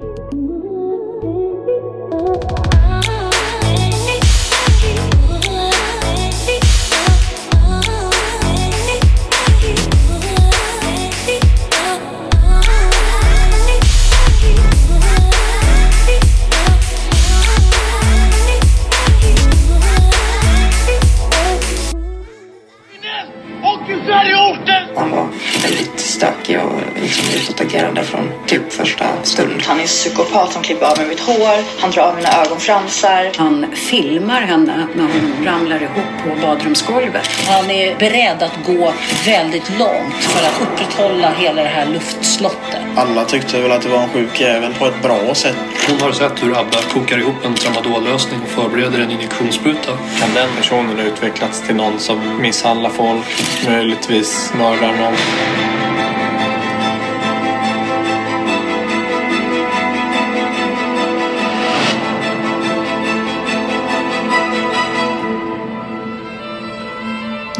Och 0.00 0.27
psykopat 30.18 30.52
som 30.52 30.62
klipper 30.62 30.86
av 30.86 30.98
mig 30.98 31.06
mitt 31.06 31.20
hår. 31.20 31.80
Han 31.80 31.90
drar 31.90 32.02
av 32.02 32.16
mina 32.16 32.28
ögonfransar. 32.44 33.32
Han 33.36 33.66
filmar 33.74 34.40
henne 34.40 34.86
när 34.94 35.04
hon 35.04 35.46
ramlar 35.46 35.82
ihop 35.82 36.06
på 36.24 36.46
badrumsgolvet. 36.46 37.26
Han 37.48 37.70
är 37.70 37.98
beredd 37.98 38.42
att 38.42 38.66
gå 38.66 38.92
väldigt 39.26 39.78
långt 39.78 40.14
för 40.14 40.46
att 40.46 40.62
upprätthålla 40.62 41.30
hela 41.30 41.62
det 41.62 41.68
här 41.68 41.86
luftslottet. 41.86 42.80
Alla 42.96 43.24
tyckte 43.24 43.60
väl 43.60 43.72
att 43.72 43.82
det 43.82 43.88
var 43.88 43.98
en 43.98 44.08
sjuk 44.08 44.40
jävel 44.40 44.74
på 44.74 44.86
ett 44.86 45.02
bra 45.02 45.34
sätt. 45.34 45.56
Hon 45.88 46.00
har 46.00 46.12
sett 46.12 46.42
hur 46.42 46.58
Abba 46.58 46.78
kokar 46.92 47.18
ihop 47.18 47.44
en 47.44 47.54
tramadollösning 47.54 48.40
och 48.42 48.48
förbereder 48.48 48.98
en 48.98 49.10
injektionsspruta. 49.10 49.90
Kan 50.20 50.34
den 50.34 50.48
personen 50.56 50.96
ha 50.96 51.04
utvecklats 51.04 51.62
till 51.66 51.76
någon 51.76 51.98
som 51.98 52.42
misshandlar 52.42 52.90
folk, 52.90 53.26
möjligtvis 53.66 54.52
mördar 54.58 54.92
någon? 54.92 55.77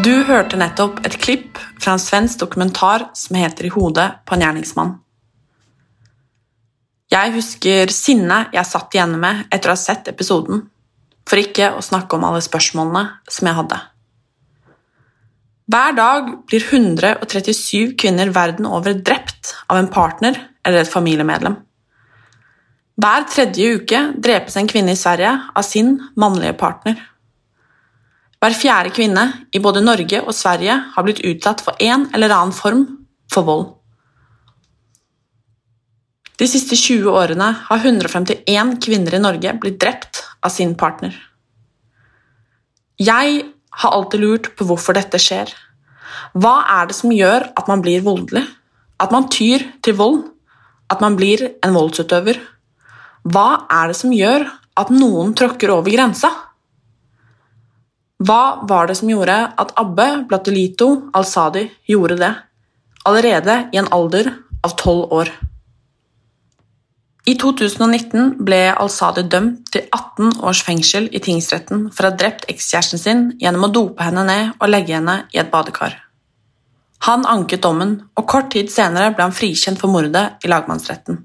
Du 0.09 0.15
hørte 0.25 0.57
nettopp 0.57 1.03
et 1.05 1.19
klipp 1.21 1.59
fra 1.77 1.93
en 1.93 2.01
svensk 2.01 2.39
dokumentar 2.41 3.03
som 3.19 3.37
heter 3.37 3.67
I 3.69 3.73
hodet 3.75 4.07
på 4.25 4.37
en 4.37 4.45
gjerningsmann. 4.45 4.95
Jeg 7.13 7.35
husker 7.35 7.93
sinnet 7.93 8.55
jeg 8.57 8.71
satt 8.71 8.97
igjen 8.97 9.19
med 9.21 9.43
etter 9.53 9.69
å 9.69 9.75
ha 9.75 9.81
sett 9.81 10.09
episoden, 10.09 10.63
for 11.29 11.43
ikke 11.43 11.75
å 11.77 11.85
snakke 11.85 12.17
om 12.17 12.25
alle 12.25 12.41
spørsmålene 12.47 13.03
som 13.29 13.51
jeg 13.51 13.59
hadde. 13.59 13.81
Hver 15.69 15.99
dag 16.01 16.33
blir 16.49 16.65
137 16.65 17.93
kvinner 18.01 18.33
verden 18.33 18.71
over 18.71 18.97
drept 18.97 19.53
av 19.69 19.83
en 19.83 19.93
partner 19.93 20.41
eller 20.65 20.87
et 20.87 20.95
familiemedlem. 20.95 21.61
Hver 22.97 23.29
tredje 23.29 23.77
uke 23.77 24.03
drepes 24.17 24.57
en 24.57 24.73
kvinne 24.73 24.97
i 24.97 25.03
Sverige 25.05 25.37
av 25.53 25.69
sin 25.69 25.99
mannlige 26.17 26.57
partner. 26.65 26.97
Var 28.41 28.51
fjärde 28.51 28.91
kvinna 28.91 29.33
i 29.53 29.59
både 29.59 29.81
Norge 29.81 30.21
och 30.21 30.35
Sverige 30.35 30.83
har 30.95 31.03
blivit 31.03 31.21
utsatt 31.25 31.61
för 31.61 31.75
en 31.79 32.09
eller 32.15 32.31
annan 32.31 32.53
form 32.53 32.87
för 33.35 33.43
våld. 33.43 33.67
De 36.39 36.47
siste 36.47 36.77
20 36.77 37.11
årene 37.11 37.55
har 37.65 37.77
151 37.77 38.85
kvinner 38.85 39.15
i 39.15 39.19
Norge 39.19 39.55
blitt 39.55 39.81
drept 39.81 40.23
av 40.41 40.49
sin 40.55 40.75
partner. 40.75 41.17
Jeg 42.97 43.43
har 43.71 43.91
alltid 43.91 44.21
lurt 44.21 44.53
på 44.57 44.67
hvorfor 44.69 44.95
dette 44.95 45.19
skjer. 45.19 45.51
Hva 46.39 46.61
er 46.79 46.87
det 46.87 46.95
som 46.95 47.11
gjør 47.15 47.49
at 47.59 47.67
man 47.67 47.83
blir 47.83 48.07
voldelig? 48.07 48.45
At 49.03 49.11
man 49.15 49.27
tyr 49.31 49.67
til 49.83 49.99
vold? 49.99 50.23
At 50.91 51.03
man 51.03 51.19
blir 51.19 51.43
en 51.67 51.75
voldsutøver? 51.75 52.39
Hva 53.27 53.49
er 53.67 53.91
det 53.91 53.99
som 53.99 54.15
gjør 54.15 54.47
at 54.79 54.95
noen 54.95 55.35
tråkker 55.35 55.75
over 55.75 55.91
grensa? 55.91 56.31
Vad 58.21 58.69
var 58.69 58.87
det 58.87 58.95
som 58.95 59.11
gjorde 59.11 59.53
att 59.57 59.79
Abbe 59.79 60.25
Blattelito 60.29 61.11
Al-Sadi 61.13 61.71
gjorde 61.85 62.17
det, 62.17 62.35
allerede 63.05 63.69
i 63.73 63.77
en 63.77 63.89
alder 63.91 64.35
av 64.63 64.69
tolv 64.69 65.13
år? 65.13 65.29
I 67.27 67.35
2019 67.35 68.33
ble 68.43 68.59
Al-Sadi 68.73 69.23
dømt 69.23 69.71
til 69.71 69.87
18 69.95 70.41
års 70.43 70.65
fengsel 70.67 71.07
i 71.13 71.23
tingsretten 71.23 71.87
for 71.93 72.09
å 72.09 72.11
ha 72.11 72.19
drept 72.19 72.49
ekskjæresten 72.51 73.03
sin 73.05 73.23
gjennom 73.39 73.69
å 73.69 73.71
dope 73.79 74.03
henne 74.03 74.27
ned 74.27 74.51
og 74.59 74.73
legge 74.73 74.97
henne 74.97 75.21
i 75.31 75.39
et 75.39 75.55
badekar. 75.55 75.95
Han 77.07 77.23
anket 77.23 77.63
dommen, 77.63 78.01
og 78.19 78.27
kort 78.27 78.51
tid 78.51 78.73
senere 78.75 79.13
ble 79.15 79.29
han 79.29 79.37
frikjent 79.37 79.79
for 79.79 79.95
mordet 79.95 80.43
i 80.43 80.51
lagmannsretten. 80.51 81.23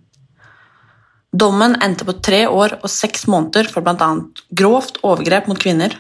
Dommen 1.34 1.80
endte 1.82 2.06
på 2.06 2.20
tre 2.22 2.46
år 2.46 2.78
og 2.84 2.90
seks 2.92 3.26
måneder 3.26 3.66
for 3.74 3.82
bl.a. 3.82 4.14
grovt 4.53 5.02
overgrep 5.02 5.50
mot 5.50 5.58
kvinner, 5.58 5.96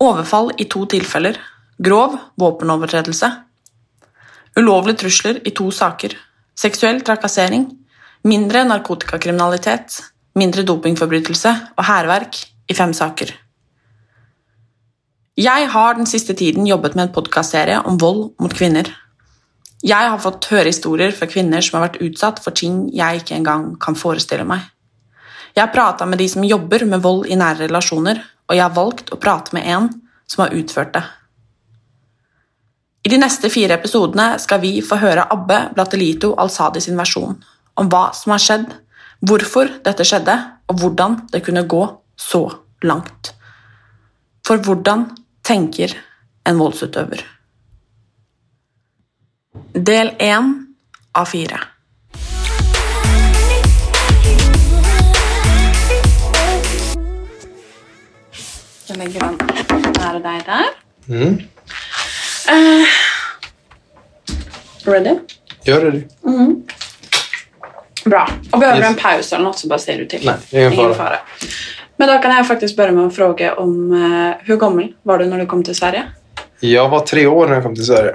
overfall 0.00 0.50
i 0.58 0.66
to 0.70 0.86
tilfeller, 0.88 1.36
grov 1.78 2.16
våpenovertredelse, 2.40 3.28
ulovlige 4.58 5.02
trusler 5.04 5.40
i 5.46 5.52
to 5.56 5.68
saker, 5.74 6.16
seksuell 6.56 7.02
trakassering, 7.04 7.68
mindre 8.24 8.64
narkotikakriminalitet, 8.68 10.00
mindre 10.36 10.64
dopingforbrytelse 10.66 11.52
og 11.76 11.86
hærverk 11.86 12.40
i 12.70 12.76
fem 12.76 12.92
saker. 12.96 13.32
Jeg 15.40 15.68
har 15.72 15.94
den 15.96 16.08
siste 16.08 16.34
tiden 16.36 16.66
jobbet 16.68 16.96
med 16.96 17.06
en 17.06 17.14
podkastserie 17.14 17.78
om 17.88 17.96
vold 18.00 18.34
mot 18.42 18.52
kvinner. 18.52 18.90
Jeg 19.80 20.10
har 20.12 20.20
fått 20.20 20.50
høre 20.50 20.68
historier 20.68 21.14
fra 21.16 21.28
kvinner 21.30 21.64
som 21.64 21.78
har 21.78 21.86
vært 21.88 22.02
utsatt 22.04 22.42
for 22.44 22.52
ting 22.52 22.90
jeg 22.92 23.22
ikke 23.22 23.38
engang 23.38 23.70
kan 23.80 23.96
forestille 23.96 24.44
meg. 24.44 24.66
Jeg 25.54 25.64
har 25.64 25.72
prata 25.72 26.06
med 26.06 26.20
de 26.20 26.28
som 26.28 26.44
jobber 26.44 26.84
med 26.86 27.00
vold 27.02 27.24
i 27.30 27.38
nære 27.40 27.64
relasjoner, 27.64 28.20
og 28.50 28.58
jeg 28.58 28.66
har 28.66 28.74
valgt 28.74 29.12
å 29.14 29.18
prate 29.22 29.54
med 29.54 29.68
en 29.70 29.88
som 30.26 30.42
har 30.42 30.54
utført 30.58 30.92
det. 30.96 31.04
I 33.06 33.12
de 33.12 33.20
neste 33.22 33.48
fire 33.48 33.78
episodene 33.78 34.34
skal 34.42 34.60
vi 34.60 34.74
få 34.84 34.98
høre 35.00 35.28
Abbe 35.32 35.60
Blattelito 35.76 36.34
Al-Sadi 36.42 36.82
sin 36.84 36.98
versjon 36.98 37.38
om 37.80 37.88
hva 37.88 38.10
som 38.16 38.34
har 38.34 38.42
skjedd, 38.42 38.66
hvorfor 39.24 39.70
dette 39.86 40.04
skjedde, 40.04 40.34
og 40.68 40.82
hvordan 40.82 41.16
det 41.32 41.44
kunne 41.46 41.64
gå 41.70 41.80
så 42.18 42.42
langt. 42.84 43.32
For 44.44 44.60
hvordan 44.60 45.06
tenker 45.46 45.94
en 46.44 46.60
voldsutøver? 46.60 47.22
Del 49.72 50.12
én 50.18 50.52
av 51.14 51.30
fire. 51.30 51.69
Jeg 58.90 58.98
legger 58.98 59.20
den 59.20 59.36
nære 59.94 60.20
deg 60.24 60.40
der. 60.46 60.70
Mm. 61.08 61.34
Eh, 62.50 62.86
ready? 64.84 65.12
Gör 65.64 65.90
det. 65.90 66.02
Bra. 68.04 68.28
Och 68.52 68.58
behöver 68.58 68.80
du 68.80 68.86
Yes. 68.86 68.90
en 68.96 69.02
paus 69.02 69.32
eller 69.32 69.44
något 69.44 69.58
så 69.58 69.68
bara 69.68 69.78
säger 69.78 69.98
du 69.98 70.06
till. 70.06 70.30
Nej, 70.52 70.64
ingen 70.74 70.94
fara. 70.94 71.18
Men 71.96 72.08
då 72.08 72.18
kan 72.22 72.36
jag 72.36 72.46
faktiskt 72.48 72.76
börja 72.76 72.92
med 72.92 73.06
att 73.06 73.14
fråga 73.16 73.54
om 73.54 73.92
eh, 73.92 74.46
hur 74.46 74.56
gammal 74.56 74.94
var 75.02 75.18
du 75.18 75.26
när 75.26 75.38
du 75.38 75.46
kom 75.46 75.64
till 75.64 75.74
Sverige? 75.74 76.02
Jag 76.60 76.88
var 76.88 77.00
tre 77.00 77.26
år 77.26 77.46
när 77.46 77.54
jag 77.54 77.62
kom 77.62 77.74
till 77.74 77.86
Sverige. 77.86 78.14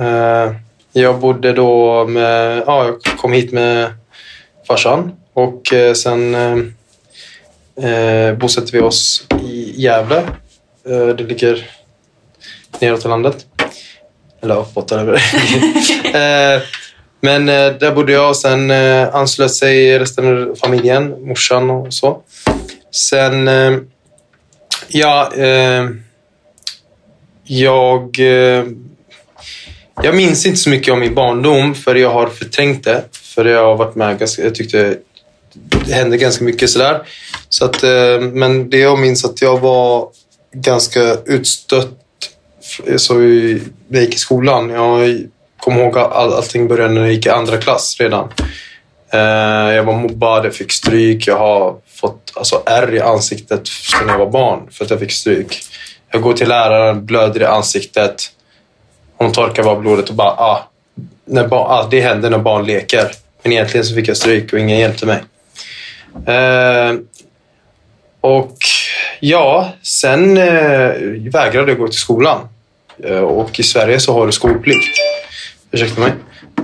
Eh, 0.00 0.54
Jag 0.92 1.20
bodde 1.20 1.52
då 1.52 2.06
med... 2.06 2.62
Ja, 2.66 2.84
jag 2.84 3.02
kom 3.18 3.32
hit 3.32 3.52
med 3.52 3.92
farsan 4.66 5.12
och 5.32 5.62
sen 5.96 6.34
eh, 7.82 8.34
bosatte 8.38 8.72
vi 8.72 8.80
oss 8.80 9.26
i 9.44 9.72
Gävle. 9.82 10.16
Eh, 10.88 11.06
Det 11.06 11.24
ligger 11.24 11.70
neråt 12.78 13.04
i 13.04 13.08
landet. 13.08 13.46
Eller 14.42 14.58
uppåt 14.60 14.92
eller 14.92 15.04
vad 15.04 15.14
det 15.14 16.18
är. 16.18 16.56
Eh, 16.56 16.62
Men 17.20 17.48
eh, 17.48 17.72
där 17.72 17.92
bodde 17.94 18.12
jag 18.12 18.28
och 18.28 18.36
sen 18.36 18.70
eh, 18.70 19.14
anslöt 19.14 19.54
sig 19.54 19.98
resten 19.98 20.50
av 20.50 20.54
familjen, 20.54 21.26
morsan 21.28 21.70
och 21.70 21.94
så. 21.94 22.20
Sen... 22.94 23.48
eh, 23.48 23.76
Ja, 24.92 25.32
eh, 25.36 25.84
jag... 27.44 28.18
Eh, 28.20 28.64
jag 30.02 30.14
minns 30.14 30.46
inte 30.46 30.58
så 30.58 30.70
mycket 30.70 30.92
om 30.92 31.00
min 31.00 31.14
barndom 31.14 31.74
för 31.74 31.94
jag 31.94 32.10
har 32.10 32.26
förträngt 32.26 32.84
det. 32.84 33.04
För 33.12 33.44
jag 33.44 33.64
har 33.64 33.76
varit 33.76 33.94
med 33.94 34.18
ganska... 34.18 34.42
Jag 34.42 34.54
tyckte 34.54 34.96
det 35.86 35.92
hände 35.94 36.16
ganska 36.16 36.44
mycket 36.44 36.70
sådär. 36.70 37.02
Så 37.48 37.64
att, 37.64 37.82
eh, 37.82 38.20
men 38.20 38.70
det 38.70 38.78
jag 38.78 38.98
minns 38.98 39.24
att 39.24 39.42
jag 39.42 39.60
var 39.60 40.08
ganska 40.52 41.16
utstött 41.26 41.88
så 42.96 43.20
i- 43.22 43.62
när 43.88 43.98
jag 43.98 44.04
gick 44.06 44.14
i 44.14 44.18
skolan. 44.18 44.70
Jag 44.70 45.18
kommer 45.58 45.82
ihåg 45.82 45.98
att 45.98 46.12
all, 46.12 46.32
allting 46.32 46.68
började 46.68 46.94
när 46.94 47.00
jag 47.00 47.12
gick 47.12 47.26
i 47.26 47.30
andra 47.30 47.56
klass 47.56 47.96
redan. 48.00 48.28
Eh, 49.12 49.20
jag 49.74 49.84
var 49.84 49.94
mobbad, 49.94 50.44
jag 50.46 50.54
fick 50.54 50.72
stryk. 50.72 51.26
Jag 51.26 51.38
har 51.38 51.76
fått 51.94 52.32
alltså, 52.34 52.62
ärr 52.66 52.94
i 52.94 53.00
ansiktet 53.00 53.66
sedan 53.68 54.08
jag 54.08 54.18
var 54.18 54.30
barn 54.30 54.68
för 54.70 54.84
att 54.84 54.90
jag 54.90 55.00
fick 55.00 55.12
stryk. 55.12 55.60
Jag 56.12 56.22
går 56.22 56.32
till 56.32 56.48
läraren, 56.48 57.06
blöder 57.06 57.40
i 57.40 57.44
ansiktet. 57.44 58.22
Hon 59.16 59.32
torkar 59.32 59.62
bara 59.64 59.76
blodet 59.80 60.08
och 60.08 60.14
bara 60.14 60.28
ah, 60.30 60.68
när 61.24 61.48
ba- 61.48 61.56
ah, 61.68 61.88
det 61.90 62.00
händer 62.00 62.30
när 62.30 62.38
barn 62.38 62.66
leker. 62.66 63.10
Men 63.42 63.52
egentligen 63.52 63.86
så 63.86 63.94
fick 63.94 64.08
jag 64.08 64.16
stryk 64.16 64.52
och 64.52 64.58
ingen 64.58 64.78
hjälpte 64.78 65.06
mig. 65.06 65.18
Eh, 66.26 66.94
och 68.20 68.56
ja, 69.20 69.72
sen 69.82 70.36
eh, 70.36 70.92
vägrade 71.32 71.70
jag 71.70 71.78
gå 71.78 71.88
till 71.88 71.98
skolan. 71.98 72.48
Eh, 73.04 73.18
och 73.18 73.60
i 73.60 73.62
Sverige 73.62 74.00
så 74.00 74.12
har 74.12 74.26
du 74.26 74.32
skolplikt. 74.32 74.96
Ursäkta 75.70 76.00
mig. 76.00 76.12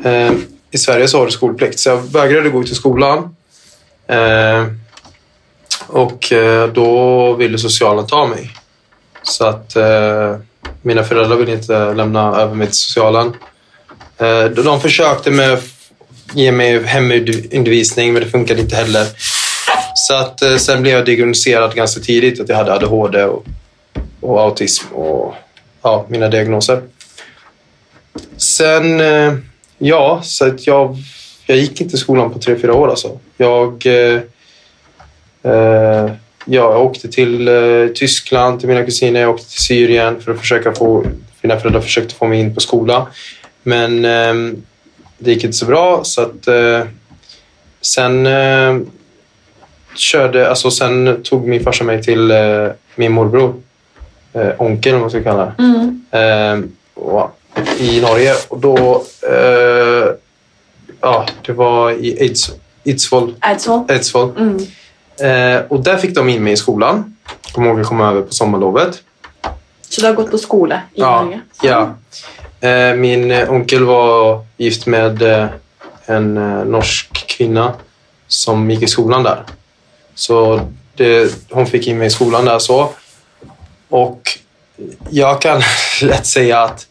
Eh, 0.04 0.32
I 0.70 0.78
Sverige 0.78 1.08
så 1.08 1.19
har 1.19 1.26
du 1.26 1.32
skolplikt. 1.32 1.78
Så 1.78 1.88
jag 1.88 1.96
vägrade 1.96 2.48
gå 2.48 2.62
till 2.62 2.75
skolan. 2.75 3.37
Eh, 4.08 4.66
och 5.87 6.32
eh, 6.32 6.69
då 6.69 7.32
ville 7.32 7.58
socialen 7.58 8.06
ta 8.06 8.26
mig. 8.26 8.50
Så 9.22 9.44
att 9.46 9.76
eh, 9.76 10.37
mina 10.82 11.04
föräldrar 11.04 11.37
ville 11.37 11.52
inte 11.52 11.94
lämna 11.94 12.37
över 12.37 12.54
mig 12.54 12.66
till 12.66 12.76
socialen. 12.76 13.32
Eh, 14.19 14.44
de 14.44 14.81
försökte 14.81 15.31
med 15.31 15.52
att 15.52 15.64
ge 16.34 16.52
mig 16.52 16.84
hemundervisning 16.84 18.12
men 18.12 18.22
det 18.22 18.28
funkade 18.28 18.60
inte 18.60 18.76
heller. 18.76 19.06
Så 20.06 20.14
att 20.14 20.43
eh, 20.43 20.56
sen 20.56 20.82
blev 20.82 20.94
jag 20.94 21.05
diagnostiserad 21.05 21.75
ganska 21.75 22.00
tidigt 22.00 22.41
att 22.41 22.49
jag 22.49 22.56
hade 22.56 22.73
ADHD 22.73 23.25
och, 23.25 23.44
och 24.20 24.41
autism 24.41 24.94
och 24.94 25.35
ja, 25.82 26.06
mina 26.08 26.29
diagnoser. 26.29 26.82
Sen, 28.37 29.00
eh, 29.00 29.35
ja, 29.79 30.20
så 30.25 30.47
att 30.47 30.67
jag, 30.67 30.97
jag 31.47 31.58
gick 31.58 31.81
inte 31.81 31.97
i 31.97 31.99
skolan 31.99 32.32
på 32.32 32.38
tre, 32.38 32.56
fyra 32.56 32.75
år 32.75 32.88
alltså. 32.88 33.19
Jag, 33.37 33.87
eh, 33.87 34.20
eh 35.43 36.11
jag 36.44 36.87
åkte 36.87 37.08
till 37.08 37.49
eh, 37.49 37.87
Tyskland 37.94 38.61
till 38.61 38.69
mina 38.69 38.85
kusiner, 38.85 39.20
jag 39.20 39.31
åkte 39.31 39.50
till 39.50 39.64
Syrien 39.64 40.20
för 40.20 40.32
att 40.32 40.41
försöka 40.41 40.73
få, 40.73 41.05
mina 41.43 41.61
föräldrar 41.61 41.81
försökte 41.81 42.14
få 42.14 42.26
mig 42.26 42.41
in 42.41 42.55
på 42.55 42.61
skola. 42.61 43.06
Men 43.62 44.05
eh, 44.05 44.58
det 45.19 45.32
gick 45.32 45.44
inte 45.44 45.56
så 45.56 45.67
bra 45.67 46.05
så 46.05 46.23
att 46.23 46.47
eh, 46.47 46.82
sen 47.81 48.26
eh, 48.26 48.76
körde, 49.98 50.48
alltså 50.48 50.70
sen 50.70 51.20
tog 51.25 51.48
min 51.48 51.64
farsa 51.64 51.84
mig 51.84 52.02
till 52.02 52.31
eh, 52.31 52.69
min 52.94 53.12
morbror, 53.12 53.54
eh, 54.32 54.48
onkel 54.58 54.94
om 54.94 55.00
man 55.00 55.10
ska 55.10 55.22
kalla 55.22 55.52
det, 56.10 56.19
eh, 56.19 56.60
och, 57.04 57.38
i 57.78 58.00
Norge. 58.00 58.34
Och 58.48 58.58
då, 58.58 59.02
eh, 59.31 60.08
ja, 61.00 61.26
det 61.46 61.52
var 61.52 61.90
i 61.90 62.16
Eids, 62.22 62.50
Eidsvoll. 62.84 63.34
Eidsvoll. 63.40 63.84
Eidsvoll. 63.88 64.31
Mm. 64.38 64.56
Eh, 65.20 65.62
och 65.69 65.81
där 65.82 65.96
fick 65.96 66.14
de 66.14 66.28
in 66.28 66.44
mig 66.44 66.52
i 66.52 66.56
skolan. 66.56 67.16
Kommer 67.52 67.69
ihåg 67.69 67.78
jag 67.81 67.87
kom 67.87 68.00
över 68.00 68.22
på 68.22 68.32
sommarlovet. 68.34 69.02
Så 69.88 70.00
du 70.00 70.06
har 70.06 70.14
gått 70.14 70.31
på 70.31 70.38
skola 70.38 70.75
i 70.94 71.00
Ja, 71.00 71.22
Norge? 71.22 71.40
ja. 71.62 71.94
Eh, 72.69 72.94
min 72.96 73.32
onkel 73.48 73.84
var 73.84 74.44
gift 74.56 74.87
med 74.87 75.22
en 76.06 76.34
norsk 76.70 77.26
kvinna 77.26 77.72
som 78.26 78.70
gick 78.70 78.82
i 78.82 78.87
skolan 78.87 79.22
där. 79.22 79.43
Så 80.16 80.60
det, 80.94 81.34
hon 81.50 81.66
fick 81.66 81.86
in 81.86 81.98
mig 81.98 82.06
i 82.06 82.10
skolan 82.10 82.44
där 82.44 82.58
så. 82.58 82.90
Och 83.88 84.38
jag 85.10 85.42
kan 85.42 85.62
lätt 86.02 86.26
säga 86.26 86.62
att 86.62 86.86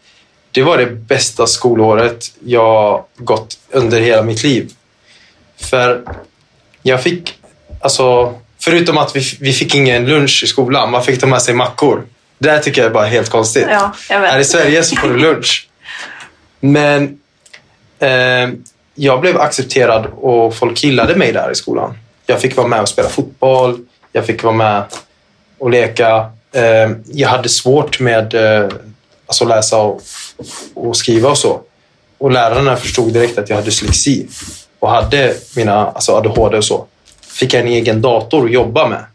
det 0.52 0.64
var 0.64 0.78
det 0.78 0.86
bästa 0.86 1.48
skolåret 1.48 2.26
jag 2.46 3.06
gått 3.18 3.58
under 3.70 4.02
hela 4.02 4.22
mitt 4.22 4.44
liv. 4.44 4.72
För 5.58 6.02
jag 6.84 7.04
fick, 7.04 7.40
alltså, 7.82 8.34
förutom 8.60 8.98
att 8.98 9.16
vi, 9.16 9.22
vi 9.40 9.54
fick 9.54 9.76
ingen 9.76 10.06
lunch 10.06 10.42
i 10.44 10.48
skolan, 10.48 10.92
man 10.92 11.04
fick 11.04 11.20
ta 11.20 11.28
med 11.28 11.42
sig 11.42 11.54
mackor. 11.54 12.04
Det 12.38 12.52
här 12.52 12.60
tycker 12.60 12.82
jag 12.82 12.90
är 12.90 12.94
bara 12.94 13.06
helt 13.06 13.30
konstigt. 13.30 13.68
Ja, 13.70 13.94
jag 14.10 14.20
vet. 14.20 14.32
Här 14.32 14.40
i 14.40 14.46
Sverige 14.46 14.84
så 14.84 14.96
får 14.96 15.10
du 15.10 15.18
lunch. 15.18 15.70
Men 16.60 17.20
eh, 18.00 18.50
jag 18.96 19.22
blev 19.22 19.42
accepterad 19.42 20.06
och 20.06 20.56
folk 20.56 20.84
gillade 20.84 21.16
mig 21.16 21.32
där 21.32 21.52
i 21.52 21.56
skolan. 21.56 21.98
Jag 22.26 22.42
fick 22.42 22.58
vara 22.58 22.68
med 22.68 22.82
och 22.82 22.90
spela 22.90 23.10
fotboll. 23.10 23.80
Jag 24.12 24.26
fick 24.26 24.44
vara 24.44 24.56
med 24.56 24.84
och 25.58 25.70
leka. 25.70 26.32
Eh, 26.52 26.92
jag 27.06 27.30
hade 27.30 27.50
svårt 27.50 28.00
med 28.00 28.36
att 28.36 28.74
alltså 29.26 29.46
läsa 29.46 29.78
och, 29.78 30.02
och 30.74 30.98
skriva 30.98 31.30
och 31.30 31.38
så. 31.38 31.62
Och 32.18 32.32
lärarna 32.32 32.76
förstod 32.76 33.14
direkt 33.14 33.38
att 33.38 33.50
jag 33.50 33.56
hade 33.56 33.68
dyslexi 33.68 34.28
och 34.80 34.90
hade 34.90 35.36
mina 35.56 35.88
alltså 35.88 36.12
ADHD 36.12 36.58
och 36.58 36.66
så. 36.66 36.86
Fick 37.22 37.54
jag 37.54 37.62
en 37.62 37.68
egen 37.68 38.02
dator 38.02 38.46
att 38.46 38.52
jobba 38.52 38.88
med. 38.88 39.06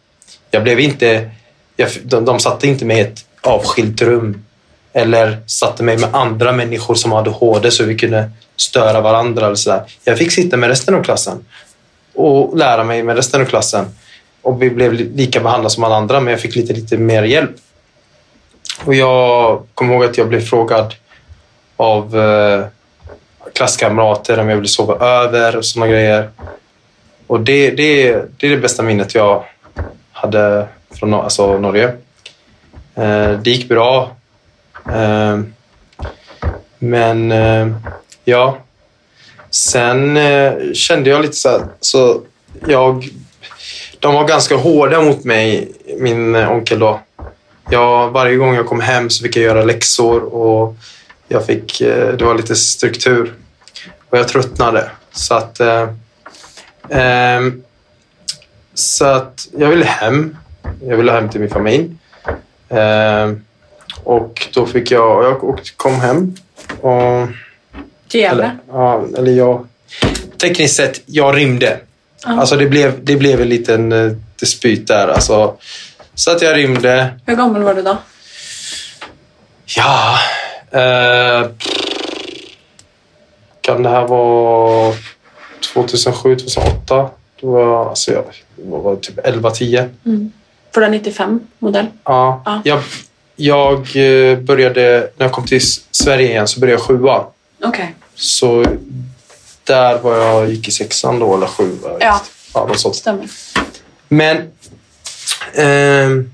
Jag 0.50 0.62
blev 0.62 0.80
inte... 0.80 1.30
Jag, 1.76 1.88
de, 2.04 2.24
de 2.24 2.40
satte 2.40 2.66
inte 2.66 2.84
mig 2.84 2.98
i 2.98 3.00
ett 3.00 3.24
avskilt 3.40 4.02
rum 4.02 4.44
eller 4.92 5.38
satte 5.46 5.82
mig 5.82 5.98
med 5.98 6.14
andra 6.14 6.52
människor 6.52 6.94
som 6.94 7.12
hade 7.12 7.30
ADHD 7.30 7.70
så 7.70 7.84
vi 7.84 7.98
kunde 7.98 8.30
störa 8.56 9.00
varandra. 9.00 9.46
Eller 9.46 9.56
så 9.56 9.70
där. 9.70 9.82
Jag 10.04 10.18
fick 10.18 10.32
sitta 10.32 10.56
med 10.56 10.68
resten 10.68 10.94
av 10.94 11.02
klassen 11.02 11.44
och 12.14 12.56
lära 12.56 12.84
mig 12.84 13.02
med 13.02 13.16
resten 13.16 13.40
av 13.40 13.44
klassen. 13.44 13.86
Och 14.42 14.62
vi 14.62 14.70
blev 14.70 14.92
lika 14.92 15.40
behandlade 15.40 15.74
som 15.74 15.84
alla 15.84 15.96
andra, 15.96 16.20
men 16.20 16.30
jag 16.30 16.40
fick 16.40 16.56
lite, 16.56 16.72
lite 16.72 16.96
mer 16.96 17.22
hjälp. 17.22 17.56
Och 18.84 18.94
jag 18.94 19.62
kommer 19.74 19.94
ihåg 19.94 20.04
att 20.04 20.18
jag 20.18 20.28
blev 20.28 20.40
frågad 20.40 20.94
av 21.76 22.18
eh, 22.18 22.64
klasskamrater 23.54 24.38
om 24.38 24.48
jag 24.48 24.56
ville 24.56 24.68
sova 24.68 25.06
över 25.06 25.56
och 25.56 25.64
sådana 25.64 25.92
grejer. 25.92 26.30
Och 27.26 27.40
det, 27.40 27.70
det, 27.70 28.12
det 28.38 28.46
är 28.46 28.50
det 28.50 28.56
bästa 28.56 28.82
minnet 28.82 29.14
jag 29.14 29.44
hade 30.12 30.66
från 30.90 31.14
alltså 31.14 31.58
Norge. 31.58 31.92
Eh, 32.94 33.30
det 33.30 33.50
gick 33.50 33.68
bra. 33.68 34.10
Eh, 34.92 35.40
men 36.78 37.32
eh, 37.32 37.68
ja, 38.24 38.56
sen 39.50 40.16
eh, 40.16 40.52
kände 40.72 41.10
jag 41.10 41.22
lite 41.22 41.36
så 41.36 41.48
här, 41.48 41.66
så 41.80 42.20
jag, 42.66 43.08
de 43.98 44.14
var 44.14 44.28
ganska 44.28 44.56
hårda 44.56 45.00
mot 45.00 45.24
mig, 45.24 45.72
min 45.98 46.34
eh, 46.34 46.52
onkel 46.52 46.78
då. 46.78 47.00
Jag, 47.70 48.10
varje 48.10 48.36
gång 48.36 48.54
jag 48.54 48.66
kom 48.66 48.80
hem 48.80 49.10
så 49.10 49.22
fick 49.22 49.36
jag 49.36 49.44
göra 49.44 49.64
läxor 49.64 50.34
och 50.34 50.76
jag 51.28 51.46
fick, 51.46 51.80
eh, 51.80 52.12
det 52.12 52.24
var 52.24 52.34
lite 52.34 52.56
struktur. 52.56 53.34
Och 54.10 54.18
jag 54.18 54.28
tröttnade. 54.28 54.90
Så 55.12 55.34
att, 55.34 55.60
eh, 55.60 55.88
ehm, 56.88 57.62
så 58.74 59.04
att 59.04 59.48
jag 59.58 59.68
ville 59.68 59.84
hem. 59.84 60.36
Jag 60.82 60.96
ville 60.96 61.12
hem 61.12 61.28
till 61.28 61.40
min 61.40 61.50
familj. 61.50 61.90
Ehm, 62.68 63.44
och 64.04 64.48
då 64.54 64.66
fick 64.66 64.90
jag, 64.90 65.24
jag 65.24 65.60
kom 65.76 66.00
hem. 66.00 66.34
Och, 66.80 67.28
eller, 68.14 68.58
ja, 68.68 69.04
eller 69.18 69.32
jag... 69.32 69.66
Tekniskt 70.40 70.76
sett, 70.76 71.02
jag 71.06 71.36
rymde. 71.36 71.80
Alltså 72.24 72.56
det 72.56 72.66
blev, 72.66 73.04
det 73.04 73.16
blev 73.16 73.40
en 73.40 73.48
liten 73.48 73.92
eh, 73.92 74.12
dispyt 74.40 74.88
där. 74.88 75.08
Alltså, 75.08 75.56
så 76.14 76.30
att 76.30 76.42
jag 76.42 76.56
rymde. 76.56 77.10
Hur 77.26 77.36
gammal 77.36 77.62
var 77.62 77.74
du 77.74 77.82
då? 77.82 77.96
Ja... 79.76 80.18
Eh, 80.72 81.50
kan 83.60 83.82
det 83.82 83.88
här 83.88 84.06
vara 84.06 84.94
2007, 85.74 86.36
2008? 86.36 87.10
Då 87.40 87.50
var 87.50 87.60
jag, 87.60 87.86
alltså 87.86 88.12
jag 88.12 88.24
var 88.56 88.96
typ 88.96 89.18
11-10. 89.18 89.88
För 90.74 90.80
du 90.80 90.86
är 90.86 90.90
95 90.90 91.40
modell? 91.58 91.86
Ja. 92.04 92.42
Ja. 92.44 92.60
Jag, 92.64 92.82
jag 93.36 93.76
eh, 93.78 94.38
började, 94.38 95.10
när 95.16 95.26
jag 95.26 95.32
kom 95.32 95.46
till 95.46 95.60
Sverige 95.90 96.28
igen 96.28 96.48
så 96.48 96.60
började 96.60 96.80
jag 96.80 96.86
sjuan. 96.86 97.24
Okej. 97.64 97.94
Så 98.20 98.64
där 99.64 99.98
var 99.98 100.16
jag, 100.16 100.50
gick 100.50 100.68
i 100.68 100.70
sexan 100.70 101.18
då, 101.18 101.36
eller 101.36 101.46
sju. 101.46 101.78
Ja. 102.00 102.20
ja 102.54 102.66
något 102.66 102.80
sånt. 102.80 102.96
Stämmer. 102.96 103.28
Men... 104.08 104.36
ehm, 105.54 106.30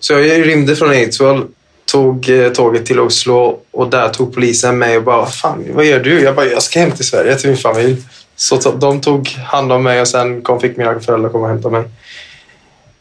så 0.00 0.12
jag 0.12 0.46
rymde 0.46 0.76
från 0.76 0.92
Eidsvoll, 0.92 1.46
tog 1.84 2.28
eh, 2.28 2.48
tåget 2.52 2.86
till 2.86 3.00
Oslo 3.00 3.58
och 3.70 3.90
där 3.90 4.08
tog 4.08 4.34
polisen 4.34 4.78
mig 4.78 4.96
och 4.96 5.02
bara 5.02 5.16
"Vad 5.16 5.34
fan, 5.34 5.64
vad 5.70 5.84
gör 5.84 6.00
du? 6.00 6.20
Jag 6.22 6.34
bara, 6.34 6.46
jag 6.46 6.62
ska 6.62 6.80
hem 6.80 6.92
till 6.92 7.06
Sverige 7.06 7.36
till 7.36 7.48
min 7.48 7.58
familj. 7.58 8.02
Så 8.36 8.56
de 8.70 9.00
tog 9.00 9.28
hand 9.28 9.72
om 9.72 9.82
mig 9.82 10.00
och 10.00 10.08
sen 10.08 10.42
kom, 10.42 10.60
fick 10.60 10.76
mina 10.76 11.00
föräldrar 11.00 11.30
komma 11.30 11.44
och 11.44 11.50
hämta 11.50 11.70
mig. 11.70 11.84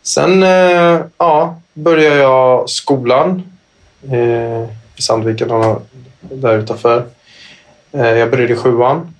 Sen 0.03 0.43
eh, 0.43 0.99
ja, 1.17 1.61
började 1.73 2.15
jag 2.15 2.69
skolan 2.69 3.43
eh, 4.11 4.63
i 4.95 5.01
Sandviken, 5.01 5.75
där 6.21 6.57
utanför. 6.57 7.05
Eh, 7.93 8.09
jag 8.09 8.31
började 8.31 8.53
i 8.53 8.55
sjuan 8.55 9.13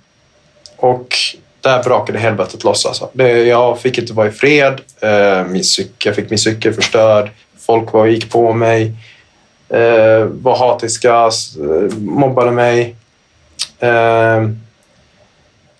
och 0.76 1.14
där 1.60 1.82
brakade 1.82 2.18
helvetet 2.18 2.64
loss. 2.64 2.86
Alltså. 2.86 3.10
Jag 3.24 3.80
fick 3.80 3.98
inte 3.98 4.12
vara 4.12 4.28
i 4.28 4.30
fred. 4.30 4.80
Eh, 5.00 5.44
min 5.44 5.64
cykel, 5.64 5.94
jag 6.04 6.14
fick 6.14 6.30
min 6.30 6.38
cykel 6.38 6.72
förstörd. 6.72 7.30
Folk 7.58 7.92
var, 7.92 8.06
gick 8.06 8.30
på 8.30 8.52
mig. 8.52 8.92
Eh, 9.68 10.24
var 10.24 10.58
hatiska. 10.58 11.30
Mobbade 11.98 12.50
mig. 12.50 12.96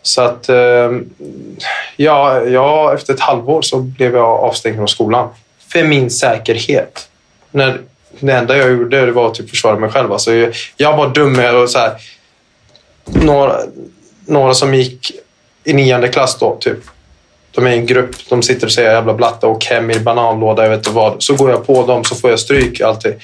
Så 0.02 0.22
att... 0.22 0.48
Ja, 1.96 2.40
ja, 2.40 2.94
efter 2.94 3.14
ett 3.14 3.20
halvår 3.20 3.62
så 3.62 3.78
blev 3.78 4.14
jag 4.14 4.24
avstängd 4.24 4.76
från 4.76 4.88
skolan. 4.88 5.28
För 5.68 5.84
min 5.84 6.10
säkerhet. 6.10 7.08
När, 7.50 7.78
det 8.20 8.32
enda 8.32 8.56
jag 8.56 8.70
gjorde 8.70 9.06
det 9.06 9.12
var 9.12 9.28
att 9.28 9.34
typ 9.34 9.50
försvara 9.50 9.78
mig 9.78 9.90
själv. 9.90 10.12
Alltså, 10.12 10.32
jag, 10.76 10.96
var 10.96 11.08
dum 11.08 11.62
och 11.62 11.70
så 11.70 11.78
här, 11.78 11.92
några, 13.04 13.60
några 14.26 14.54
som 14.54 14.74
gick 14.74 15.12
i 15.64 15.72
nionde 15.72 16.08
klass 16.08 16.36
då, 16.40 16.56
typ. 16.60 16.78
de 17.50 17.66
är 17.66 17.70
i 17.70 17.74
en 17.74 17.86
grupp, 17.86 18.16
de 18.28 18.42
sitter 18.42 18.66
och 18.66 18.72
säger 18.72 18.92
jävla 18.92 19.14
blatta 19.14 19.46
och 19.46 19.64
hem 19.64 19.90
i 19.90 20.00
bananlåda, 20.00 20.62
jag 20.62 20.70
vet 20.70 20.78
inte 20.78 20.90
vad. 20.90 21.22
Så 21.22 21.34
går 21.34 21.50
jag 21.50 21.66
på 21.66 21.86
dem 21.86 22.04
så 22.04 22.14
får 22.14 22.30
jag 22.30 22.40
stryk 22.40 22.80
alltid. 22.80 23.14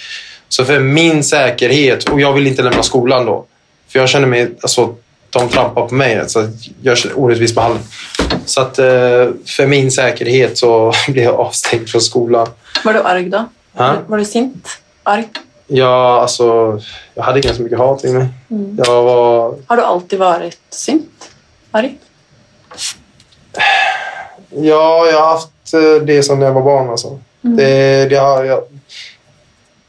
Så 0.48 0.64
för 0.64 0.80
min 0.80 1.24
säkerhet, 1.24 2.08
och 2.08 2.20
jag 2.20 2.32
vill 2.32 2.46
inte 2.46 2.62
lämna 2.62 2.82
skolan 2.82 3.26
då. 3.26 3.44
För 3.88 3.98
jag 3.98 4.08
känner 4.08 4.26
mig, 4.26 4.50
alltså 4.60 4.94
de 5.30 5.48
trampar 5.48 5.86
på 5.86 5.94
mig. 5.94 6.18
Alltså, 6.18 6.48
jag 6.82 6.98
känner 6.98 7.18
orättvis 7.18 7.54
behandling. 7.54 7.84
Så 8.44 8.60
att 8.60 8.78
eh, 8.78 8.86
för 9.46 9.66
min 9.66 9.90
säkerhet 9.90 10.58
så 10.58 10.92
blir 11.08 11.22
jag 11.22 11.34
avstängd 11.34 11.88
från 11.88 12.00
skolan. 12.00 12.48
Var 12.84 12.92
du 12.92 13.02
arg 13.02 13.24
då? 13.30 13.44
Ja. 13.76 13.96
Var 14.06 14.18
du 14.18 14.24
sint? 14.24 14.68
Arg? 15.02 15.28
Jag, 15.70 15.90
alltså, 16.18 16.80
jag 17.14 17.22
hade 17.22 17.40
ganska 17.40 17.62
mycket 17.62 17.78
hat 17.78 18.04
i 18.04 18.12
mig. 18.12 18.26
Jag 18.76 19.02
var... 19.02 19.54
Har 19.66 19.76
du 19.76 19.82
alltid 19.82 20.18
varit 20.18 20.58
sint? 20.70 21.30
Arg? 21.70 21.98
Ja, 24.50 25.06
jag 25.06 25.20
har 25.20 25.28
haft 25.28 25.74
eh, 25.74 26.06
det 26.06 26.22
som 26.22 26.38
när 26.38 26.46
jag 26.46 26.52
var 26.52 26.62
barn. 26.62 26.90
Alltså. 26.90 27.20
Det, 27.40 28.06
det 28.10 28.16
har, 28.16 28.44
jag, 28.44 28.62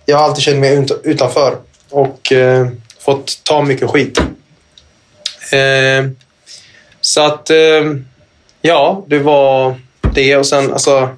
jag 0.06 0.18
har 0.18 0.24
alltid 0.26 0.44
känt 0.44 0.60
mig 0.60 0.76
ut- 0.76 1.02
utanför 1.04 1.58
och 1.90 2.32
eh, 2.32 2.68
fått 3.00 3.44
ta 3.44 3.62
mycket 3.62 3.90
skit. 3.90 4.20
Eh, 5.52 6.10
så 7.02 7.22
att, 7.22 7.50
eh, 7.50 7.84
ja, 8.62 9.04
det 9.08 9.20
var 9.20 9.76
det. 10.14 10.38
Och 10.38 10.46
sen, 10.46 10.74
alltså, 10.74 11.10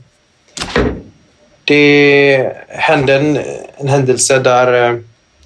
det 1.72 2.54
hände 2.68 3.16
en, 3.16 3.40
en 3.78 3.88
händelse 3.88 4.40
där 4.40 4.90
eh, 4.90 5.00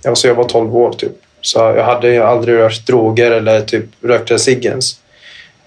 alltså 0.08 0.28
jag 0.28 0.36
var 0.36 0.44
12 0.44 0.76
år 0.76 0.94
typ. 0.94 1.12
Så 1.42 1.60
jag 1.60 1.84
hade 1.84 2.28
aldrig 2.28 2.58
rört 2.58 2.88
droger 2.88 3.32
eller 3.32 3.62
typ 3.62 3.86
rökte 4.02 4.40
cigg 4.40 4.66
ens. 4.66 5.00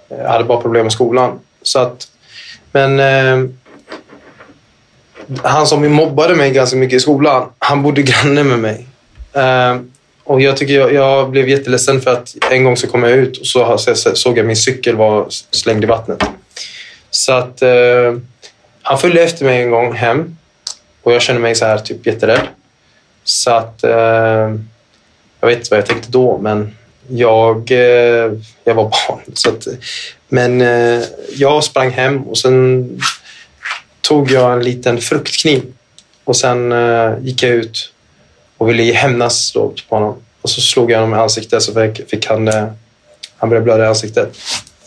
Jag 0.09 0.29
hade 0.29 0.45
bara 0.45 0.61
problem 0.61 0.83
med 0.83 0.93
skolan. 0.93 1.41
Så 1.63 1.79
att, 1.79 2.09
men 2.73 3.01
eh, 3.01 3.51
han 5.43 5.67
som 5.67 5.93
mobbade 5.93 6.35
mig 6.35 6.51
ganska 6.51 6.77
mycket 6.77 6.97
i 6.97 7.01
skolan, 7.01 7.49
han 7.59 7.83
bodde 7.83 8.03
granne 8.03 8.45
med 8.45 8.59
mig. 8.59 8.87
Eh, 9.33 9.77
och 10.25 10.41
jag, 10.41 10.57
tycker 10.57 10.75
jag, 10.75 10.93
jag 10.93 11.31
blev 11.31 11.49
jätteledsen 11.49 12.01
för 12.01 12.13
att 12.13 12.35
en 12.51 12.65
gång 12.65 12.77
så 12.77 12.87
kom 12.87 13.03
jag 13.03 13.13
ut 13.13 13.39
och 13.39 13.47
så, 13.47 13.79
så 13.79 14.15
såg 14.15 14.39
jag 14.39 14.47
min 14.47 14.57
cykel 14.57 14.97
var 14.97 15.27
slängd 15.51 15.85
i 15.85 15.87
vattnet. 15.87 16.25
Så 17.11 17.33
att 17.33 17.63
eh, 17.63 18.17
han 18.83 18.99
följde 18.99 19.23
efter 19.23 19.45
mig 19.45 19.63
en 19.63 19.71
gång 19.71 19.93
hem 19.93 20.38
och 21.09 21.15
jag 21.15 21.23
kände 21.23 21.43
mig 21.43 21.55
så 21.55 21.65
här 21.65 21.79
typ 21.79 22.07
jätterädd. 22.07 22.49
Så 23.25 23.51
att 23.51 23.85
eh, 23.85 23.91
jag 25.41 25.49
vet 25.49 25.59
inte 25.59 25.69
vad 25.71 25.79
jag 25.79 25.87
tänkte 25.87 26.11
då, 26.11 26.39
men 26.39 26.77
jag, 27.09 27.71
eh, 27.71 28.33
jag 28.65 28.75
var 28.75 28.85
barn. 29.09 29.21
Så 29.35 29.49
att, 29.49 29.67
men 30.29 30.61
eh, 30.61 31.03
jag 31.37 31.65
sprang 31.65 31.91
hem 31.91 32.23
och 32.23 32.39
sen 32.39 32.89
tog 34.01 34.31
jag 34.31 34.53
en 34.53 34.65
liten 34.65 34.99
fruktkniv 34.99 35.63
och 36.25 36.37
sen 36.37 36.73
eh, 36.73 37.13
gick 37.23 37.43
jag 37.43 37.51
ut 37.51 37.93
och 38.57 38.69
ville 38.69 38.93
hämnas 38.93 39.53
då 39.53 39.75
på 39.89 39.97
honom. 39.97 40.17
Och 40.43 40.51
så 40.51 40.61
slog 40.61 40.91
jag 40.91 41.01
honom 41.01 41.19
i 41.19 41.23
ansiktet 41.23 41.63
så 41.63 41.75
fick, 41.75 42.11
fick 42.11 42.27
han, 42.27 42.49
eh, 42.49 42.67
han 43.37 43.49
började 43.49 43.65
blöda 43.65 43.85
i 43.85 43.87
ansiktet. 43.87 44.37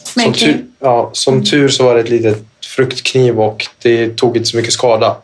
Som 0.03 0.33
tur, 0.33 0.65
ja, 0.79 1.09
som 1.13 1.43
tur 1.43 1.69
så 1.69 1.83
var 1.83 1.95
det 1.95 2.01
ett 2.01 2.09
litet 2.09 2.37
fruktkniv 2.65 3.39
och 3.39 3.67
det 3.81 4.17
tog 4.17 4.37
inte 4.37 4.49
så 4.49 4.57
mycket 4.57 4.73
skada. 4.73 5.17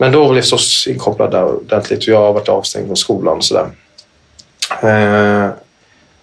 Men 0.00 0.12
då 0.12 0.32
blev 0.32 0.42
SOS 0.42 0.86
inkopplad 0.86 1.30
där 1.30 1.44
ordentligt 1.44 1.98
och 1.98 2.08
jag 2.08 2.18
har 2.18 2.32
varit 2.32 2.48
avstängd 2.48 2.86
från 2.86 2.96
skolan 2.96 3.36
och 3.36 3.44
sådär. 3.44 3.70
Eh, 4.82 5.50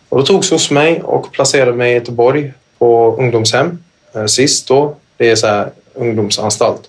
och 0.10 0.18
då 0.18 0.26
tog 0.26 0.46
SOS 0.46 0.72
mig 0.72 1.02
och 1.02 1.32
placerade 1.32 1.74
mig 1.74 1.92
i 1.92 1.94
Göteborg 1.94 2.54
på 2.78 3.16
ungdomshem 3.20 3.84
eh, 4.16 4.26
sist 4.26 4.68
då. 4.68 4.96
Det 5.18 5.30
är 5.30 5.36
så 5.36 5.48
här 5.48 5.70
ungdomsanstalt 5.94 6.82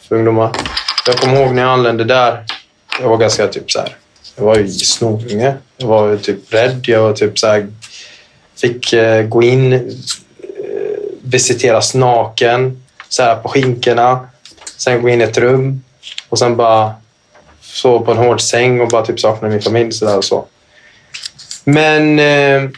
för 0.00 0.16
ungdomar. 0.16 0.50
Jag 1.06 1.16
kommer 1.16 1.40
ihåg 1.40 1.54
när 1.54 1.62
jag 1.62 1.70
anlände 1.70 2.04
där. 2.04 2.44
Jag 3.00 3.08
var 3.08 3.16
ganska 3.16 3.46
typ 3.46 3.70
så 3.70 3.78
här. 3.78 3.96
Jag 4.36 4.44
var 4.44 4.56
ju 4.56 4.68
snorunge. 4.68 5.54
Jag 5.76 5.86
var 5.86 6.16
typ 6.16 6.54
rädd. 6.54 6.84
Jag 6.86 7.02
var 7.02 7.12
typ 7.12 7.38
så 7.38 7.46
här. 7.46 7.66
Fick 8.56 8.92
eh, 8.92 9.26
gå 9.26 9.42
in, 9.42 9.72
eh, 9.72 9.80
visiteras 11.22 11.94
naken, 11.94 12.82
så 13.08 13.22
här 13.22 13.36
på 13.36 13.48
skinkorna. 13.48 14.28
Sen 14.76 15.02
gå 15.02 15.08
in 15.08 15.20
i 15.20 15.24
ett 15.24 15.38
rum 15.38 15.80
och 16.34 16.38
sen 16.38 16.56
bara 16.56 16.94
sova 17.60 18.04
på 18.04 18.10
en 18.10 18.18
hård 18.18 18.40
säng 18.40 18.80
och 18.80 18.88
bara 18.88 19.04
typ 19.04 19.20
sakna 19.20 19.48
min 19.48 19.62
familj 19.62 19.92
så 19.92 20.04
där 20.04 20.16
och 20.16 20.24
så. 20.24 20.44
Men 21.64 22.18
eh, 22.18 22.70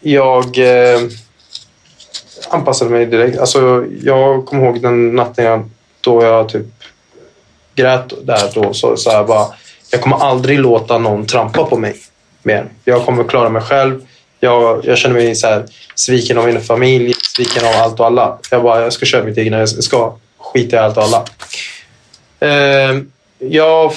jag 0.00 0.58
eh, 0.58 1.00
anpassade 2.48 2.90
mig 2.90 3.06
direkt. 3.06 3.38
Alltså, 3.38 3.84
jag 4.02 4.46
kommer 4.46 4.64
ihåg 4.64 4.82
den 4.82 5.16
natten 5.16 5.44
jag, 5.44 5.70
då 6.00 6.22
jag 6.22 6.48
typ 6.48 6.66
grät 7.74 8.12
där 8.22 8.50
då. 8.54 8.74
Så, 8.74 8.96
så 8.96 9.10
här 9.10 9.24
bara, 9.24 9.46
jag 9.90 10.00
kommer 10.00 10.16
aldrig 10.16 10.58
låta 10.58 10.98
någon 10.98 11.26
trampa 11.26 11.64
på 11.64 11.76
mig 11.76 11.96
mer. 12.42 12.68
Jag 12.84 13.04
kommer 13.04 13.24
klara 13.24 13.48
mig 13.48 13.62
själv. 13.62 14.00
Jag, 14.40 14.84
jag 14.84 14.98
känner 14.98 15.14
mig 15.14 15.34
så 15.34 15.46
här, 15.46 15.64
sviken 15.94 16.38
av 16.38 16.46
min 16.46 16.60
familj, 16.60 17.14
sviken 17.36 17.64
av 17.64 17.82
allt 17.82 18.00
och 18.00 18.06
alla. 18.06 18.38
Jag 18.50 18.62
bara, 18.62 18.82
jag 18.82 18.92
ska 18.92 19.06
köra 19.06 19.24
mitt 19.24 19.38
egna. 19.38 19.58
Jag 19.58 19.68
ska 19.68 20.16
skita 20.38 20.76
i 20.76 20.78
allt 20.78 20.96
och 20.96 21.02
alla. 21.02 21.24
Eh, 22.40 22.98
jag... 23.38 23.92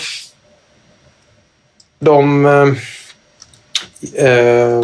De... 1.99 2.45
Eh, 2.45 4.25
eh, 4.25 4.81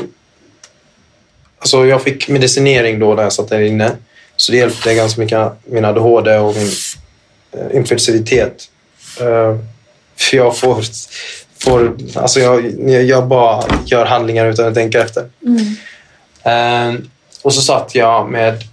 alltså 1.60 1.86
jag 1.86 2.04
fick 2.04 2.30
medicinering 2.30 3.00
då 3.00 3.14
när 3.14 3.24
jag 3.24 3.34
satt 3.34 3.50
där 3.50 3.62
inne. 3.62 3.92
Så 4.36 4.52
det 4.52 4.58
hjälpte 4.58 4.96
ganska 4.96 5.22
mycket 5.22 5.52
min 5.66 5.86
ADHD 5.86 6.38
och 6.38 6.56
min 6.56 6.72
eh, 7.52 7.78
impulsivitet. 7.78 8.70
Eh, 9.20 9.58
för 10.16 10.38
jag 10.38 10.58
får... 10.58 10.84
får 11.60 11.98
alltså 12.16 12.40
jag, 12.40 12.80
jag 12.90 13.28
bara 13.28 13.64
gör 13.86 14.06
handlingar 14.06 14.46
utan 14.46 14.68
att 14.68 14.74
tänka 14.74 15.02
efter. 15.02 15.30
Eh, 16.44 16.94
och 17.42 17.54
så 17.54 17.62
satt 17.62 17.96
jag 17.96 18.30
med 18.30 18.64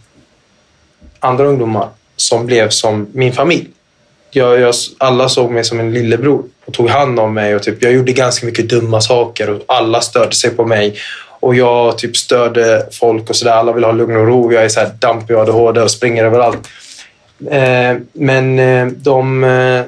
andra 1.21 1.47
ungdomar 1.47 1.89
som 2.17 2.47
blev 2.47 2.69
som 2.69 3.09
min 3.13 3.33
familj. 3.33 3.69
Jag, 4.37 4.61
jag, 4.61 4.75
alla 4.99 5.29
såg 5.29 5.51
mig 5.51 5.65
som 5.65 5.81
en 5.81 5.93
lillebror 5.93 6.45
och 6.65 6.75
tog 6.75 6.91
hand 6.91 7.21
om 7.21 7.35
mig. 7.35 7.55
Och 7.55 7.63
typ, 7.63 7.83
jag 7.83 7.93
gjorde 7.93 8.13
ganska 8.13 8.47
mycket 8.47 8.69
dumma 8.69 9.01
saker 9.01 9.51
och 9.51 9.65
alla 9.69 10.01
störde 10.01 10.35
sig 10.35 10.51
på 10.51 10.65
mig. 10.65 10.97
Och 11.41 11.55
jag 11.55 11.99
typ 11.99 12.17
störde 12.17 12.87
folk 12.93 13.31
och 13.31 13.37
sådär. 13.37 13.53
Alla 13.53 13.73
vill 13.73 13.85
ha 13.85 13.93
lugn 13.93 14.17
och 14.17 14.27
ro. 14.27 14.53
Jag 14.53 14.65
är 14.65 14.69
så 14.69 14.81
här 14.81 14.91
dampig 14.99 15.37
och 15.37 15.43
ADHD 15.43 15.81
och 15.81 15.91
springer 15.91 16.25
överallt. 16.25 16.69
Eh, 17.51 17.97
men 18.13 18.59
eh, 18.59 18.87
de, 18.87 19.45
eh, 19.45 19.83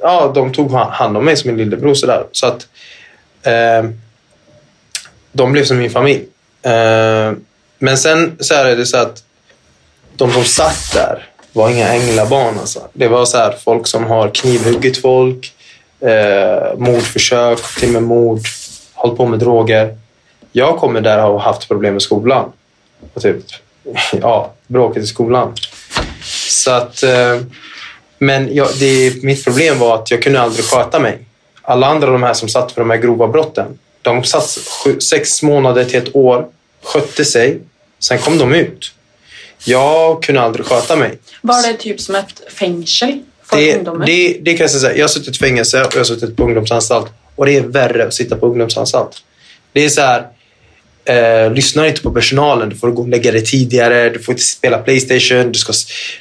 ja, 0.00 0.32
de 0.34 0.52
tog 0.52 0.72
hand 0.72 1.16
om 1.16 1.24
mig 1.24 1.36
som 1.36 1.50
en 1.50 1.56
lillebror. 1.56 1.94
Så, 1.94 2.06
där. 2.06 2.24
så 2.32 2.46
att 2.46 2.66
eh, 3.42 3.90
de 5.32 5.52
blev 5.52 5.64
som 5.64 5.78
min 5.78 5.90
familj. 5.90 6.24
Eh, 6.62 7.32
men 7.78 7.98
sen 7.98 8.36
så 8.40 8.54
är 8.54 8.76
det 8.76 8.86
så 8.86 8.96
att 8.96 9.24
de 10.16 10.32
som 10.32 10.44
satt 10.44 10.92
där 10.94 11.33
var 11.54 11.70
inga 11.70 11.88
änglabarn. 11.88 12.58
Alltså. 12.58 12.88
Det 12.92 13.08
var 13.08 13.24
så 13.24 13.36
här, 13.36 13.56
folk 13.64 13.86
som 13.86 14.04
har 14.04 14.28
knivhuggit 14.28 14.98
folk, 14.98 15.52
eh, 16.00 16.78
mordförsök, 16.78 17.58
till 17.78 17.88
och 17.88 17.92
med 17.92 18.02
mord, 18.02 18.40
hållit 18.94 19.16
på 19.16 19.26
med 19.26 19.38
droger. 19.38 19.98
Jag 20.52 20.78
kommer 20.78 21.00
där 21.00 21.18
har 21.18 21.38
haft 21.38 21.68
problem 21.68 21.92
med 21.92 22.02
skolan. 22.02 22.52
Och 23.14 23.22
typ, 23.22 23.36
ja, 24.20 24.52
bråket 24.66 25.02
i 25.02 25.06
skolan. 25.06 25.54
Så 26.48 26.70
att, 26.70 27.02
eh, 27.02 27.40
men 28.18 28.54
jag, 28.54 28.68
det, 28.80 29.22
mitt 29.22 29.44
problem 29.44 29.78
var 29.78 29.94
att 29.94 30.10
jag 30.10 30.22
kunde 30.22 30.40
aldrig 30.40 30.64
sköta 30.64 30.98
mig. 30.98 31.18
Alla 31.62 31.86
andra 31.86 32.10
de 32.10 32.22
här 32.22 32.34
som 32.34 32.48
satt 32.48 32.72
för 32.72 32.80
de 32.80 32.90
här 32.90 32.96
grova 32.96 33.28
brotten, 33.28 33.78
de 34.02 34.24
satt 34.24 34.58
sju, 34.84 35.00
sex 35.00 35.42
månader 35.42 35.84
till 35.84 35.98
ett 35.98 36.16
år, 36.16 36.46
skötte 36.82 37.24
sig, 37.24 37.60
sen 37.98 38.18
kom 38.18 38.38
de 38.38 38.54
ut. 38.54 38.94
Jag 39.64 40.22
kunde 40.22 40.40
aldrig 40.40 40.66
sköta 40.66 40.96
mig. 40.96 41.18
Var 41.42 41.72
det 41.72 41.78
typ 41.78 42.00
som 42.00 42.14
ett 42.14 42.42
fängsel 42.52 43.20
för 43.44 43.56
Det, 43.56 43.76
ungdomar? 43.76 44.06
det, 44.06 44.38
det 44.42 44.54
kan 44.54 44.64
jag 44.64 44.70
säga. 44.70 44.96
Jag 44.96 45.02
har 45.04 45.08
suttit 45.08 45.36
i 45.36 45.38
fängelse 45.38 45.84
och 45.84 45.94
jag 45.94 46.00
har 46.00 46.04
suttit 46.04 46.36
på 46.36 46.42
ungdomsanstalt. 46.44 47.12
Och 47.36 47.46
det 47.46 47.56
är 47.56 47.60
värre 47.60 48.06
att 48.06 48.14
sitta 48.14 48.36
på 48.36 48.46
ungdomsanstalt. 48.46 49.16
Det 49.72 49.84
är 49.84 49.88
så 49.88 50.00
här, 50.00 50.26
eh, 51.04 51.52
lyssna 51.52 51.88
inte 51.88 52.02
på 52.02 52.10
personalen. 52.10 52.68
Du 52.68 52.76
får 52.76 52.90
gå 52.90 53.02
och 53.02 53.08
lägga 53.08 53.32
dig 53.32 53.44
tidigare. 53.44 54.10
Du 54.10 54.18
får 54.18 54.32
inte 54.32 54.44
spela 54.44 54.78
Playstation. 54.78 55.52
Du 55.52 55.58
ska, 55.58 55.72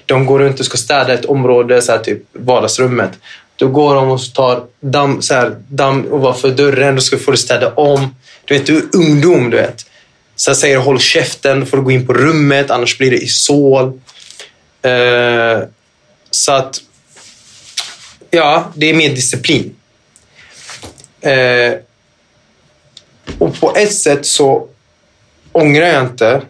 de 0.05 0.25
går 0.25 0.39
runt 0.39 0.59
och 0.59 0.65
ska 0.65 0.77
städa 0.77 1.13
ett 1.13 1.25
område, 1.25 1.81
så 1.81 1.91
här, 1.91 1.99
typ 1.99 2.21
vardagsrummet. 2.33 3.11
Då 3.55 3.67
går 3.67 3.95
de 3.95 4.09
och 4.09 4.19
tar 4.33 4.63
damm, 4.79 5.21
så 5.21 5.33
här, 5.33 5.55
damm 5.67 6.05
ovanför 6.11 6.49
dörren. 6.49 6.95
Då 6.95 7.01
ska, 7.01 7.17
får 7.17 7.31
du 7.31 7.37
städa 7.37 7.73
om. 7.73 8.15
Du 8.45 8.53
vet, 8.53 8.65
du 8.65 8.77
är 8.77 8.83
ungdom, 8.93 9.49
du 9.49 9.57
vet. 9.57 9.85
Sen 10.35 10.55
säger 10.55 10.77
håll 10.77 10.99
käften, 10.99 11.59
då 11.59 11.65
får 11.65 11.77
du 11.77 11.83
gå 11.83 11.91
in 11.91 12.07
på 12.07 12.13
rummet, 12.13 12.71
annars 12.71 12.97
blir 12.97 13.11
det 13.11 13.17
isol. 13.17 14.01
Eh, 14.81 15.59
så 16.31 16.51
att, 16.51 16.81
ja, 18.29 18.71
det 18.75 18.89
är 18.89 18.93
mer 18.93 19.09
disciplin. 19.09 19.75
Eh, 21.21 21.73
och 23.37 23.59
på 23.59 23.75
ett 23.75 23.93
sätt 23.93 24.25
så 24.25 24.67
ångrar 25.51 25.85
jag 25.85 26.03
inte 26.03 26.41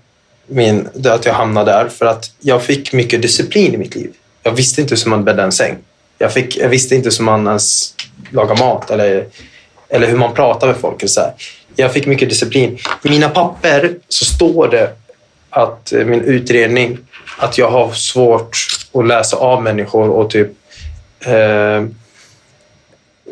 min, 0.47 0.89
att 1.05 1.25
jag 1.25 1.33
hamnade 1.33 1.71
där. 1.71 1.89
För 1.89 2.05
att 2.05 2.31
jag 2.39 2.63
fick 2.63 2.93
mycket 2.93 3.21
disciplin 3.21 3.73
i 3.73 3.77
mitt 3.77 3.95
liv. 3.95 4.13
Jag 4.43 4.51
visste 4.51 4.81
inte 4.81 4.95
hur 4.95 5.09
man 5.09 5.23
bäddade 5.23 5.43
en 5.43 5.51
säng. 5.51 5.77
Jag, 6.17 6.33
fick, 6.33 6.57
jag 6.57 6.69
visste 6.69 6.95
inte 6.95 7.09
hur 7.17 7.23
man 7.23 7.47
ens 7.47 7.95
lagar 8.31 8.57
mat 8.57 8.91
eller, 8.91 9.27
eller 9.89 10.07
hur 10.07 10.17
man 10.17 10.33
pratar 10.33 10.67
med 10.67 10.77
folk. 10.77 11.01
Eller 11.01 11.09
så 11.09 11.21
här. 11.21 11.33
Jag 11.75 11.93
fick 11.93 12.05
mycket 12.05 12.29
disciplin. 12.29 12.77
I 13.03 13.09
mina 13.09 13.29
papper 13.29 13.95
så 14.07 14.25
står 14.25 14.67
det 14.67 14.95
att 15.49 15.93
eh, 15.93 16.05
min 16.05 16.21
utredning 16.21 16.97
att 17.37 17.57
jag 17.57 17.71
har 17.71 17.91
svårt 17.91 18.57
att 18.93 19.07
läsa 19.07 19.37
av 19.37 19.63
människor 19.63 20.09
och 20.09 20.29
typ 20.29 20.47
eh, 21.19 21.83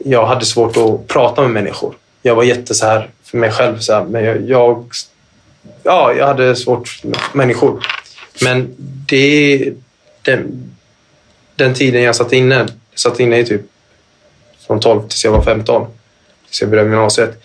jag 0.05 0.25
hade 0.25 0.45
svårt 0.45 0.77
att 0.77 1.07
prata 1.07 1.41
med 1.41 1.51
människor. 1.51 1.95
Jag 2.21 2.35
var 2.35 2.43
jätte 2.43 2.75
så 2.75 2.85
här 2.85 3.09
för 3.23 3.37
mig 3.37 3.51
själv. 3.51 3.79
Så 3.79 3.93
här, 3.93 4.03
men 4.03 4.23
jag, 4.23 4.49
jag, 4.49 4.85
ja, 5.83 6.13
jag 6.13 6.27
hade 6.27 6.55
svårt 6.55 7.03
med 7.03 7.19
människor. 7.33 7.85
Men 8.41 8.75
det 9.07 9.73
den, 10.21 10.71
den 11.55 11.73
tiden 11.73 12.01
jag 12.01 12.15
satt 12.15 12.33
inne, 12.33 12.55
jag 12.55 12.99
satt 12.99 13.19
inne 13.19 13.39
i 13.39 13.45
typ 13.45 13.61
från 14.67 14.79
12 14.79 15.07
tills 15.07 15.25
jag 15.25 15.31
var 15.31 15.41
15. 15.41 15.87
Tills 16.47 16.61
jag 16.61 16.69
började 16.69 16.89
gymnasiet. 16.89 17.43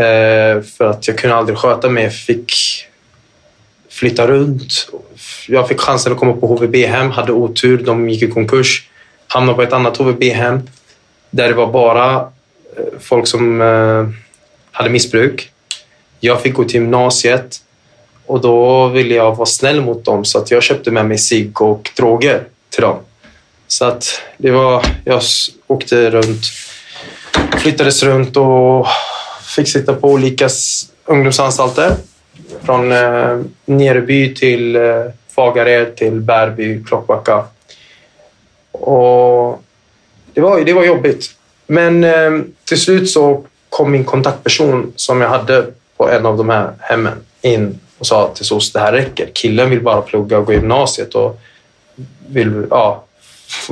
Eh, 0.00 0.62
för 0.62 0.84
att 0.84 1.08
jag 1.08 1.18
kunde 1.18 1.36
aldrig 1.36 1.58
sköta 1.58 1.88
mig. 1.88 2.04
Jag 2.04 2.14
fick 2.14 2.52
flytta 3.88 4.26
runt. 4.26 4.90
Jag 5.48 5.68
fick 5.68 5.80
chansen 5.80 6.12
att 6.12 6.18
komma 6.18 6.32
på 6.32 6.46
HVB-hem, 6.46 7.10
hade 7.10 7.32
otur. 7.32 7.78
De 7.78 8.10
gick 8.10 8.22
i 8.22 8.30
konkurs. 8.30 8.88
Hamnade 9.26 9.56
på 9.56 9.62
ett 9.62 9.72
annat 9.72 9.96
HVB-hem 9.96 10.60
där 11.30 11.48
det 11.48 11.54
var 11.54 11.72
bara 11.72 12.14
eh, 12.76 12.84
folk 13.00 13.26
som 13.26 13.60
eh, 13.60 14.08
hade 14.72 14.90
missbruk. 14.90 15.50
Jag 16.20 16.42
fick 16.42 16.54
gå 16.54 16.64
till 16.64 16.74
gymnasiet 16.74 17.56
och 18.26 18.40
då 18.40 18.88
ville 18.88 19.14
jag 19.14 19.36
vara 19.36 19.46
snäll 19.46 19.80
mot 19.80 20.04
dem 20.04 20.24
så 20.24 20.38
att 20.38 20.50
jag 20.50 20.62
köpte 20.62 20.90
med 20.90 21.06
mig 21.06 21.18
cigg 21.18 21.62
och 21.62 21.90
droger 21.96 22.44
till 22.70 22.82
dem. 22.82 22.96
Så 23.66 23.84
att 23.84 24.22
det 24.36 24.50
var, 24.50 24.86
jag 25.04 25.22
åkte 25.66 26.10
runt, 26.10 26.44
flyttades 27.58 28.02
runt 28.02 28.36
och 28.36 28.86
fick 29.50 29.68
sitta 29.68 29.94
på 29.94 30.08
olika 30.08 30.48
ungdomsanstalter. 31.04 31.96
Från 32.62 32.92
eh, 32.92 33.40
Nereby 33.64 34.34
till 34.34 34.76
eh, 34.76 35.04
Fagared 35.28 35.96
till 35.96 36.20
Bärby, 36.20 36.84
Klockbacka. 36.84 37.44
Och 38.72 39.62
det 40.34 40.40
var, 40.40 40.60
det 40.60 40.72
var 40.72 40.84
jobbigt. 40.84 41.30
Men 41.66 42.04
eh, 42.04 42.30
till 42.64 42.80
slut 42.80 43.10
så 43.10 43.44
kom 43.68 43.92
min 43.92 44.04
kontaktperson 44.04 44.92
som 44.96 45.20
jag 45.20 45.28
hade 45.28 45.66
på 45.96 46.08
en 46.08 46.26
av 46.26 46.36
de 46.36 46.48
här 46.48 46.72
hemmen 46.80 47.12
in 47.42 47.80
och 47.98 48.06
sa 48.06 48.32
till 48.34 48.44
SOS, 48.44 48.72
det 48.72 48.80
här 48.80 48.92
räcker. 48.92 49.30
Killen 49.32 49.70
vill 49.70 49.82
bara 49.82 50.02
plugga 50.02 50.38
och 50.38 50.46
gå 50.46 50.52
gymnasiet 50.52 51.14
och 51.14 51.40
vill 52.28 52.66
ja, 52.70 53.04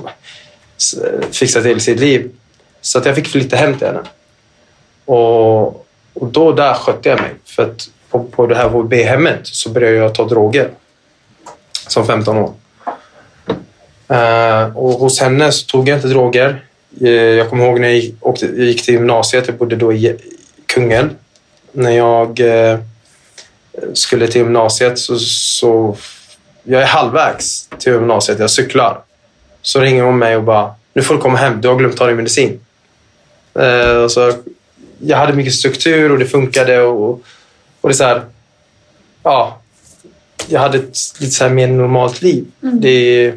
fixa 1.33 1.63
till 1.63 1.81
sitt 1.81 2.01
liv. 2.01 2.31
Så 2.81 2.99
att 2.99 3.07
jag 3.07 3.15
fick 3.15 3.29
flytta 3.29 3.57
hem 3.57 3.79
till 3.79 3.87
henne. 3.87 4.03
Och, 5.09 5.67
och 6.15 6.27
då 6.27 6.53
där 6.53 6.75
skötte 6.75 7.09
jag 7.09 7.21
mig. 7.21 7.35
För 7.45 7.63
att 7.63 7.89
på, 8.11 8.25
på 8.25 8.47
det 8.47 8.55
här 8.55 8.69
HVB-hemmet 8.69 9.41
så 9.43 9.71
började 9.71 9.97
jag 9.97 10.15
ta 10.15 10.25
droger 10.25 10.71
som 11.89 12.07
15 12.07 12.37
år. 12.37 12.53
Uh, 14.11 14.77
och 14.77 14.93
hos 14.93 15.21
henne 15.21 15.53
så 15.53 15.67
tog 15.67 15.89
jag 15.89 15.99
inte 15.99 16.09
droger. 16.09 16.65
Uh, 17.03 17.11
jag 17.11 17.51
kommer 17.51 17.67
ihåg 17.67 17.81
när 17.81 17.89
jag 17.89 17.97
gick, 17.97 18.15
åkte, 18.21 18.47
jag 18.47 18.67
gick 18.67 18.85
till 18.85 18.95
gymnasiet. 18.95 19.47
Jag 19.47 19.57
bodde 19.57 19.77
då 19.77 19.93
i 19.93 20.17
Kungälv. 20.67 21.11
När 21.73 21.91
jag 21.91 22.41
uh, 22.41 22.79
skulle 23.93 24.27
till 24.27 24.41
gymnasiet 24.41 24.99
så, 24.99 25.19
så... 25.19 25.97
Jag 26.63 26.83
är 26.83 26.87
halvvägs 26.87 27.69
till 27.79 27.93
gymnasiet. 27.93 28.39
Jag 28.39 28.51
cyklar. 28.51 29.01
Så 29.63 29.81
ringer 29.81 30.03
hon 30.03 30.19
mig 30.19 30.37
och 30.37 30.43
bara 30.43 30.75
“Nu 30.93 31.03
får 31.03 31.15
du 31.15 31.21
komma 31.21 31.39
hem. 31.39 31.61
Du 31.61 31.69
har 31.69 31.77
glömt 31.77 31.97
ta 31.97 32.07
din 32.07 32.17
medicin”. 32.17 32.61
Eh, 33.55 34.07
så 34.09 34.33
jag 34.99 35.17
hade 35.17 35.33
mycket 35.33 35.55
struktur 35.55 36.13
och 36.13 36.19
det 36.19 36.27
funkade. 36.27 36.83
Och, 36.83 37.11
och 37.81 37.89
det 37.89 37.93
är 37.93 37.93
så 37.93 38.05
här, 38.05 38.23
ja, 39.23 39.61
jag 40.49 40.61
hade 40.61 40.79
ett 40.79 40.97
lite 41.21 41.33
så 41.33 41.45
här 41.45 41.51
mer 41.51 41.67
normalt 41.69 42.23
liv. 42.23 42.45
Mm. 42.63 42.81
Det, 42.81 43.35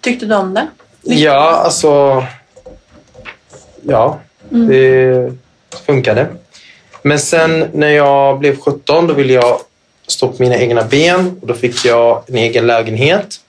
Tyckte 0.00 0.26
du 0.26 0.34
om 0.34 0.54
det? 0.54 0.66
ja, 1.02 1.50
alltså... 1.64 2.24
Ja, 3.82 4.20
Mm. 4.52 4.68
det 4.68 5.32
funkade. 5.86 6.26
Men 7.02 7.18
sen 7.18 7.68
när 7.72 7.88
jag 7.88 8.38
blev 8.38 8.58
17 8.60 9.06
då 9.06 9.14
ville 9.14 9.32
jag 9.32 9.60
stå 10.06 10.28
på 10.28 10.42
mina 10.42 10.56
egna 10.56 10.84
ben 10.84 11.38
och 11.40 11.46
då 11.46 11.54
fick 11.54 11.84
jag 11.84 12.22
en 12.28 12.34
egen 12.36 12.66
lägenhet. 12.66 13.40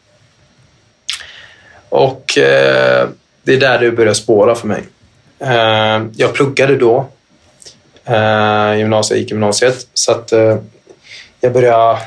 Och 1.89 2.37
eh, 2.37 3.07
det 3.43 3.53
är 3.53 3.59
där 3.59 3.79
det 3.79 3.91
började 3.91 4.15
spåra 4.15 4.55
för 4.55 4.67
mig. 4.67 4.83
Eh, 5.41 6.05
jag 6.15 6.33
pluggade 6.33 6.75
då 6.75 7.07
eh, 8.05 8.77
gymnasiet, 8.77 9.19
gick 9.19 9.31
gymnasiet. 9.31 9.87
Så 9.93 10.11
att 10.11 10.31
eh, 10.31 10.57
jag 11.41 11.53
började 11.53 11.99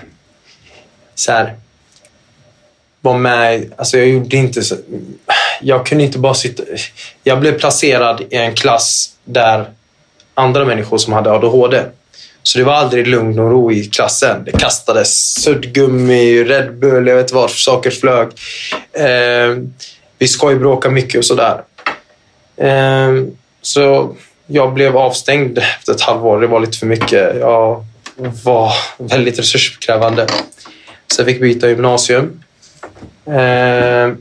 så 1.14 1.32
här, 1.32 1.54
vara 3.00 3.18
med. 3.18 3.72
Alltså 3.76 3.98
jag 3.98 4.08
gjorde 4.08 4.36
inte 4.36 4.62
så, 4.62 4.76
Jag 5.60 5.86
kunde 5.86 6.04
inte 6.04 6.18
bara 6.18 6.34
sitta. 6.34 6.62
Jag 7.22 7.40
blev 7.40 7.58
placerad 7.58 8.20
i 8.30 8.36
en 8.36 8.54
klass 8.54 9.10
där 9.24 9.70
andra 10.34 10.64
människor 10.64 10.98
som 10.98 11.12
hade 11.12 11.32
ADHD. 11.32 11.82
Så 12.42 12.58
det 12.58 12.64
var 12.64 12.72
aldrig 12.72 13.06
lugn 13.06 13.38
och 13.38 13.50
ro 13.50 13.72
i 13.72 13.84
klassen. 13.84 14.44
Det 14.44 14.52
kastades 14.52 15.42
suddgummi, 15.42 16.44
Red 16.44 16.74
Bull, 16.74 17.06
jag 17.06 17.16
vet 17.16 17.24
inte 17.24 17.34
vad, 17.34 17.50
saker 17.50 17.90
flög. 17.90 18.28
Eh, 18.92 19.56
vi 20.18 20.28
skojbråkade 20.28 20.94
mycket 20.94 21.18
och 21.18 21.24
sådär. 21.24 21.62
Eh, 22.56 23.24
så 23.62 24.14
jag 24.46 24.74
blev 24.74 24.96
avstängd 24.96 25.58
efter 25.58 25.92
ett 25.92 26.00
halvår. 26.00 26.40
Det 26.40 26.46
var 26.46 26.60
lite 26.60 26.78
för 26.78 26.86
mycket. 26.86 27.36
Jag 27.36 27.84
var 28.44 28.72
väldigt 28.98 29.38
resurskrävande. 29.38 30.26
Så 31.06 31.20
jag 31.20 31.26
fick 31.26 31.40
byta 31.40 31.68
gymnasium. 31.68 32.42
Eh, 33.26 34.12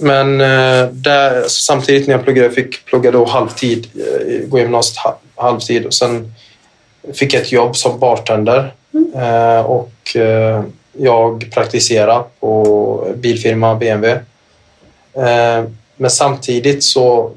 men 0.00 0.40
eh, 0.40 0.88
där, 0.90 1.44
samtidigt 1.48 2.06
när 2.06 2.14
jag 2.14 2.24
pluggade, 2.24 2.46
jag 2.46 2.54
fick 2.54 2.84
plugga 2.84 3.10
då 3.10 3.24
halvtid, 3.24 3.88
eh, 3.94 4.48
gå 4.48 4.58
gymnasiet 4.58 5.16
halvtid 5.36 5.86
och 5.86 5.94
sen 5.94 6.32
fick 7.14 7.34
jag 7.34 7.42
ett 7.42 7.52
jobb 7.52 7.76
som 7.76 7.98
bartender 7.98 8.74
eh, 9.14 9.60
och 9.60 10.16
eh, 10.16 10.62
jag 10.92 11.50
praktiserade 11.54 12.24
på 12.40 13.14
bilfirma 13.16 13.74
BMW. 13.74 14.20
Ehm, 15.16 15.76
men 15.96 16.10
samtidigt 16.10 16.84
så 16.84 17.30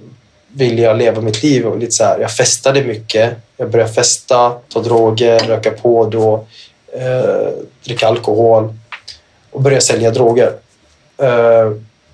ville 0.47 0.81
jag 0.81 0.97
leva 0.97 1.21
mitt 1.21 1.43
liv 1.43 1.65
och 1.65 1.77
lite 1.77 1.91
så 1.91 2.03
här, 2.03 2.19
jag 2.19 2.31
festade 2.31 2.83
mycket. 2.83 3.33
Jag 3.57 3.71
började 3.71 3.93
festa, 3.93 4.53
ta 4.69 4.81
droger, 4.81 5.39
röka 5.39 5.71
på 5.71 6.05
då, 6.05 6.45
eh, 6.93 7.49
dricka 7.83 8.07
alkohol 8.07 8.73
och 9.51 9.61
började 9.61 9.81
sälja 9.81 10.11
droger. 10.11 10.53
Eh, 11.17 11.71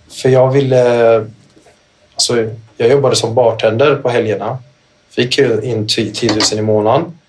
för 0.10 0.30
jag 0.30 0.52
ville... 0.52 1.16
Alltså, 2.14 2.50
jag 2.78 2.90
jobbade 2.90 3.16
som 3.16 3.36
bartender 3.36 3.96
på 3.96 4.10
helgerna. 4.10 4.58
Fick 5.10 5.40
in 5.40 5.88
10 5.88 6.14
000 6.24 6.40
i 6.54 6.62
månaden. 6.62 7.20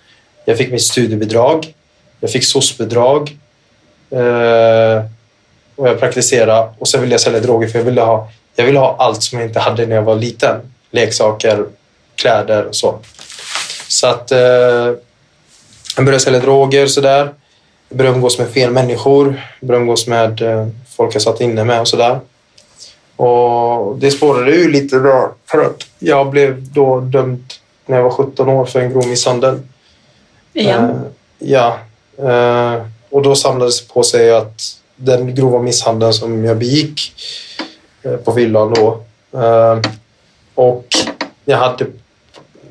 Jag 0.44 0.58
fick 0.58 0.72
mitt 0.72 0.82
studiebidrag. 0.82 1.74
Jag 2.20 2.30
fick 2.30 2.44
SOS-bidrag. 2.44 3.38
Eh, 4.10 5.04
och 5.76 5.88
jag 5.88 6.00
praktiserade. 6.00 6.68
Och 6.78 6.88
sen 6.88 7.00
ville 7.00 7.14
jag 7.14 7.20
sälja 7.20 7.40
droger 7.40 7.68
för 7.68 7.78
jag 7.78 7.84
ville 7.84 8.00
ha, 8.00 8.28
jag 8.56 8.64
ville 8.64 8.78
ha 8.78 8.96
allt 8.98 9.22
som 9.22 9.38
jag 9.38 9.48
inte 9.48 9.60
hade 9.60 9.86
när 9.86 9.96
jag 9.96 10.02
var 10.02 10.14
liten. 10.14 10.60
Leksaker, 10.90 11.66
kläder 12.14 12.64
och 12.64 12.76
så. 12.76 12.98
Så 13.88 14.06
att 14.06 14.32
eh, 14.32 14.38
jag 15.96 16.04
började 16.04 16.20
sälja 16.20 16.40
droger 16.40 16.86
sådär. 16.86 17.34
Jag 17.88 17.98
började 17.98 18.16
umgås 18.16 18.38
med 18.38 18.48
fel 18.48 18.70
människor. 18.70 19.42
Jag 19.60 19.66
började 19.68 19.82
umgås 19.82 20.06
med 20.06 20.42
eh, 20.42 20.68
folk 20.96 21.14
jag 21.14 21.22
satt 21.22 21.40
inne 21.40 21.64
med 21.64 21.80
och 21.80 21.88
sådär. 21.88 22.20
Och 23.16 23.98
det 23.98 24.10
spårade 24.10 24.50
ju 24.50 24.70
lite 24.70 24.98
bra 24.98 25.34
för 25.46 25.64
att 25.64 25.86
jag 25.98 26.30
blev 26.30 26.72
då 26.72 27.00
dömd 27.00 27.52
när 27.86 27.96
jag 27.96 28.04
var 28.04 28.10
17 28.10 28.48
år 28.48 28.64
för 28.64 28.80
en 28.80 28.92
grov 28.92 29.06
misshandel. 29.06 29.60
Igen? 30.52 30.84
Eh, 30.84 30.96
ja. 31.38 31.78
Eh, 32.18 32.82
och 33.10 33.22
då 33.22 33.34
samlades 33.34 33.80
det 33.80 33.92
på 33.92 34.02
sig 34.02 34.32
att 34.32 34.62
den 34.96 35.34
grova 35.34 35.62
misshandeln 35.62 36.12
som 36.12 36.44
jag 36.44 36.58
begick 36.58 37.12
Eh, 38.04 38.16
på 38.16 38.32
villan 38.32 38.74
då. 38.74 39.00
Ehm, 39.38 39.82
och 40.54 40.86
jag 41.44 41.58
hade 41.58 41.78
typ 41.78 41.88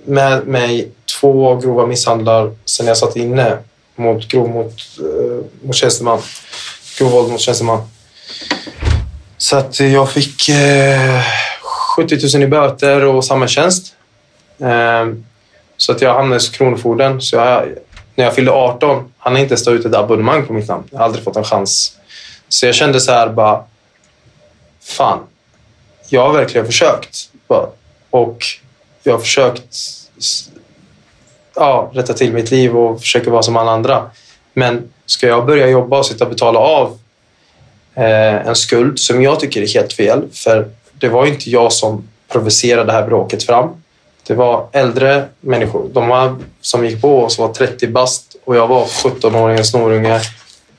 med 0.05 0.47
mig 0.47 0.91
två 1.19 1.55
grova 1.55 1.85
misshandlar 1.85 2.51
sen 2.65 2.87
jag 2.87 2.97
satt 2.97 3.15
inne 3.15 3.57
mot 3.95 4.27
grov 4.27 4.49
mot, 4.49 4.73
eh, 4.99 5.67
mot 5.67 5.75
tjänsteman. 5.75 6.19
Grov 6.99 7.11
våld 7.11 7.31
mot 7.31 7.39
tjänsteman. 7.39 7.81
Så 9.37 9.57
att 9.57 9.79
jag 9.79 10.11
fick 10.11 10.49
eh, 10.49 11.21
70 11.95 12.37
000 12.37 12.43
i 12.43 12.47
böter 12.47 13.05
och 13.05 13.25
samhällstjänst. 13.25 13.95
Ehm, 14.59 15.25
så 15.77 15.91
att 15.91 16.01
jag 16.01 16.13
hamnade 16.13 16.35
hos 16.35 16.49
Kronofogden. 16.49 17.21
Så 17.21 17.35
jag, 17.35 17.65
när 18.15 18.25
jag 18.25 18.35
fyllde 18.35 18.51
18, 18.51 19.11
han 19.17 19.33
har 19.33 19.39
inte 19.39 19.53
ens 19.53 19.67
ut 19.67 19.85
ett 19.85 19.95
abonnemang 19.95 20.45
på 20.45 20.53
mitt 20.53 20.67
namn. 20.67 20.83
Jag 20.91 20.97
har 20.97 21.05
aldrig 21.05 21.23
fått 21.23 21.35
en 21.35 21.43
chans. 21.43 21.97
Så 22.49 22.65
jag 22.65 22.75
kände 22.75 23.01
så 23.01 23.11
här 23.11 23.29
bara, 23.29 23.63
fan, 24.83 25.19
jag 26.09 26.21
har 26.21 26.33
verkligen 26.33 26.65
försökt. 26.65 27.29
Och 28.09 28.45
jag 29.03 29.13
har 29.13 29.19
försökt 29.19 29.77
ja, 31.55 31.91
rätta 31.93 32.13
till 32.13 32.33
mitt 32.33 32.51
liv 32.51 32.77
och 32.77 33.01
försöka 33.01 33.29
vara 33.31 33.43
som 33.43 33.57
alla 33.57 33.71
andra. 33.71 34.09
Men 34.53 34.93
ska 35.05 35.27
jag 35.27 35.45
börja 35.45 35.67
jobba 35.67 35.99
och 35.99 36.05
sitta 36.05 36.23
och 36.23 36.29
betala 36.29 36.59
av 36.59 36.99
eh, 37.95 38.47
en 38.47 38.55
skuld 38.55 38.99
som 38.99 39.21
jag 39.21 39.39
tycker 39.39 39.61
är 39.61 39.73
helt 39.73 39.93
fel, 39.93 40.23
för 40.31 40.69
det 40.93 41.09
var 41.09 41.25
inte 41.25 41.49
jag 41.49 41.73
som 41.73 42.09
provocerade 42.27 42.85
det 42.85 42.91
här 42.91 43.07
bråket 43.07 43.43
fram. 43.43 43.69
Det 44.27 44.33
var 44.33 44.67
äldre 44.71 45.25
människor. 45.39 45.89
De 45.93 46.07
var, 46.07 46.35
som 46.61 46.85
gick 46.85 47.01
på 47.01 47.23
oss 47.23 47.39
var 47.39 47.53
30 47.53 47.87
bast 47.87 48.35
och 48.45 48.55
jag 48.55 48.67
var 48.67 48.85
17-åringen, 48.85 49.63
snorunge 49.63 50.21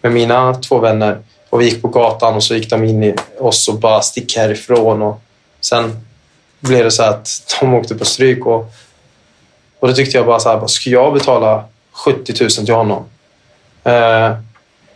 med 0.01 0.13
mina 0.13 0.55
två 0.55 0.79
vänner. 0.79 1.19
Och 1.55 1.61
vi 1.61 1.65
gick 1.65 1.83
på 1.83 1.89
gatan 1.89 2.35
och 2.35 2.45
så 2.45 2.55
gick 2.55 2.71
de 2.71 2.85
in 2.85 3.03
i 3.03 3.15
oss 3.39 3.69
och 3.69 3.75
bara 3.75 4.03
stick 4.03 4.37
härifrån. 4.37 5.03
Och 5.03 5.21
sen 5.61 6.07
blev 6.61 6.85
det 6.85 6.91
så 6.91 7.03
att 7.03 7.57
de 7.61 7.75
åkte 7.75 7.95
på 7.95 8.05
stryk. 8.05 8.47
Och, 8.47 8.73
och 9.81 9.89
då 9.89 9.95
tyckte 9.95 10.17
jag 10.17 10.27
bara 10.27 10.41
så 10.41 10.49
här, 10.49 10.67
ska 10.67 10.91
jag 10.91 11.15
betala 11.15 11.65
70 11.93 12.35
000 12.41 12.51
till 12.51 12.75
honom? 12.75 13.05
Eh, 13.85 14.37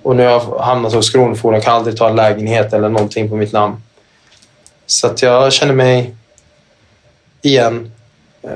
och 0.03 0.16
nu 0.16 0.25
har 0.25 0.31
jag 0.31 0.59
hamnat 0.59 0.92
hos 0.92 1.11
Kronofogden, 1.11 1.61
kan 1.61 1.75
aldrig 1.75 1.97
ta 1.97 2.09
en 2.09 2.16
lägenhet 2.16 2.73
eller 2.73 2.88
någonting 2.88 3.29
på 3.29 3.37
mitt 3.37 3.53
namn. 3.53 3.83
Så 4.87 5.07
att 5.07 5.23
jag 5.23 5.53
känner 5.53 5.75
mig 5.75 6.14
igen 7.42 7.92
eh, 8.42 8.51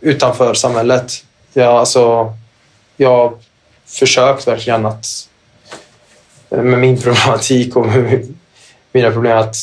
utanför 0.00 0.54
samhället. 0.54 1.24
Jag, 1.52 1.74
alltså, 1.74 2.32
jag 2.96 3.38
försökt 3.94 4.46
verkligen 4.46 4.86
att 4.86 5.28
med 6.48 6.78
min 6.78 7.00
problematik 7.00 7.76
och 7.76 7.86
mina 8.92 9.10
problem 9.10 9.38
att 9.38 9.56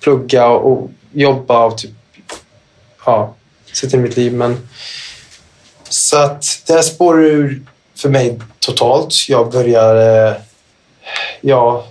plugga 0.00 0.48
och, 0.48 0.90
jobba 1.12 1.64
och 1.64 1.78
typ, 1.78 1.90
ja, 3.04 3.34
se 3.72 3.86
till 3.86 3.98
mitt 3.98 4.16
liv. 4.16 4.32
Men, 4.34 4.68
så 5.88 6.16
att 6.18 6.62
det 6.66 6.72
här 6.72 6.82
spårar 6.82 7.20
ur 7.20 7.62
för 7.96 8.08
mig 8.08 8.38
totalt. 8.58 9.28
Jag 9.28 9.52
börjar 9.52 10.28
eh, 10.28 10.36
ja, 11.40 11.86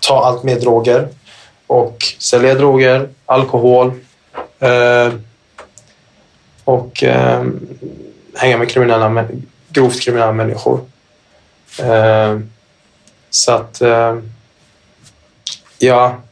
ta 0.00 0.24
allt 0.24 0.42
mer 0.42 0.60
droger 0.60 1.08
och 1.66 2.04
sälja 2.18 2.54
droger, 2.54 3.08
alkohol 3.26 3.92
eh, 4.58 5.12
och 6.64 7.02
eh, 7.02 7.44
hänga 8.34 8.58
med 8.58 8.68
kriminella, 8.70 9.26
grovt 9.74 10.00
kriminella 10.00 10.32
människor. 10.32 10.80
Eh, 11.78 12.38
så 13.30 13.52
att, 13.52 13.80
eh, 13.80 14.18
ja. 15.78 16.22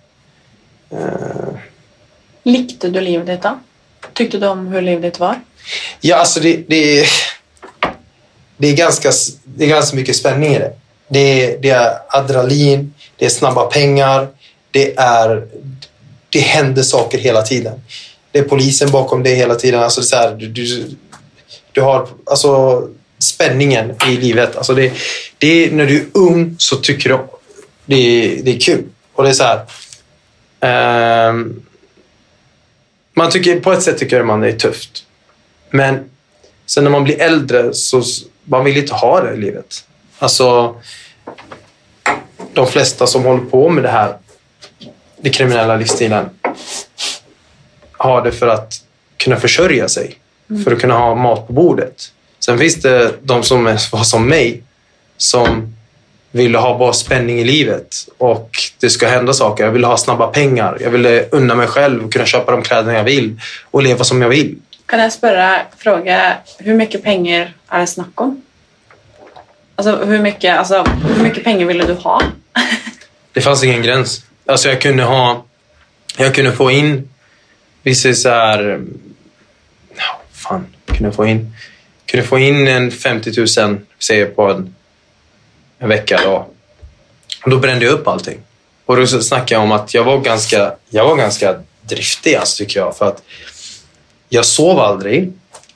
Eh, 0.90 1.54
Likte 2.42 2.88
du 2.88 3.00
livet 3.00 3.42
da? 3.42 3.58
Tyckte 4.12 4.38
du 4.38 4.46
om 4.46 4.66
hur 4.66 4.82
livet 4.82 5.20
var? 5.20 5.40
Ja, 6.00 6.16
alltså 6.16 6.40
det, 6.40 6.64
det, 6.68 7.00
är, 7.00 7.08
det, 8.56 8.68
är 8.68 8.76
ganska, 8.76 9.10
det 9.44 9.64
är 9.64 9.68
ganska 9.68 9.96
mycket 9.96 10.16
spänning 10.16 10.54
i 10.54 10.58
det. 10.58 10.72
Det 11.08 11.18
är, 11.18 11.58
det 11.58 11.70
är 11.70 11.98
adrenalin, 12.08 12.94
det 13.16 13.24
är 13.24 13.28
snabba 13.30 13.64
pengar, 13.64 14.28
det, 14.70 14.96
är, 14.96 15.46
det 16.28 16.40
händer 16.40 16.82
saker 16.82 17.18
hela 17.18 17.42
tiden. 17.42 17.80
Det 18.32 18.38
är 18.38 18.42
polisen 18.42 18.90
bakom 18.90 19.22
det 19.22 19.34
hela 19.34 19.54
tiden. 19.54 19.82
Alltså 19.82 20.02
så 20.02 20.16
här, 20.16 20.34
du, 20.34 20.48
du, 20.48 20.96
du 21.72 21.80
har 21.80 22.08
alltså, 22.26 22.82
spänningen 23.22 23.94
i 24.08 24.16
livet. 24.16 24.56
Alltså 24.56 24.74
det, 24.74 24.92
det 25.38 25.64
är, 25.64 25.70
när 25.70 25.86
du 25.86 25.96
är 25.96 26.06
ung 26.12 26.54
så 26.58 26.76
tycker 26.76 27.08
du 27.08 27.18
det 27.86 27.96
är, 27.96 28.42
det 28.42 28.56
är 28.56 28.60
kul. 28.60 28.84
Och 29.12 29.24
det 29.24 29.30
är 29.30 29.34
så 29.34 29.44
här... 29.44 29.60
ehm, 30.60 31.62
man 33.14 33.30
tycker, 33.30 33.60
på 33.60 33.72
ett 33.72 33.82
sätt 33.82 33.98
tycker 33.98 34.22
man 34.22 34.40
det 34.40 34.48
är 34.48 34.58
tufft. 34.58 35.04
Men 35.70 36.10
sen 36.66 36.84
när 36.84 36.90
man 36.90 37.04
blir 37.04 37.20
äldre 37.20 37.74
så 37.74 38.02
man 38.44 38.64
vill 38.64 38.76
inte 38.76 38.94
ha 38.94 39.20
det 39.20 39.34
i 39.34 39.36
livet. 39.36 39.84
Alltså, 40.18 40.76
de 42.52 42.66
flesta 42.66 43.06
som 43.06 43.22
håller 43.22 43.44
på 43.44 43.68
med 43.68 43.84
det 43.84 43.90
här, 43.90 44.16
den 45.20 45.32
kriminella 45.32 45.76
livsstilen, 45.76 46.30
har 47.92 48.22
det 48.22 48.32
för 48.32 48.48
att 48.48 48.74
kunna 49.16 49.36
försörja 49.36 49.88
sig. 49.88 50.18
För 50.64 50.72
att 50.72 50.80
kunna 50.80 50.94
ha 50.94 51.14
mat 51.14 51.46
på 51.46 51.52
bordet. 51.52 52.12
Sen 52.44 52.58
finns 52.58 52.74
det 52.74 53.14
de 53.22 53.42
som 53.42 53.64
var 53.64 54.04
som 54.04 54.28
mig, 54.28 54.62
som 55.16 55.74
ville 56.30 56.58
ha 56.58 56.78
bara 56.78 56.92
spänning 56.92 57.38
i 57.38 57.44
livet 57.44 57.94
och 58.18 58.50
det 58.80 58.90
ska 58.90 59.08
hända 59.08 59.32
saker. 59.32 59.64
Jag 59.64 59.70
ville 59.70 59.86
ha 59.86 59.96
snabba 59.96 60.26
pengar. 60.26 60.78
Jag 60.80 60.90
ville 60.90 61.28
unna 61.30 61.54
mig 61.54 61.66
själv 61.66 62.04
och 62.04 62.12
kunna 62.12 62.26
köpa 62.26 62.52
de 62.52 62.62
kläder 62.62 62.92
jag 62.92 63.04
vill 63.04 63.40
och 63.70 63.82
leva 63.82 64.04
som 64.04 64.22
jag 64.22 64.28
vill. 64.28 64.58
Kan 64.86 65.00
jeg 65.00 65.12
spørre, 65.12 65.66
fråge, 65.78 66.36
hur 66.58 66.74
mycket 66.74 67.02
pengar 67.02 67.52
är 67.68 67.80
det 67.80 67.86
snack 67.86 68.20
om? 68.20 68.42
Alltså 69.76 70.04
hur 70.04 70.18
mycket, 70.18 70.58
alltså, 70.58 70.84
hur 71.16 71.22
mycket 71.22 71.44
pengar 71.44 71.66
ville 71.66 71.84
du 71.84 71.94
ha? 71.94 72.22
Det 73.32 73.40
fanns 73.40 73.64
ingen 73.64 73.82
gräns. 73.82 74.24
Alltså 74.46 74.68
jag 74.68 74.80
kunde 74.80 75.02
ha... 75.02 75.44
Jag 76.16 76.34
kunde 76.34 76.52
få 76.52 76.70
in... 76.70 77.08
Vi 77.82 77.94
säger 77.94 78.14
så 78.14 78.28
här... 78.28 78.80
Fan. 80.32 80.66
Kunde 80.86 81.04
jag 81.04 81.14
få 81.14 81.26
in... 81.26 81.52
Kunde 82.12 82.26
få 82.26 82.38
in 82.38 82.68
en 82.68 82.90
50 82.90 83.32
000, 83.60 83.78
säger 83.98 84.26
på 84.26 84.50
en, 84.50 84.74
en 85.78 85.88
vecka 85.88 86.20
då. 86.24 86.46
Och 87.44 87.50
då 87.50 87.58
brände 87.58 87.84
jag 87.84 87.94
upp 87.94 88.08
allting. 88.08 88.38
Och 88.86 88.96
då 88.96 89.06
snackade 89.06 89.54
jag 89.54 89.62
om 89.62 89.72
att 89.72 89.94
jag 89.94 90.04
var 90.04 90.18
ganska, 90.18 90.74
jag 90.90 91.04
var 91.04 91.16
ganska 91.16 91.60
driftig 91.82 92.34
alltså, 92.34 92.64
tycker 92.64 92.80
jag. 92.80 92.96
För 92.96 93.08
att 93.08 93.22
jag 94.28 94.44
sov 94.44 94.78
aldrig. 94.78 95.32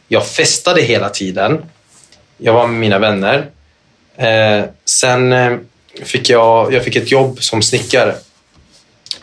Jag 0.09 0.27
festade 0.27 0.83
hela 0.83 1.09
tiden. 1.09 1.63
Jag 2.39 2.53
var 2.53 2.67
med 2.67 2.81
mina 2.81 2.99
vänner. 2.99 3.47
Eh, 4.17 4.65
sen 4.85 5.33
eh, 5.33 5.57
fick 6.05 6.31
jag, 6.31 6.73
jag 6.73 6.85
fick 6.85 6.97
ett 6.97 7.11
jobb 7.11 7.43
som 7.43 7.63
snickare. 7.63 8.15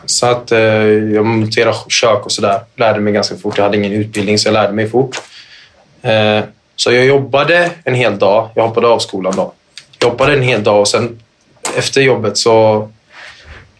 Så 0.06 0.26
att 0.26 0.52
eh, 0.52 0.58
jag 0.58 1.26
monterade 1.26 1.76
kök 1.88 2.24
och 2.24 2.32
sådär. 2.32 2.60
Lärde 2.76 3.00
mig 3.00 3.12
ganska 3.12 3.36
fort. 3.36 3.58
Jag 3.58 3.64
hade 3.64 3.76
ingen 3.76 3.92
utbildning 3.92 4.38
så 4.38 4.48
jag 4.48 4.52
lärde 4.52 4.72
mig 4.72 4.88
fort. 4.88 5.22
Eh, 6.02 6.40
så 6.76 6.92
jag 6.92 7.04
jobbade 7.04 7.70
en 7.84 7.94
hel 7.94 8.18
dag. 8.18 8.48
Jag 8.54 8.68
hoppade 8.68 8.86
av 8.86 8.98
skolan 8.98 9.32
då. 9.36 9.52
Jobbade 10.00 10.32
en 10.32 10.42
hel 10.42 10.64
dag 10.64 10.80
och 10.80 10.88
sen 10.88 11.20
efter 11.76 12.00
jobbet 12.00 12.36
så 12.36 12.88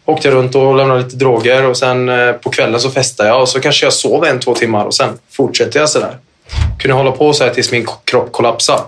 åkte 0.04 0.28
jag 0.28 0.34
runt 0.34 0.54
och 0.54 0.76
lämnade 0.76 1.02
lite 1.02 1.16
droger 1.16 1.64
och 1.64 1.76
sen 1.76 2.08
eh, 2.08 2.32
på 2.32 2.50
kvällen 2.50 2.80
så 2.80 2.90
festade 2.90 3.28
jag 3.28 3.40
och 3.40 3.48
så 3.48 3.60
kanske 3.60 3.86
jag 3.86 3.92
sov 3.92 4.24
en, 4.24 4.40
två 4.40 4.54
timmar 4.54 4.84
och 4.84 4.94
sen 4.94 5.18
fortsatte 5.30 5.78
jag 5.78 5.88
sådär. 5.88 6.18
Kunde 6.78 6.94
hålla 6.94 7.12
på 7.12 7.32
så 7.32 7.44
här 7.44 7.50
tills 7.50 7.72
min 7.72 7.86
kropp 8.04 8.32
kollapsade. 8.32 8.82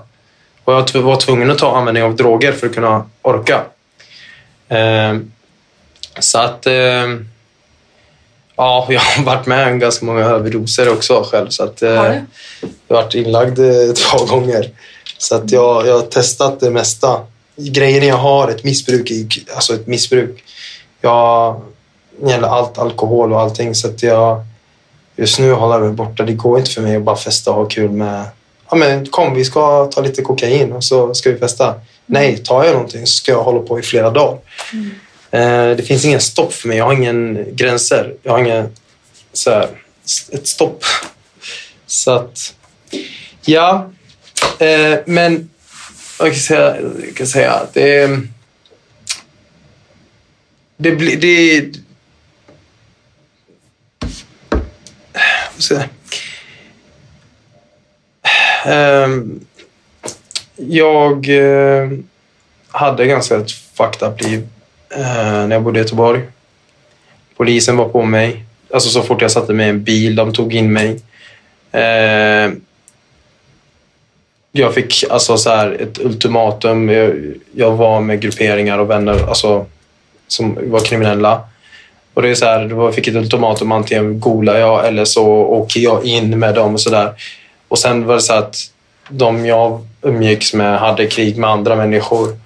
Och 0.65 0.73
jag 0.73 1.03
var 1.03 1.17
tvungen 1.17 1.51
att 1.51 1.59
ta 1.59 1.77
användning 1.77 2.03
av 2.03 2.17
droger 2.17 2.53
för 2.53 2.67
att 2.67 2.75
kunna 2.75 3.05
orka. 3.23 3.63
Eh, 4.69 5.17
så 6.19 6.39
att... 6.39 6.67
Eh, 6.67 6.75
ja, 8.57 8.87
jag 8.91 9.01
har 9.01 9.25
varit 9.25 9.47
med 9.47 9.69
om 9.69 9.79
ganska 9.79 10.07
många 10.07 10.25
överdoser 10.25 10.93
också 10.93 11.27
själv. 11.31 11.49
Så 11.49 11.65
att, 11.65 11.81
Har 11.81 12.27
du? 12.61 12.69
Jag 12.89 12.97
har 12.97 13.03
varit 13.03 13.15
inlagd 13.15 13.59
eh, 13.59 13.93
två 13.95 14.25
gånger. 14.25 14.71
Så 15.19 15.35
att 15.35 15.51
jag, 15.51 15.87
jag 15.87 15.95
har 15.95 16.07
testat 16.07 16.61
det 16.61 16.71
mesta. 16.71 17.21
Grejen 17.57 18.07
jag 18.07 18.17
har 18.17 18.49
ett 18.49 18.65
missbruk, 18.65 19.11
i, 19.11 19.29
alltså 19.55 19.75
ett 19.75 19.87
missbruk. 19.87 20.45
Jag 21.01 21.61
gäller 22.27 22.49
allt, 22.49 22.79
alkohol 22.79 23.33
och 23.33 23.41
allting. 23.41 23.75
Så 23.75 23.89
att 23.89 24.03
jag 24.03 24.45
just 25.17 25.39
nu 25.39 25.53
håller 25.53 25.75
jag 25.75 25.83
mig 25.83 25.93
borta. 25.93 26.23
Det 26.23 26.33
går 26.33 26.59
inte 26.59 26.71
för 26.71 26.83
mig 26.83 26.97
att 26.97 27.03
bara 27.03 27.17
festa 27.17 27.51
och 27.51 27.57
ha 27.57 27.65
kul 27.65 27.91
med... 27.91 28.25
Ja, 28.71 28.77
men 28.77 29.07
kom, 29.07 29.35
vi 29.35 29.45
ska 29.45 29.87
ta 29.87 30.01
lite 30.01 30.23
kokain 30.23 30.73
och 30.73 30.85
så 30.85 31.15
ska 31.15 31.31
vi 31.31 31.39
festa. 31.39 31.75
Nej, 32.07 32.39
tar 32.39 32.65
jag 32.65 32.73
någonting 32.73 33.07
så 33.07 33.13
ska 33.13 33.33
jag 33.33 33.43
hålla 33.43 33.61
på 33.61 33.79
i 33.79 33.83
flera 33.83 34.11
dagar. 34.11 34.39
Eh, 35.31 35.77
det 35.77 35.87
finns 35.87 36.05
ingen 36.05 36.21
stopp 36.21 36.53
för 36.53 36.69
mig. 36.69 36.77
Jag 36.77 36.85
har 36.85 36.93
ingen 36.93 37.47
gränser. 37.53 38.15
Jag 38.23 38.33
har 38.33 38.39
ingen 38.39 38.69
så 39.33 39.51
här, 39.51 39.69
ett 40.33 40.47
stopp. 40.47 40.85
Så 41.87 42.11
att, 42.11 42.55
ja. 43.45 43.91
Eh, 44.59 44.99
men 45.05 45.51
jag 46.19 46.29
kan 46.29 46.41
säga, 46.41 46.77
jag 47.07 47.15
kan 47.17 47.27
säga 47.27 47.53
att 47.53 47.75
det... 47.75 48.21
Det 50.77 50.93
blir... 50.93 51.17
Det, 51.17 51.73
ehm, 58.65 59.41
jag 60.57 61.29
eh, 61.29 61.91
hade 62.69 63.07
ganska 63.07 63.37
ett 63.37 63.51
fucked 63.51 64.09
up 64.09 64.23
liv 64.23 64.49
eh, 64.91 65.47
när 65.47 65.53
jag 65.53 65.63
bodde 65.63 65.79
i 65.79 65.83
Göteborg. 65.83 66.23
Polisen 67.37 67.77
var 67.77 67.89
på 67.89 68.03
mig. 68.03 68.45
Alltså 68.71 68.89
så 68.89 69.03
fort 69.03 69.23
jag 69.23 69.31
satte 69.31 69.53
mig 69.53 69.67
i 69.67 69.71
en 69.71 69.85
bil, 69.85 70.17
de 70.17 70.33
tog 70.33 70.55
in 70.55 70.73
mig. 70.73 71.01
Ehm, 71.73 72.61
jag 74.59 74.75
fick 74.75 75.05
alltså 75.11 75.37
så 75.37 75.51
här 75.51 75.83
ett 75.83 75.99
ultimatum. 75.99 76.89
Jag, 76.89 77.15
jag 77.53 77.73
var 77.73 78.01
med 78.01 78.21
grupperingar 78.21 78.79
och 78.79 78.91
vänner 78.91 79.29
alltså, 79.29 79.67
som 80.29 80.71
var 80.71 80.81
kriminella. 80.81 81.41
Och 82.15 82.23
det 82.23 82.29
är 82.29 82.35
så 82.35 82.45
här, 82.45 82.69
jag 82.69 82.95
fick 82.95 83.09
ett 83.09 83.15
ultimatum. 83.15 83.73
Antingen 83.73 84.21
golar 84.21 84.59
jag 84.59 84.87
eller 84.87 85.05
så 85.05 85.27
åker 85.27 85.81
jag 85.81 86.05
in 86.05 86.39
med 86.39 86.55
dem 86.55 86.75
och 86.75 86.81
sådär. 86.81 87.13
Och 87.69 87.79
sen 87.79 88.07
var 88.07 88.15
det 88.15 88.21
så 88.21 88.33
att 88.35 88.57
de 89.09 89.47
jag 89.47 89.87
umgicks 90.03 90.55
med 90.55 90.79
hade 90.79 91.07
krig 91.07 91.37
med 91.37 91.51
andra 91.51 91.77
människor. 91.77 92.37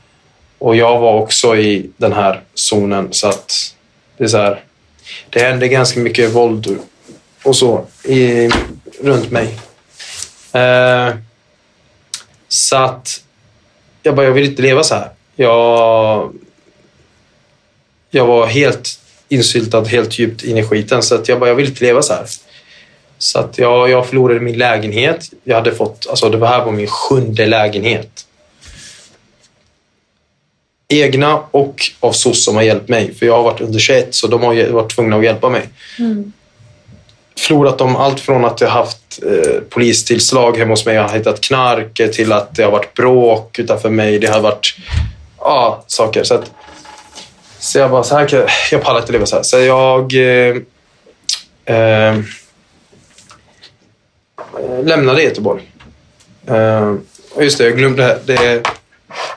Och 0.59 0.77
jag 0.77 0.99
var 1.01 1.15
också 1.15 1.57
i 1.57 1.91
den 1.97 2.13
här 2.13 2.41
zonen. 2.55 3.09
Så 3.11 3.29
att 3.29 3.75
det 4.17 4.25
är 4.25 4.29
så 4.29 4.39
här. 4.39 4.61
Det 5.31 5.41
hände 5.41 5.69
ganska 5.69 6.01
mycket 6.01 6.31
våld 6.31 6.79
och 7.45 7.57
så 7.57 7.85
i, 8.05 8.51
runt 9.03 9.31
mig. 9.31 9.49
Eh, 10.53 11.15
så 12.53 12.77
att 12.77 13.25
jag 14.03 14.17
bara, 14.17 14.27
jag 14.27 14.33
vill 14.33 14.45
inte 14.45 14.63
leva 14.63 14.83
så 14.83 14.95
här. 14.95 15.11
Jag, 15.37 16.35
jag 18.11 18.27
var 18.27 18.47
helt 18.47 19.01
insyltad, 19.29 19.85
helt 19.85 20.19
djupt 20.19 20.45
in 20.45 20.59
i 20.59 20.65
skiten. 20.65 21.03
Så 21.03 21.15
att 21.15 21.29
jag 21.29 21.41
bara, 21.41 21.49
jag 21.49 21.55
vill 21.55 21.69
inte 21.69 21.85
leva 21.85 22.03
så 22.03 22.13
här. 22.13 22.27
Så 23.19 23.39
att 23.39 23.59
jag, 23.59 23.91
jag 23.91 24.07
förlorade 24.07 24.41
min 24.41 24.59
lägenhet. 24.59 25.31
Jag 25.45 25.57
hade 25.57 25.75
fått, 25.75 26.07
alltså 26.11 26.29
det 26.29 26.37
var 26.37 26.49
här 26.49 26.65
var 26.65 26.73
min 26.73 26.87
sjunde 26.87 27.47
lägenhet. 27.47 28.27
Egna 30.89 31.43
och 31.51 31.83
av 32.01 32.13
SOS 32.13 32.45
som 32.45 32.57
har 32.57 32.63
hjälpt 32.63 32.89
mig. 32.89 33.15
För 33.15 33.27
jag 33.27 33.37
har 33.37 33.43
varit 33.43 33.61
under 33.61 33.79
21 33.79 34.15
så 34.15 34.27
de 34.27 34.43
har 34.43 34.71
varit 34.71 34.97
tvungna 34.97 35.17
att 35.17 35.25
hjälpa 35.25 35.49
mig. 35.49 35.69
Mm. 35.99 36.33
Förlorat 37.39 37.79
dem 37.79 37.97
allt 37.97 38.21
från 38.21 38.45
att 38.45 38.61
jag 38.61 38.69
haft 38.69 39.00
eh, 39.27 39.61
polistillslag 39.69 40.57
hemma 40.59 40.73
hos 40.73 40.87
mig, 40.87 40.95
jag 40.95 41.09
har 41.09 41.17
hittat 41.19 41.41
knark, 41.41 41.95
till 42.15 42.33
att 42.33 42.55
det 42.55 42.63
har 42.63 42.71
varit 42.71 42.95
bråk 42.95 43.59
utanför 43.59 43.91
mig. 43.91 44.19
Det 44.19 44.27
har 44.27 44.41
varit 44.41 44.77
ja, 45.39 45.85
saker. 45.87 46.25
Så, 46.25 46.35
att, 46.35 46.51
så 47.59 47.79
jag 47.79 47.91
bara, 47.91 48.05
så 48.05 48.17
här, 48.19 48.29
kan 48.29 48.39
jag- 48.39 48.49
jag 48.71 48.83
pallar 48.83 49.01
inte 49.01 49.13
leva 49.13 49.27
så 49.27 49.37
här. 49.37 49.43
Så 49.43 49.59
jag 49.59 50.15
eh, 50.15 50.57
eh, 51.65 52.19
lämnade 54.85 55.23
Göteborg. 55.23 55.63
Eh, 56.47 56.95
och 57.35 57.45
just 57.45 57.59
det, 57.59 57.65
jag 57.65 57.77
glömde 57.79 58.19
det. 58.27 58.37
det. 58.37 58.63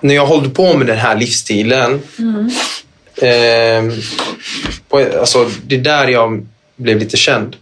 När 0.02 0.16
jag 0.16 0.26
hållde 0.26 0.50
på 0.50 0.74
med 0.78 0.88
den 0.88 0.98
här 0.98 1.16
livsstilen. 1.16 2.02
Eh, 3.16 3.84
på, 4.90 4.98
alltså, 5.20 5.50
det 5.66 5.76
är 5.76 5.80
där 5.80 6.08
jag 6.08 6.46
blev 6.76 6.98
lite 7.00 7.18
känd. 7.18 7.56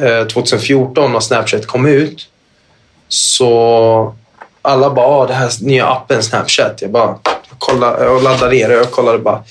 Eh, 0.00 0.26
2014 0.26 1.12
när 1.12 1.20
Snapchat 1.20 1.66
kom 1.66 1.86
ut. 1.86 2.28
Så 3.08 4.14
alla 4.62 4.90
bara, 4.90 5.06
ah, 5.06 5.26
det 5.26 5.34
här 5.34 5.50
nya 5.60 5.86
appen 5.86 6.22
Snapchat. 6.22 6.82
Jag 6.82 6.90
bara 6.90 7.18
jag 7.24 7.58
kollade, 7.58 8.04
jag 8.04 8.22
laddade 8.22 8.54
ner 8.54 8.68
det 8.68 8.74
och 8.74 8.80
jag 8.80 8.90
kollade 8.90 9.18
bara. 9.18 9.44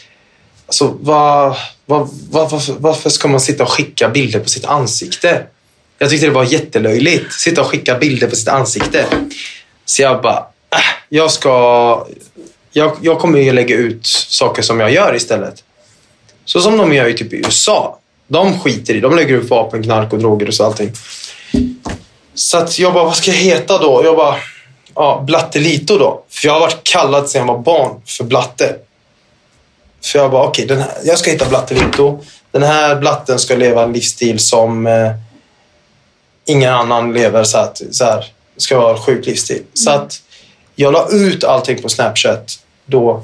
Alltså, 0.66 0.98
vad, 1.00 1.56
vad, 1.86 2.10
vad, 2.32 2.50
varför, 2.50 2.74
varför 2.80 3.10
ska 3.10 3.28
man 3.28 3.40
sitta 3.40 3.64
och 3.64 3.70
skicka 3.70 4.10
bilder 4.10 4.40
på 4.40 4.50
sitt 4.50 4.66
ansikte? 4.66 5.44
Jag 5.98 6.10
tyckte 6.10 6.26
det 6.28 6.34
var 6.34 6.44
jättelöjligt. 6.44 7.34
Sitta 7.34 7.62
och 7.62 7.68
skicka 7.68 7.98
bilder 7.98 8.28
på 8.28 8.36
sitt 8.36 8.48
ansikte. 8.48 9.06
Så 9.86 10.02
jag 10.02 10.22
bara, 10.22 10.38
äh, 10.70 10.80
jag 11.10 11.32
ska... 11.32 12.08
Jag, 12.72 12.92
jag 13.02 13.20
kommer 13.20 13.40
ju 13.40 13.52
lägga 13.52 13.76
ut 13.76 14.06
saker 14.06 14.62
som 14.62 14.80
jag 14.80 14.92
gör 14.92 15.16
istället. 15.16 15.64
Så 16.46 16.62
som 16.62 16.78
de 16.78 16.94
gör 16.94 17.08
i 17.08 17.14
typ 17.14 17.34
i 17.34 17.36
USA. 17.36 18.00
De 18.28 18.60
skiter 18.60 18.94
i, 18.94 19.00
de 19.00 19.16
lägger 19.16 19.36
upp 19.36 19.50
vapen, 19.50 19.84
knark 19.84 20.14
och 20.14 20.20
droger 20.20 20.48
och 20.48 20.54
så 20.54 20.66
allting. 20.66 20.92
Så 22.34 22.58
att 22.58 22.80
jag 22.80 22.94
bara, 22.94 23.04
vad 23.04 23.16
ska 23.16 23.32
jag 23.32 23.38
heta 23.38 23.78
då? 23.78 24.02
Jag 24.04 24.16
bara, 24.16 24.36
ja, 24.96 25.24
Blattelito 25.28 25.98
då. 25.98 26.24
För 26.30 26.48
jag 26.48 26.54
har 26.54 26.60
varit 26.60 26.84
kallad 26.84 27.30
sedan 27.30 27.48
jag 27.48 27.54
var 27.54 27.62
barn 27.62 28.02
för 28.06 28.24
Blatte. 28.24 28.76
För 30.04 30.20
jag 30.20 30.32
bara, 30.32 30.48
okej, 30.48 30.68
här, 30.70 30.92
jag 31.04 31.20
ska 31.20 31.32
hitta 31.32 31.50
Blattelito. 31.50 32.20
Den 32.52 32.64
här 32.64 32.96
blatten 32.96 33.40
ska 33.40 33.56
leva 33.56 33.84
en 33.84 33.94
livsstil 33.94 34.40
som 34.40 34.88
eh, 34.88 35.12
ingen 36.46 36.74
annan 36.74 37.14
lever. 37.14 37.44
Så 37.44 37.58
att, 37.58 37.82
så 37.92 38.04
här, 38.04 38.26
ska 38.58 38.80
vara 38.80 38.98
en 38.98 39.04
sjuk 39.04 39.26
livsstil. 39.26 39.64
Så 39.74 39.92
att 39.92 40.22
jag 40.76 40.94
la 40.94 41.10
ut 41.12 41.44
allting 41.44 41.82
på 41.82 41.90
Snapchat 41.90 42.60
då. 42.86 43.24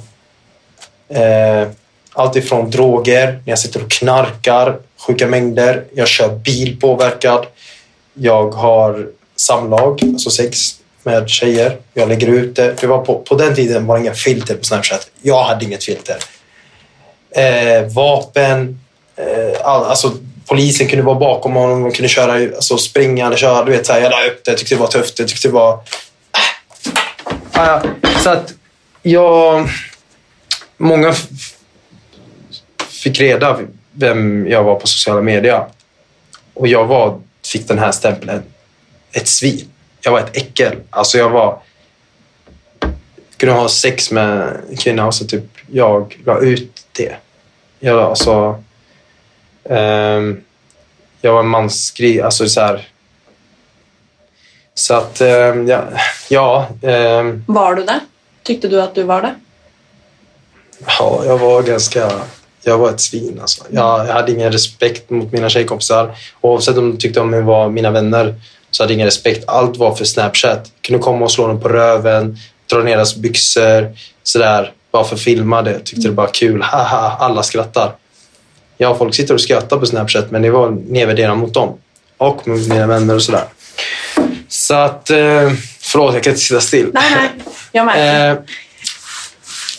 Eh, 1.10 1.68
allt 2.14 2.36
ifrån 2.36 2.70
droger, 2.70 3.26
när 3.26 3.52
jag 3.52 3.60
sitter 3.60 3.84
och 3.84 3.92
knarkar, 3.92 4.78
sjuka 5.08 5.28
mängder. 5.28 5.84
Jag 5.94 6.08
kör 6.08 6.30
bil 6.30 6.78
påverkad. 6.80 7.46
Jag 8.14 8.52
har 8.52 9.08
samlag, 9.36 10.00
alltså 10.04 10.30
sex 10.30 10.76
med 11.04 11.30
tjejer. 11.30 11.78
Jag 11.94 12.10
lägger 12.10 12.28
ut 12.28 12.56
det. 12.56 12.76
det 12.82 12.88
var 12.88 13.06
på, 13.06 13.20
på 13.20 13.36
den 13.36 13.56
tiden 13.56 13.86
var 13.86 13.98
det 13.98 14.02
inga 14.02 14.14
filter 14.14 14.56
på 14.56 14.64
Snapchat. 14.64 15.10
Jag 15.22 15.44
hade 15.44 15.66
inget 15.66 15.84
filter. 15.84 16.18
Eh, 17.36 17.88
vapen. 17.96 18.80
Eh, 19.16 19.62
all, 19.68 19.84
alltså, 19.84 20.12
polisen 20.46 20.88
kunde 20.88 21.06
vara 21.06 21.20
bakom 21.20 21.54
honom. 21.54 21.84
De 21.84 21.92
kunde 21.92 22.10
köra, 22.10 22.34
alltså, 22.34 22.78
springa 22.78 23.26
eller 23.26 23.38
köra. 23.38 23.66
Du 23.66 23.72
vet, 23.72 23.86
så 23.86 23.94
här, 23.94 24.02
jag 24.02 24.12
la 24.12 24.26
upp 24.26 24.46
det. 24.46 24.52
Jag 24.52 24.58
tyckte 24.58 24.76
det 24.76 24.80
var 24.82 24.88
tufft. 24.88 25.20
Jag 25.20 25.28
tyckte 25.28 25.48
det 25.48 25.54
var... 25.54 25.80
Ah, 27.52 27.66
ja. 27.66 27.82
Så 28.24 28.30
att 28.30 28.54
jag... 29.02 29.70
Många 30.78 31.14
fick 33.02 33.20
reda 33.20 33.60
vem 33.92 34.48
jag 34.48 34.64
var 34.64 34.76
på 34.76 34.88
sociala 34.88 35.22
medier. 35.22 35.66
Och 36.54 36.68
jag 36.68 36.86
var, 36.86 37.22
fick 37.46 37.68
den 37.68 37.80
här 37.80 37.92
stämpeln. 37.92 38.44
Ett 39.12 39.28
svin. 39.28 39.68
Jag 40.02 40.12
var 40.12 40.20
ett 40.20 40.38
äckel. 40.38 40.76
Alltså 40.90 41.18
jag 41.18 41.30
var... 41.30 41.60
kunde 43.38 43.56
ha 43.56 43.70
sex 43.70 44.12
med 44.12 44.62
en 44.70 44.78
kvinna 44.78 45.08
och 45.08 45.16
så 45.16 45.26
typ 45.26 45.44
jag 45.72 46.18
la 46.26 46.40
ut 46.40 46.86
det. 46.92 47.16
Jag 47.80 47.96
la, 47.96 48.10
alltså... 48.10 48.64
ehm, 49.64 50.42
jag 51.22 51.34
var 51.34 51.40
en 51.40 51.48
mansgris. 51.48 52.22
Alltså 52.22 52.50
så 52.50 52.62
här... 52.62 52.88
Så 54.74 54.94
att, 54.94 55.22
ehm, 55.22 55.68
ja... 55.68 55.84
ja 56.30 56.68
ehm, 56.82 57.44
Var 57.48 57.76
du 57.76 57.84
det? 57.84 58.00
Tyckte 58.44 58.68
du 58.68 58.82
att 58.82 58.96
du 58.96 59.04
var 59.04 59.22
det? 59.22 59.36
Ja, 60.86 61.24
jag 61.26 61.38
var 61.38 61.64
ganska... 61.64 62.12
Jag 62.64 62.78
var 62.78 62.90
ett 62.90 63.02
svin 63.02 63.40
alltså. 63.42 63.64
Jag, 63.70 64.08
jag 64.08 64.14
hade 64.14 64.32
ingen 64.32 64.52
respekt 64.52 65.10
mot 65.10 65.32
mina 65.32 65.50
tjejkompisar. 65.50 66.16
Oavsett 66.42 66.78
om 66.78 66.92
de 66.92 66.98
tyckte 66.98 67.20
om 67.20 67.30
mig 67.30 67.42
var 67.42 67.70
mina 67.70 67.92
vänner 67.92 68.36
så 68.72 68.84
hade 68.84 68.94
jag 68.94 68.96
ingen 68.96 69.08
respekt. 69.08 69.44
Allt 69.48 69.78
var 69.78 69.96
för 69.96 70.06
Snapchat. 70.06 70.72
Jag 70.76 70.82
kunde 70.82 71.04
komma 71.04 71.26
och 71.26 71.32
slå 71.32 71.48
dem 71.48 71.62
på 71.62 71.70
röven, 71.70 72.38
dra 72.70 72.78
ner 72.78 72.96
deras 72.96 73.16
byxor, 73.16 73.98
sådär. 74.24 74.74
Bara 74.92 75.04
för 75.04 75.16
att 75.16 75.22
filma 75.22 75.62
det. 75.62 75.80
Tyckte 75.80 76.08
det 76.08 76.14
bara 76.14 76.28
kul. 76.28 76.62
Haha, 76.62 77.18
alla 77.20 77.44
skrattar. 77.44 77.92
Ja, 78.78 78.96
folk 78.96 79.16
sitter 79.16 79.34
och 79.34 79.42
skrattar 79.42 79.78
på 79.78 79.86
Snapchat 79.86 80.32
men 80.32 80.42
det 80.42 80.50
var 80.52 80.70
nedvärderande 80.70 81.42
mot 81.42 81.54
dem. 81.54 81.78
Och 82.18 82.48
mot 82.48 82.68
mina 82.68 82.88
vänner 82.88 83.16
och 83.16 83.24
sådär. 83.24 83.44
Så 84.48 84.74
att... 84.74 85.10
Eh, 85.10 85.52
förlåt, 85.80 86.14
jag 86.14 86.24
kan 86.24 86.32
inte 86.32 86.44
sitta 86.44 86.62
still. 86.62 86.90
Nej, 86.94 87.12
nej. 87.16 87.30
Jag 87.72 87.86
märker. 87.86 88.32
Eh, 88.32 88.38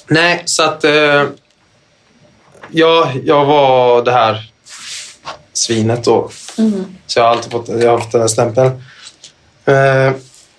nej, 0.06 0.42
så 0.44 0.62
att... 0.62 0.84
Eh, 0.84 1.22
ja, 2.72 3.12
jag 3.24 3.44
var 3.44 4.04
det 4.04 4.12
här 4.12 4.50
svinet 5.52 6.04
då. 6.04 6.30
Så 7.06 7.18
jag 7.18 7.24
har 7.24 7.30
alltid 7.30 7.52
fått, 7.52 7.68
jag 7.68 7.90
har 7.90 7.98
fått 7.98 8.12
den 8.12 8.20
här 8.20 8.28
stämpeln. 8.28 8.82
Eh, 9.64 10.12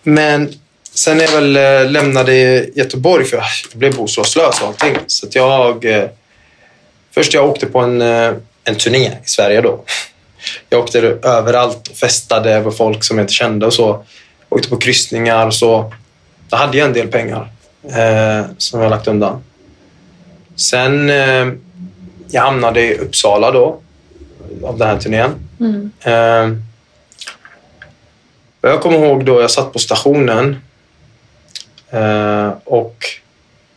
men 0.03 0.53
sen 0.93 1.17
när 1.17 1.23
jag 1.23 1.31
väl 1.31 1.55
eh, 1.55 1.91
lämnade 1.91 2.33
Göteborg, 2.75 3.25
för 3.25 3.37
jag 3.37 3.45
blev 3.73 3.95
bostadslös 3.95 4.61
och 4.61 4.67
allting. 4.67 4.97
Så 5.07 5.27
jag... 5.31 5.85
Eh, 5.85 6.09
först 7.13 7.33
jag 7.33 7.49
åkte 7.49 7.65
på 7.65 7.79
en, 7.79 8.01
en 8.63 8.75
turné 8.79 9.07
i 9.07 9.25
Sverige 9.25 9.61
då. 9.61 9.83
Jag 10.69 10.79
åkte 10.79 10.99
överallt 11.23 11.87
och 11.87 11.97
festade 11.97 12.61
med 12.61 12.75
folk 12.75 13.03
som 13.03 13.17
jag 13.17 13.23
inte 13.23 13.33
kände 13.33 13.65
och 13.65 13.73
så. 13.73 14.03
Åkte 14.49 14.69
på 14.69 14.77
kryssningar 14.77 15.47
och 15.47 15.53
så. 15.55 15.93
Då 16.49 16.57
hade 16.57 16.77
jag 16.77 16.87
en 16.87 16.93
del 16.93 17.07
pengar 17.07 17.51
eh, 17.83 18.45
som 18.57 18.81
jag 18.81 18.89
lagt 18.89 19.07
undan. 19.07 19.43
Sen 20.55 21.09
eh, 21.09 21.47
jag 22.33 22.41
hamnade 22.41 22.81
i 22.81 22.97
Uppsala 22.97 23.51
då 23.51 23.79
av 24.63 24.77
den 24.77 24.87
här 24.87 24.97
turnén. 24.97 25.31
Eh, 26.03 26.51
och 28.61 28.69
jag 28.69 28.81
kommer 28.81 28.97
ihåg 28.97 29.25
då 29.25 29.41
jag 29.41 29.51
satt 29.51 29.73
på 29.73 29.79
stationen 29.79 30.61
eh, 31.91 32.49
och 32.63 33.05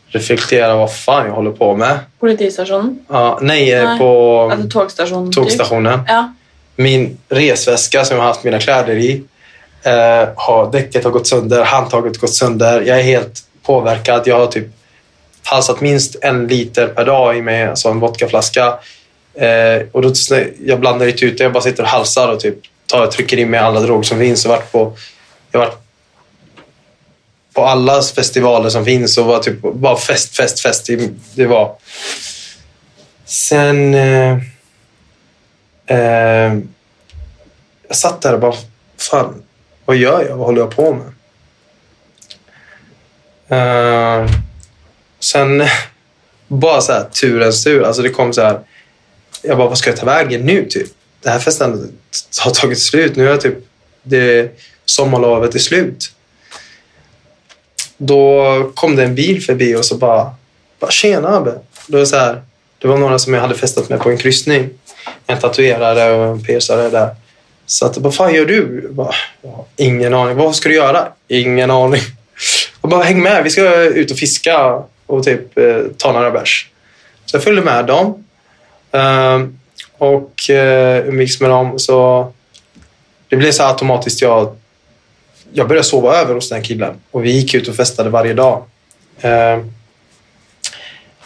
reflekterade 0.07 0.75
vad 0.75 0.95
fan 0.95 1.27
jag 1.27 1.35
håller 1.35 1.51
på 1.51 1.77
med. 1.77 1.99
Politistationen? 2.21 3.05
Ja, 3.09 3.39
nej, 3.43 3.73
eh, 3.73 3.85
Nej. 3.85 3.99
på 3.99 4.41
Alltså 4.53 4.69
tågstationen? 4.69 5.33
typ. 5.33 5.35
tågstationen. 5.35 6.01
Ja. 6.09 6.33
Min 6.77 7.19
resväska 7.29 8.05
som 8.05 8.17
jag 8.17 8.23
har 8.23 8.29
haft 8.29 8.45
mina 8.45 8.59
kläder 8.59 8.97
i 8.97 9.23
eh, 9.83 10.29
har 10.37 10.73
däcket 10.73 11.05
har 11.05 11.11
gått 11.11 11.27
sönder, 11.27 11.65
handtaget 11.65 12.17
har 12.17 12.21
gått 12.21 12.35
sönder. 12.35 12.81
Jag 12.81 12.99
är 12.99 13.03
helt 13.03 13.41
påverkad. 13.63 14.23
Jag 14.27 14.39
har 14.39 14.47
typ 14.47 14.69
halsat 15.47 15.81
minst 15.81 16.17
en 16.23 16.47
liter 16.47 16.89
per 16.89 17.05
dag 17.05 17.37
i 17.37 17.43
mig, 17.43 17.65
alltså 17.65 17.89
en 17.89 18.01
vodkaflaska. 18.01 18.79
Eh, 19.35 19.83
och 19.93 20.03
då, 20.03 20.13
jag 20.65 20.81
blandar 20.81 21.07
inte 21.07 21.25
ut 21.25 21.39
det. 21.39 21.45
Jag 21.45 21.53
bara 21.53 21.63
sitter 21.63 21.83
och 21.83 21.89
halsar 21.89 22.29
och 22.33 22.41
typ 22.41 22.55
tar, 22.87 23.07
trycker 23.07 23.37
in 23.37 23.51
mig 23.51 23.61
alla 23.61 23.81
droger 23.81 24.03
som 24.03 24.19
finns. 24.19 24.45
Jag 24.45 24.51
har 24.53 24.57
varit 24.59 24.73
på... 24.73 24.97
Jag 25.51 25.61
varit 25.61 25.79
på 27.55 27.65
alla 27.65 28.03
festivaler 28.03 28.69
som 28.71 28.85
finns 28.85 29.19
och 29.19 29.25
var 29.27 29.39
typ 29.39 29.61
bara 29.61 29.97
fest, 29.97 30.37
fest, 30.37 30.61
fest. 30.61 30.87
Det- 30.87 31.11
Det 31.35 31.47
var. 31.47 31.77
Sen... 33.25 33.95
Eh, 33.95 34.39
eh, 35.87 36.55
jag 37.89 37.97
satt 37.97 38.23
där 38.23 38.35
och 38.35 38.41
bara, 38.41 38.55
fan, 38.99 39.43
vad 39.85 39.97
gör 39.97 40.25
jag? 40.29 40.37
Vad 40.37 40.47
håller 40.47 40.61
jag 40.61 40.77
på 40.77 40.93
med? 40.93 41.13
Eh, 43.49 44.31
sen 45.27 45.63
bara 46.49 46.81
så 46.81 46.93
här 46.93 47.05
turens 47.05 47.65
tur. 47.65 47.83
Alltså 47.83 48.03
det 48.03 48.09
kom 48.09 48.33
så 48.33 48.43
här. 48.43 48.61
Jag 49.43 49.59
bara, 49.59 49.69
vad 49.69 49.79
ska 49.79 49.91
jag 49.91 49.99
ta 49.99 50.07
vägen 50.07 50.47
nu 50.47 50.65
typ? 50.65 50.89
Den 51.23 51.33
här 51.33 51.41
festen 51.41 51.99
har 52.41 52.51
tagit 52.51 52.79
slut. 52.79 53.17
Nu 53.17 53.31
är 53.31 53.37
typ 53.37 53.55
det 54.03 54.51
sommarlovet 54.85 55.55
är 55.55 55.59
slut. 55.59 56.13
Då 57.97 58.73
kom 58.75 58.97
det 58.97 59.05
en 59.05 59.15
bil 59.15 59.43
förbi 59.43 59.77
och 59.77 59.85
så 59.85 59.97
bara, 59.97 60.35
bara 60.81 60.91
tjena 60.91 61.37
Abbe. 61.37 61.59
Det 61.87 61.97
var, 61.97 62.05
så 62.05 62.17
här, 62.17 62.43
det 62.79 62.89
var 62.89 62.97
några 62.97 63.19
som 63.19 63.35
jag 63.35 63.41
hade 63.41 63.55
festat 63.55 63.89
med 63.89 64.01
på 64.01 64.11
en 64.11 64.17
kryssning. 64.17 64.71
En 65.27 65.39
tatuerare 65.39 66.13
och 66.13 66.27
en 66.27 66.43
piercare 66.43 66.91
där. 66.91 67.17
Så 67.67 67.87
att, 67.87 67.99
vad 67.99 68.15
fan 68.15 68.35
gör 68.35 68.47
du? 68.47 68.81
Jag 68.85 68.95
bara, 68.95 69.15
ingen 69.77 70.15
aning. 70.15 70.37
Vad 70.37 70.57
ska 70.57 70.69
du 70.69 70.75
göra? 70.75 71.09
Ingen 71.29 71.71
aning. 71.71 72.01
Jag 72.83 72.91
bara, 72.91 73.03
häng 73.03 73.23
med. 73.23 73.45
Vi 73.45 73.51
ska 73.51 73.75
ut 73.75 74.11
och 74.11 74.17
fiska 74.17 74.83
och 75.07 75.25
typ 75.25 75.59
eh, 75.59 75.79
ta 75.97 76.13
några 76.13 76.31
bärs. 76.31 76.71
Så 77.25 77.37
jag 77.37 77.43
följde 77.43 77.63
med 77.63 77.87
dem. 77.87 78.25
Ehm, 78.93 79.59
och 79.99 80.51
eh, 80.51 81.09
umgicks 81.09 81.41
med 81.41 81.51
dem. 81.51 81.79
Så 81.79 82.33
det 83.29 83.37
blev 83.37 83.53
så 83.53 83.63
automatiskt. 83.63 84.23
Jag, 84.23 84.57
jag 85.53 85.69
började 85.69 85.87
sova 85.87 86.17
över 86.17 86.35
hos 86.35 86.49
den 86.49 86.63
killen. 86.63 86.95
Och 87.11 87.25
vi 87.25 87.31
gick 87.31 87.55
ut 87.55 87.69
och 87.69 87.77
festade 87.77 88.11
varje 88.11 88.35
dag. 88.35 88.65
Ehm, 89.21 89.73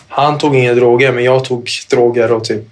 han 0.08 0.38
tog 0.38 0.56
inga 0.56 0.74
droger, 0.74 1.12
men 1.12 1.24
jag 1.24 1.44
tog 1.44 1.70
droger 1.90 2.32
och 2.32 2.44
typ... 2.44 2.64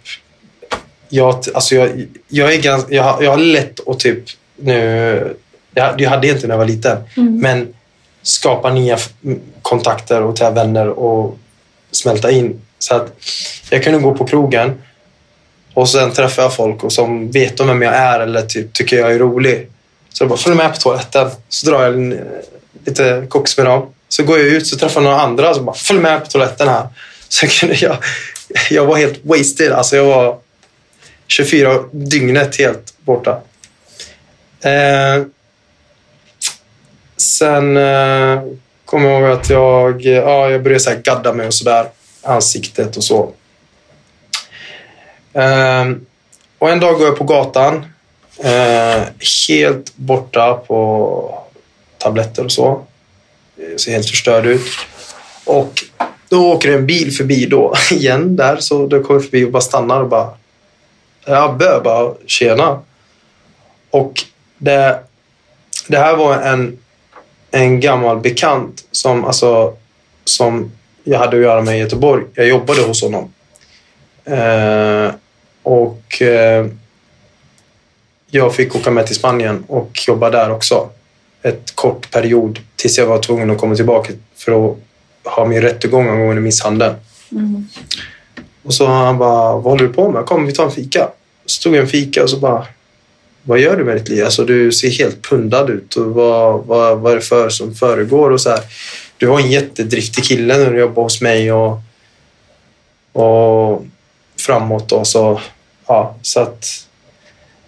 Jag, 1.08 1.44
alltså 1.54 1.74
jag, 1.74 2.06
jag, 2.28 2.54
är 2.54 2.62
ganska, 2.62 2.94
jag, 2.94 3.22
jag 3.22 3.30
har 3.30 3.38
lätt 3.38 3.88
att 3.88 4.00
typ 4.00 4.24
nu... 4.56 5.36
Jag, 5.74 6.00
jag 6.00 6.10
hade 6.10 6.28
inte 6.28 6.46
när 6.46 6.54
jag 6.54 6.58
var 6.58 6.66
liten. 6.66 6.98
Men 7.40 7.74
skapa 8.22 8.70
nya 8.70 8.98
kontakter 9.62 10.22
och 10.22 10.36
ta 10.36 10.50
vänner 10.50 10.88
och 10.88 11.38
smälta 11.90 12.30
in. 12.30 12.60
Så 12.78 12.94
att 12.94 13.12
jag 13.70 13.84
kunde 13.84 13.98
gå 13.98 14.14
på 14.14 14.26
krogen 14.26 14.82
och 15.74 15.88
sen 15.88 16.12
träffar 16.12 16.42
jag 16.42 16.54
folk 16.54 16.84
och 16.84 16.92
som 16.92 17.30
vet 17.30 17.60
om 17.60 17.66
vem 17.66 17.82
jag 17.82 17.94
är 17.94 18.20
eller 18.20 18.42
typ 18.42 18.72
tycker 18.72 18.98
jag 18.98 19.12
är 19.12 19.18
rolig. 19.18 19.68
Så 20.12 20.22
jag 20.22 20.28
bara, 20.28 20.38
följ 20.38 20.56
med 20.56 20.72
på 20.72 20.78
toaletten. 20.78 21.30
Så 21.48 21.70
drar 21.70 21.82
jag 21.82 21.94
en, 21.94 22.12
eh, 22.12 22.18
lite 22.84 23.26
koks 23.28 23.56
med 23.56 23.66
dem. 23.66 23.86
Så 24.08 24.22
går 24.22 24.38
jag 24.38 24.46
ut 24.46 24.66
så 24.66 24.76
träffar 24.76 25.00
några 25.00 25.20
andra 25.20 25.54
som 25.54 25.64
bara, 25.64 25.76
följ 25.76 26.00
med 26.00 26.24
på 26.24 26.26
toaletten 26.26 26.68
här. 26.68 26.88
Så 27.28 27.46
kunde 27.46 27.74
jag, 27.74 27.96
jag 28.70 28.86
var 28.86 28.96
helt 28.96 29.24
wasted. 29.24 29.72
Alltså 29.72 29.96
jag 29.96 30.04
var 30.04 30.38
24 31.26 31.78
dygnet 31.92 32.56
helt 32.56 32.94
borta. 32.98 33.40
Eh, 34.60 35.22
sen 37.20 37.76
eh, 37.76 38.42
kommer 38.84 39.10
jag 39.10 39.20
ihåg 39.20 39.30
att 39.30 39.50
jag, 39.50 40.02
ja, 40.02 40.50
jag 40.50 40.62
började 40.62 40.80
så 40.80 40.90
här 40.90 40.96
gadda 40.96 41.32
mig 41.32 41.46
och 41.46 41.54
sådär. 41.54 41.86
Ansiktet 42.22 42.96
och 42.96 43.04
så. 43.04 43.32
Eh, 45.32 45.84
och 46.58 46.70
en 46.70 46.80
dag 46.80 46.98
går 46.98 47.06
jag 47.06 47.18
på 47.18 47.24
gatan. 47.24 47.84
Eh, 48.38 49.02
helt 49.48 49.96
borta 49.96 50.54
på 50.54 51.44
tabletter 51.98 52.44
och 52.44 52.52
så. 52.52 52.82
Jag 53.56 53.80
Ser 53.80 53.92
helt 53.92 54.10
förstörd 54.10 54.46
ut. 54.46 54.66
Och 55.44 55.84
då 56.28 56.52
åker 56.52 56.72
en 56.72 56.86
bil 56.86 57.12
förbi 57.12 57.46
då 57.46 57.74
igen 57.90 58.36
där. 58.36 58.56
Så 58.56 58.86
då 58.86 59.02
kommer 59.02 59.20
jag 59.20 59.24
förbi 59.24 59.44
och 59.44 59.50
bara 59.50 59.62
stannar 59.62 60.00
och 60.00 60.08
bara... 60.08 60.30
Jag 61.24 61.58
bara 61.58 62.14
tjena. 62.26 62.82
Och 63.90 64.24
det, 64.58 65.00
det 65.86 65.98
här 65.98 66.16
var 66.16 66.34
en, 66.34 66.78
en 67.50 67.80
gammal 67.80 68.20
bekant 68.20 68.84
som, 68.90 69.24
alltså, 69.24 69.76
som 70.24 70.72
jag 71.04 71.18
hade 71.18 71.36
att 71.36 71.42
göra 71.42 71.62
med 71.62 71.76
i 71.76 71.80
Göteborg. 71.80 72.24
Jag 72.34 72.48
jobbade 72.48 72.82
hos 72.82 73.02
honom. 73.02 73.32
Eh, 74.24 75.10
och 75.62 76.22
eh, 76.22 76.66
jag 78.30 78.54
fick 78.54 78.76
åka 78.76 78.90
med 78.90 79.06
till 79.06 79.16
Spanien 79.16 79.64
och 79.68 79.90
jobba 80.06 80.30
där 80.30 80.50
också. 80.50 80.88
Ett 81.42 81.74
kort 81.74 82.10
period 82.10 82.58
tills 82.76 82.98
jag 82.98 83.06
var 83.06 83.18
tvungen 83.18 83.50
att 83.50 83.58
komma 83.58 83.74
tillbaka 83.74 84.12
för 84.36 84.70
att 84.70 84.76
ha 85.24 85.44
min 85.44 85.60
rättegång 85.60 86.08
angående 86.08 86.42
misshandeln. 86.42 86.94
Och 88.62 88.74
så 88.74 88.86
han 88.86 89.18
bara, 89.18 89.52
vad 89.52 89.62
håller 89.62 89.86
du 89.86 89.92
på 89.92 90.10
med? 90.10 90.26
Kom, 90.26 90.46
vi 90.46 90.52
tar 90.52 90.64
en 90.64 90.70
fika. 90.70 91.08
Så 91.46 91.62
tog 91.62 91.76
jag 91.76 91.82
en 91.82 91.88
fika 91.88 92.22
och 92.22 92.30
så 92.30 92.36
bara, 92.36 92.66
vad 93.48 93.58
gör 93.58 93.76
du 93.76 93.84
med 93.84 93.96
ditt 93.96 94.08
liv? 94.08 94.24
Alltså, 94.24 94.44
du 94.44 94.72
ser 94.72 94.90
helt 94.90 95.22
pundad 95.22 95.70
ut. 95.70 95.96
Och 95.96 96.06
vad, 96.06 96.64
vad, 96.66 96.98
vad 96.98 97.12
är 97.12 97.16
det 97.16 97.22
för 97.22 97.48
som 97.48 97.74
föregår? 97.74 98.30
Och 98.30 98.40
så 98.40 98.50
här. 98.50 98.60
Du 99.16 99.26
var 99.26 99.40
en 99.40 99.50
jättedriftig 99.50 100.24
kille 100.24 100.58
när 100.58 100.70
du 100.70 100.78
jobbade 100.78 101.00
hos 101.00 101.20
mig 101.20 101.52
och, 101.52 101.80
och 103.12 103.84
framåt. 104.38 104.92
Och 104.92 105.06
så, 105.06 105.40
ja, 105.86 106.16
så 106.22 106.40
att, 106.40 106.66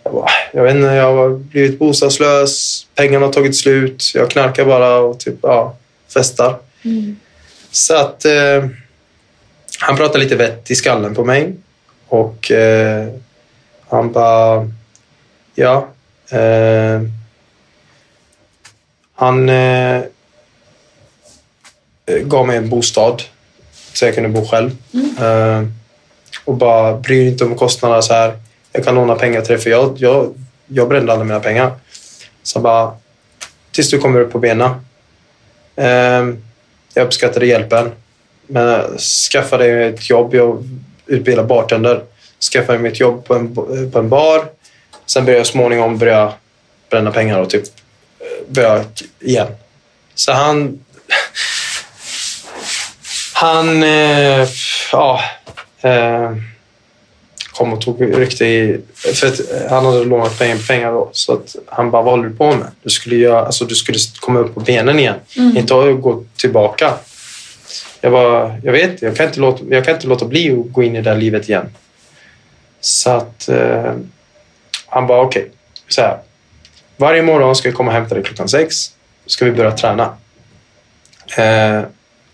jag, 0.04 0.12
bara, 0.12 0.30
jag 0.52 0.62
vet 0.62 0.74
inte, 0.74 0.86
jag 0.86 1.16
har 1.16 1.30
blivit 1.30 1.78
bostadslös. 1.78 2.86
Pengarna 2.94 3.26
har 3.26 3.32
tagit 3.32 3.56
slut. 3.56 4.12
Jag 4.14 4.30
knarkar 4.30 4.64
bara 4.64 4.98
och 4.98 5.20
typ, 5.20 5.36
ja, 5.42 5.76
festar. 6.14 6.56
Så 7.70 7.94
att 7.94 8.24
eh, 8.24 8.66
han 9.80 9.96
pratade 9.96 10.24
lite 10.24 10.36
vett 10.36 10.70
i 10.70 10.74
skallen 10.74 11.14
på 11.14 11.24
mig. 11.24 11.54
Och 12.08 12.50
eh, 12.50 13.08
han 13.88 14.12
bara, 14.12 14.70
ja. 15.54 15.88
Eh, 16.30 17.02
han 19.14 19.48
eh, 19.48 20.02
gav 22.06 22.46
mig 22.46 22.56
en 22.56 22.68
bostad 22.68 23.22
så 23.92 24.04
jag 24.04 24.14
kunde 24.14 24.28
bo 24.28 24.46
själv. 24.46 24.70
Eh, 25.20 25.62
och 26.44 26.54
bara, 26.54 26.96
bry 26.96 27.18
dig 27.18 27.28
inte 27.28 27.44
om 27.44 27.56
kostnaderna 27.56 28.02
så 28.02 28.12
här. 28.12 28.38
Jag 28.72 28.84
kan 28.84 28.94
låna 28.94 29.14
pengar 29.14 29.40
till 29.40 29.52
dig 29.52 29.62
för 29.62 29.70
jag, 29.70 29.98
jag, 29.98 30.34
jag 30.66 30.88
brände 30.88 31.12
alla 31.12 31.24
mina 31.24 31.40
pengar. 31.40 31.72
Så 32.42 32.60
bara, 32.60 32.96
tills 33.70 33.90
du 33.90 33.98
kommer 33.98 34.20
upp 34.20 34.32
på 34.32 34.38
benen. 34.38 34.70
Eh, 35.76 36.34
jag 36.94 37.06
uppskattade 37.06 37.46
hjälpen. 37.46 37.90
Men 38.46 38.98
skaffa 38.98 39.58
dig 39.58 39.88
ett 39.88 40.10
jobb. 40.10 40.34
Jag 40.34 40.68
utbildar 41.06 41.44
bartender. 41.44 42.02
Skaffa 42.52 42.78
mig 42.78 42.92
ett 42.92 43.00
jobb 43.00 43.24
på 43.24 43.34
en, 43.34 43.54
på 43.92 43.98
en 43.98 44.08
bar. 44.08 44.48
Sen 45.12 45.24
började 45.24 45.40
jag 45.40 45.46
småningom 45.46 45.98
börja 45.98 46.32
bränna 46.90 47.10
pengar 47.10 47.38
och 47.38 47.50
typ 47.50 47.64
eh, 48.20 48.52
börja 48.52 48.84
igen. 49.20 49.46
Så 50.14 50.32
han... 50.32 50.84
Han... 53.34 53.82
Eh, 53.82 54.48
ja... 54.92 55.20
Eh, 55.80 56.32
kom 57.52 57.72
och 57.72 57.80
tog 57.80 58.18
ryckte 58.18 58.46
i... 58.46 58.80
För 58.94 59.26
att 59.26 59.70
han 59.70 59.84
hade 59.84 60.04
lånat 60.04 60.38
pengar, 60.38 60.58
pengar 60.68 60.92
då. 60.92 61.10
Så 61.12 61.32
att 61.32 61.56
han 61.66 61.90
bara, 61.90 62.02
vad 62.02 62.12
håller 62.12 62.28
du 62.28 62.36
på 62.36 62.52
med? 62.52 62.70
Du 62.82 62.90
skulle, 62.90 63.16
göra, 63.16 63.46
alltså, 63.46 63.64
du 63.64 63.74
skulle 63.74 63.98
komma 64.20 64.38
upp 64.38 64.54
på 64.54 64.60
benen 64.60 64.98
igen. 64.98 65.16
Inte 65.34 65.74
att 65.74 66.00
gå 66.00 66.24
tillbaka. 66.36 66.94
Jag 68.00 68.12
bara, 68.12 68.58
jag 68.62 68.72
vet, 68.72 69.02
jag 69.02 69.16
kan 69.16 69.26
inte 69.26 69.40
låta, 69.40 69.64
jag 69.70 69.84
kan 69.84 69.94
inte 69.94 70.06
låta 70.06 70.24
bli 70.24 70.50
att 70.50 70.72
gå 70.72 70.82
in 70.82 70.96
i 70.96 71.02
det 71.02 71.10
här 71.10 71.16
livet 71.16 71.48
igen. 71.48 71.66
Så 72.80 73.10
att 73.10 73.48
eh, 73.48 73.94
han 74.90 75.06
bara, 75.06 75.20
okej. 75.20 75.50
Så 75.88 76.00
här. 76.00 76.18
Varje 76.96 77.22
morgon 77.22 77.56
ska 77.56 77.68
jag 77.68 77.76
komma 77.76 77.90
och 77.90 77.94
hämta 77.94 78.14
dig 78.14 78.24
klockan 78.24 78.48
sex. 78.48 78.76
Ska 79.26 79.44
vi 79.44 79.52
börja 79.52 79.70
träna. 79.72 80.16
Eh, 81.38 81.82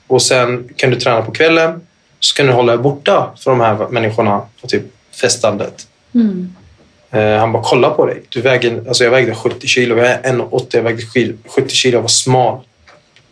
och 0.07 0.23
sen 0.23 0.69
kan 0.77 0.91
du 0.91 0.97
träna 1.01 1.23
på 1.23 1.33
kvällen. 1.33 1.87
Så 2.21 2.35
kan 2.37 2.47
du 2.47 2.53
hålla 2.53 2.73
dig 2.73 2.83
borta 2.83 3.31
från 3.39 3.59
de 3.59 3.65
här 3.65 3.89
människorna 3.89 4.47
och 4.61 4.69
typ 4.69 4.83
festandet. 5.21 5.87
Eh, 7.11 7.39
han 7.39 7.53
bara, 7.53 7.63
kolla 7.63 7.91
på 7.91 8.07
dig. 8.07 8.23
Du 8.29 8.41
väger, 8.41 8.85
alltså 8.89 9.05
jag 9.05 9.11
vägde 9.11 9.35
70 9.35 9.67
kilo. 9.67 9.97
Jag 9.97 10.07
är 10.07 10.23
1,80. 10.23 10.67
Jag 10.71 10.83
vägde 10.83 11.03
sk- 11.03 11.37
70 11.49 11.69
kilo. 11.75 11.97
Jag 11.97 12.03
var 12.03 12.09
smal. 12.09 12.61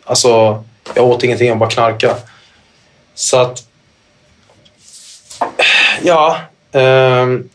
Alltså, 0.03 0.63
jag 0.93 1.05
åt 1.05 1.23
ingenting. 1.23 1.47
Jag 1.47 1.57
bara 1.57 1.69
knarkade. 1.69 2.15
Så 3.13 3.37
att... 3.41 3.63
Ja. 6.03 6.37
ehm, 6.71 7.49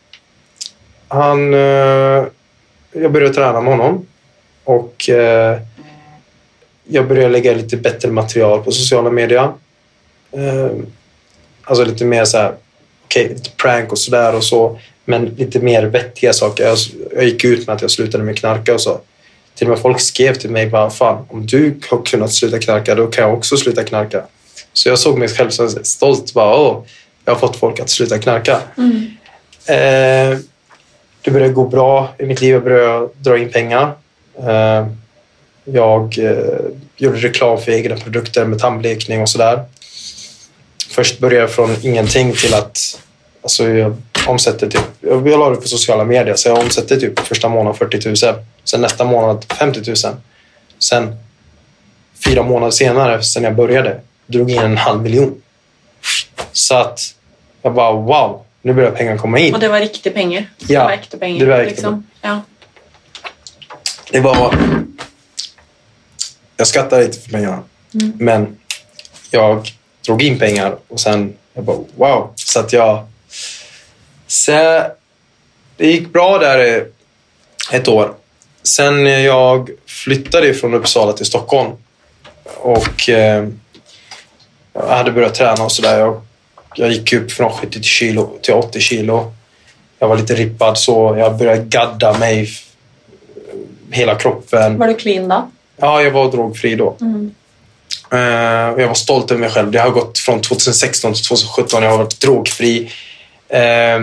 han... 1.11 1.55
eh, 1.55 2.25
jag 2.93 3.13
började 3.13 3.35
träna 3.35 3.61
med 3.61 3.77
honom. 3.77 4.07
Och 4.65 5.09
eh, 5.09 5.59
jag 6.89 7.09
började 7.09 7.29
lägga 7.29 7.53
lite 7.53 7.77
bättre 7.77 8.11
material 8.11 8.63
på 8.63 8.73
sociala 8.73 9.11
medier. 9.11 9.53
Ehm, 10.33 10.87
alltså 11.65 11.85
lite 11.85 12.05
mer 12.05 12.25
så 12.25 12.39
här... 12.39 12.55
Okej, 13.05 13.29
lite 13.29 13.51
prank 13.51 13.93
och 13.93 13.99
sådär 13.99 14.35
och 14.35 14.45
så. 14.45 14.79
Men 15.05 15.25
lite 15.25 15.61
mer 15.61 15.83
vettiga 15.83 16.33
saker. 16.33 16.65
Jag, 16.65 16.79
jag 17.15 17.25
gick 17.25 17.45
ut 17.45 17.67
med 17.67 17.77
att 17.77 17.83
jag 17.83 17.91
slutade 17.91 18.25
med 18.25 18.39
knarka 18.39 18.75
och 18.75 18.81
så. 18.81 19.01
till 19.55 19.67
och 19.67 19.71
med 19.71 19.79
folk 19.79 20.01
skrev 20.01 20.35
till 20.35 20.51
mig 20.51 20.67
bara, 20.67 20.91
fan 20.91 21.27
om 21.29 21.47
du 21.47 21.81
har 21.91 22.03
kunnat 22.05 22.33
sluta 22.33 22.59
knarka 22.59 22.95
då 22.95 23.07
kan 23.07 23.25
jag 23.25 23.35
också 23.35 23.57
sluta 23.57 23.85
knarka. 23.85 24.23
Så 24.73 24.89
jag 24.89 24.99
såg 24.99 25.19
mig 25.19 25.29
själv 25.29 25.51
som 25.51 25.71
stolt. 25.71 26.35
Bara, 26.35 26.57
Åh, 26.57 26.83
jag 27.25 27.33
har 27.33 27.41
fått 27.41 27.57
folk 27.57 27.81
att 27.81 27.91
sluta 27.91 28.19
knarka. 28.19 28.61
Eh, 29.67 30.39
det 31.23 31.31
började 31.31 31.53
gå 31.53 31.65
bra 31.65 32.15
i 32.19 32.27
mitt 32.27 32.41
liv. 32.41 32.53
Jag 32.53 32.65
började 32.65 33.09
dra 33.19 33.39
in 33.39 33.51
pengar. 33.51 33.93
Eh, 34.39 34.87
jag 35.65 36.19
eh, 36.19 36.57
gjorde 36.97 37.19
reklam 37.19 37.59
för 37.59 37.73
egna 37.73 37.97
produkter 37.97 38.45
med 38.45 38.59
tandblekning 38.59 39.23
och 39.23 39.29
sådär. 39.29 39.65
Först 40.91 41.19
började 41.19 41.41
jag 41.41 41.51
från 41.51 41.77
ingenting 41.83 42.33
till 42.33 42.55
att 42.55 43.01
alltså 43.43 43.69
jag 43.69 43.97
omsätter 44.27 44.67
typ, 44.69 44.83
jag 45.01 45.29
la 45.29 45.51
det 45.51 45.57
på 45.57 45.69
sociala 45.69 46.05
medier 46.05 46.35
så 46.35 46.49
jag 46.49 46.59
omsätter 46.59 46.97
typ 46.97 47.19
första 47.19 47.49
månaden 47.49 47.79
40 47.79 48.09
000. 48.09 48.17
Sen 48.65 48.81
nästa 48.81 49.05
månad 49.05 49.45
50 49.59 49.81
000. 49.87 49.97
Sen 50.79 51.17
fyra 52.25 52.43
månader 52.43 52.71
senare, 52.71 53.23
sen 53.23 53.45
jag 53.45 53.57
började, 53.57 54.01
drog 54.27 54.51
in 54.51 54.59
en 54.59 54.77
halv 54.77 55.03
miljon. 55.03 55.43
Så 56.53 56.75
att 56.75 57.15
jag 57.63 57.75
bara 57.75 57.93
wow, 57.93 58.43
nu 58.63 58.75
börjar 58.75 58.91
pengarna 58.91 59.19
komma 59.19 59.39
in. 59.39 59.55
Och 59.55 59.61
det 59.61 59.69
var 59.69 59.81
riktiga 59.81 60.13
pengar? 60.13 60.51
Ja, 60.59 60.67
det 60.81 60.85
var 60.85 60.93
äkta 60.93 61.19
pengar? 61.19 61.47
det 61.47 61.51
var 61.53 61.59
äkta 61.59 61.71
liksom. 61.71 62.07
ja. 62.21 62.43
Det 64.11 64.21
var... 64.21 64.55
Jag 66.57 66.67
skrattar 66.67 67.01
lite 67.01 67.21
för 67.21 67.31
pengarna. 67.31 67.63
Men 68.19 68.57
jag 69.31 69.69
drog 70.07 70.23
in 70.23 70.39
pengar 70.39 70.77
och 70.89 71.01
sen 71.01 71.37
jag 71.55 71.65
bara 71.65 71.79
wow. 71.97 72.33
Så 72.35 72.61
att 72.61 72.73
jag... 72.73 73.07
Så 74.27 74.53
det 75.77 75.87
gick 75.87 76.13
bra 76.13 76.39
där 76.39 76.87
ett 77.73 77.89
år. 77.89 78.15
Sen 78.63 79.07
jag 79.07 79.71
flyttade 79.87 80.55
från 80.55 80.75
Uppsala 80.75 81.13
till 81.13 81.27
Stockholm 81.27 81.73
och 82.57 83.09
eh, 83.09 83.49
jag 84.73 84.89
hade 84.89 85.11
börjat 85.13 85.35
träna 85.35 85.65
och 85.65 85.73
sådär. 85.73 85.99
Jag, 85.99 86.23
jag 86.75 86.91
gick 86.91 87.13
upp 87.13 87.33
från 87.33 87.53
70 87.53 87.83
kilo 87.83 88.39
till 88.43 88.55
80 88.55 88.81
kilo. 88.81 89.33
Jag 89.99 90.09
var 90.09 90.17
lite 90.17 90.35
rippad 90.35 90.79
så 90.79 91.17
jag 91.19 91.39
började 91.39 91.63
gadda 91.63 92.19
mig 92.19 92.51
hela 93.91 94.15
kroppen. 94.15 94.79
Var 94.79 94.87
du 94.87 94.95
clean 94.95 95.29
då? 95.29 95.51
Ja, 95.77 96.03
jag 96.03 96.11
var 96.11 96.31
drogfri 96.31 96.75
då. 96.75 96.97
Eh, 98.13 98.69
och 98.69 98.81
jag 98.81 98.89
var 98.89 98.95
stolt 98.95 99.31
över 99.31 99.41
mig 99.41 99.51
själv. 99.51 99.71
Det 99.71 99.79
har 99.79 99.91
gått 99.91 100.19
från 100.19 100.41
2016 100.41 101.15
till 101.15 101.25
2017. 101.25 101.83
Jag 101.83 101.91
har 101.91 101.99
varit 101.99 102.21
drogfri. 102.21 102.93
Eh, 103.49 104.01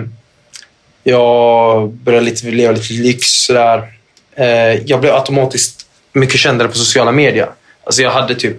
jag 1.04 1.90
började 1.90 2.26
lite, 2.26 2.48
leva 2.48 2.72
lite 2.72 2.94
lyx. 2.94 3.28
Sådär. 3.28 3.94
Eh, 4.36 4.48
jag 4.86 5.02
blev 5.02 5.14
automatiskt 5.14 5.88
mycket 6.14 6.40
kändare 6.40 6.68
på 6.68 6.78
sociala 6.78 7.12
medier. 7.12 7.50
Alltså 7.84 8.02
jag 8.02 8.12
hade 8.12 8.36
typ 8.36 8.58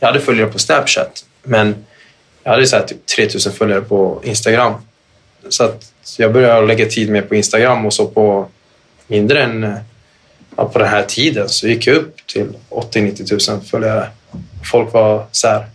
jag 0.00 0.06
hade 0.06 0.20
följare 0.20 0.50
på 0.50 0.58
Snapchat, 0.58 1.24
men 1.42 1.84
jag 2.42 2.50
hade 2.50 2.66
så 2.66 2.76
här 2.76 2.86
typ 2.86 3.06
3000 3.06 3.52
följare 3.52 3.80
på 3.80 4.20
Instagram. 4.24 4.74
Så 5.48 5.64
att 5.64 5.92
jag 6.18 6.32
började 6.32 6.66
lägga 6.66 6.86
tid 6.86 7.10
mer 7.10 7.22
på 7.22 7.34
Instagram 7.34 7.86
och 7.86 7.92
så 7.92 8.06
på 8.06 8.48
mindre 9.06 9.42
än 9.42 9.76
ja, 10.56 10.68
på 10.68 10.78
den 10.78 10.88
här 10.88 11.02
tiden 11.02 11.48
så 11.48 11.68
gick 11.68 11.86
jag 11.86 11.96
upp 11.96 12.26
till 12.26 12.48
80-90 12.70 13.50
000 13.52 13.60
följare. 13.60 14.10
Folk 14.70 14.92
var 14.92 15.26
så 15.32 15.48
här, 15.48 15.66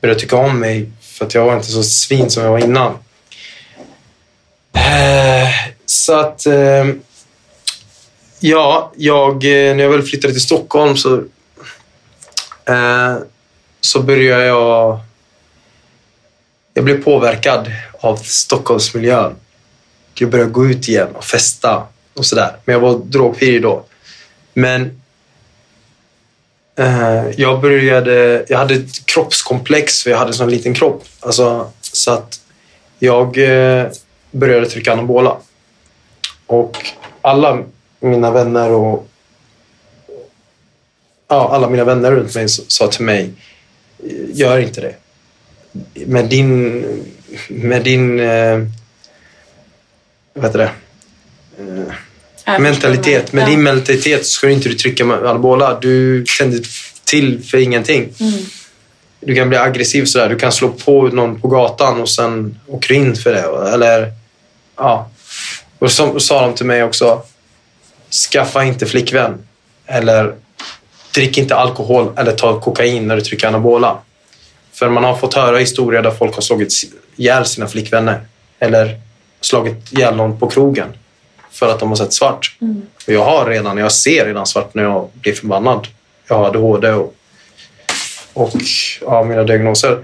började 0.00 0.20
tycka 0.20 0.36
om 0.36 0.60
mig 0.60 0.90
för 1.00 1.24
att 1.24 1.34
jag 1.34 1.44
var 1.44 1.54
inte 1.54 1.66
så 1.66 1.82
svin 1.82 2.30
som 2.30 2.42
jag 2.42 2.50
var 2.50 2.58
innan. 2.58 2.92
Eh, 4.72 5.48
så 5.86 6.20
att... 6.20 6.46
Eh, 6.46 6.86
ja, 8.40 8.92
jag, 8.96 9.34
eh, 9.44 9.76
när 9.76 9.84
jag 9.84 9.90
väl 9.90 10.02
flyttade 10.02 10.32
till 10.32 10.42
Stockholm 10.42 10.96
så, 10.96 11.24
så 13.80 14.02
började 14.02 14.44
jag... 14.44 15.00
Jag 16.76 16.84
blev 16.84 17.02
påverkad 17.02 17.72
av 18.00 18.16
Stockholmsmiljön. 18.16 19.34
Jag 20.14 20.30
började 20.30 20.50
gå 20.50 20.66
ut 20.66 20.88
igen 20.88 21.08
och 21.14 21.24
festa 21.24 21.82
och 22.14 22.26
sådär. 22.26 22.56
Men 22.64 22.72
jag 22.72 22.80
var 22.80 22.98
drogfri 22.98 23.58
då. 23.58 23.84
Men 24.54 25.02
eh, 26.78 27.24
jag 27.36 27.60
började... 27.60 28.44
Jag 28.48 28.58
hade 28.58 28.74
ett 28.74 29.06
kroppskomplex 29.06 30.02
för 30.02 30.10
jag 30.10 30.18
hade 30.18 30.30
en 30.30 30.34
sån 30.34 30.50
liten 30.50 30.74
kropp. 30.74 31.04
Alltså, 31.20 31.70
så 31.80 32.12
att 32.12 32.40
jag 32.98 33.38
eh, 33.38 33.86
började 34.30 34.66
trycka 34.66 34.92
anabola. 34.92 35.36
Och 36.46 36.86
alla 37.20 37.64
mina 38.00 38.30
vänner 38.30 38.70
och 38.70 39.08
ja, 41.28 41.48
alla 41.52 41.68
mina 41.68 41.84
vänner 41.84 42.10
runt 42.10 42.34
mig 42.34 42.48
sa 42.48 42.88
till 42.88 43.04
mig, 43.04 43.32
gör 44.32 44.58
inte 44.58 44.80
det. 44.80 44.94
Med 45.94 46.24
din, 46.24 46.84
med 47.48 47.84
din 47.84 48.20
eh, 48.20 48.58
vad 50.34 50.44
heter 50.44 50.58
det? 50.58 50.70
Eh, 52.46 52.60
mentalitet. 52.60 53.32
Med 53.32 53.46
din 53.46 53.62
mentalitet 53.62 54.26
ska 54.26 54.46
du 54.46 54.52
inte 54.52 54.74
trycka 54.74 55.04
med. 55.04 55.78
Du 55.80 56.24
tänder 56.38 56.60
till 57.04 57.44
för 57.44 57.58
ingenting. 57.58 58.14
Du 59.20 59.34
kan 59.34 59.48
bli 59.48 59.58
aggressiv 59.58 60.04
sådär. 60.04 60.28
Du 60.28 60.36
kan 60.36 60.52
slå 60.52 60.68
på 60.68 61.02
någon 61.02 61.40
på 61.40 61.48
gatan 61.48 62.00
och 62.00 62.08
sen 62.08 62.60
åker 62.66 62.88
du 62.88 62.94
in 62.94 63.16
för 63.16 63.32
det. 63.32 63.72
Eller, 63.72 64.12
ja. 64.76 65.10
Och 65.78 65.92
så 65.92 66.20
sa 66.20 66.40
de 66.40 66.54
till 66.54 66.66
mig 66.66 66.82
också, 66.82 67.22
skaffa 68.30 68.64
inte 68.64 68.86
flickvän. 68.86 69.38
Eller 69.86 70.34
drick 71.14 71.38
inte 71.38 71.56
alkohol 71.56 72.12
eller 72.16 72.32
ta 72.32 72.60
kokain 72.60 73.08
när 73.08 73.16
du 73.16 73.22
trycker 73.22 73.48
anabola. 73.48 73.98
För 74.78 74.88
man 74.88 75.04
har 75.04 75.16
fått 75.16 75.34
höra 75.34 75.58
historier 75.58 76.02
där 76.02 76.10
folk 76.10 76.34
har 76.34 76.42
slagit 76.42 76.72
ihjäl 77.16 77.46
sina 77.46 77.68
flickvänner. 77.68 78.20
Eller 78.58 79.00
slagit 79.40 79.92
ihjäl 79.92 80.16
någon 80.16 80.38
på 80.38 80.46
krogen. 80.46 80.88
För 81.50 81.68
att 81.68 81.80
de 81.80 81.88
har 81.88 81.96
sett 81.96 82.12
svart. 82.12 82.56
Och 83.06 83.12
jag 83.12 83.24
har 83.24 83.46
redan, 83.46 83.78
jag 83.78 83.92
ser 83.92 84.24
redan 84.24 84.46
svart 84.46 84.74
när 84.74 84.82
jag 84.82 85.08
blir 85.14 85.32
förbannad. 85.32 85.86
Jag 86.28 86.36
har 86.36 86.46
ADHD 86.46 86.90
och, 86.90 87.14
och 88.32 88.52
ja, 89.00 89.24
mina 89.24 89.42
diagnoser. 89.42 89.98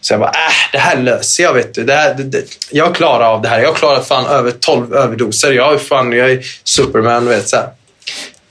Så 0.00 0.12
jag 0.12 0.20
bara, 0.20 0.30
äh, 0.30 0.72
det 0.72 0.78
här 0.78 0.96
löser 0.96 1.42
jag. 1.42 1.54
Vet 1.54 1.74
du. 1.74 1.84
Det 1.84 1.94
här, 1.94 2.14
det, 2.14 2.22
det, 2.22 2.44
jag 2.70 2.94
klarar 2.94 3.34
av 3.34 3.42
det 3.42 3.48
här. 3.48 3.60
Jag 3.60 3.76
klarar 3.76 4.02
fan 4.02 4.26
över 4.26 4.50
12 4.50 4.94
överdoser. 4.94 5.52
Jag 5.52 5.74
är, 5.74 5.78
fan, 5.78 6.12
jag 6.12 6.30
är 6.30 6.40
Superman. 6.64 7.26
Vet, 7.26 7.48
så 7.48 7.56
här. 7.56 7.68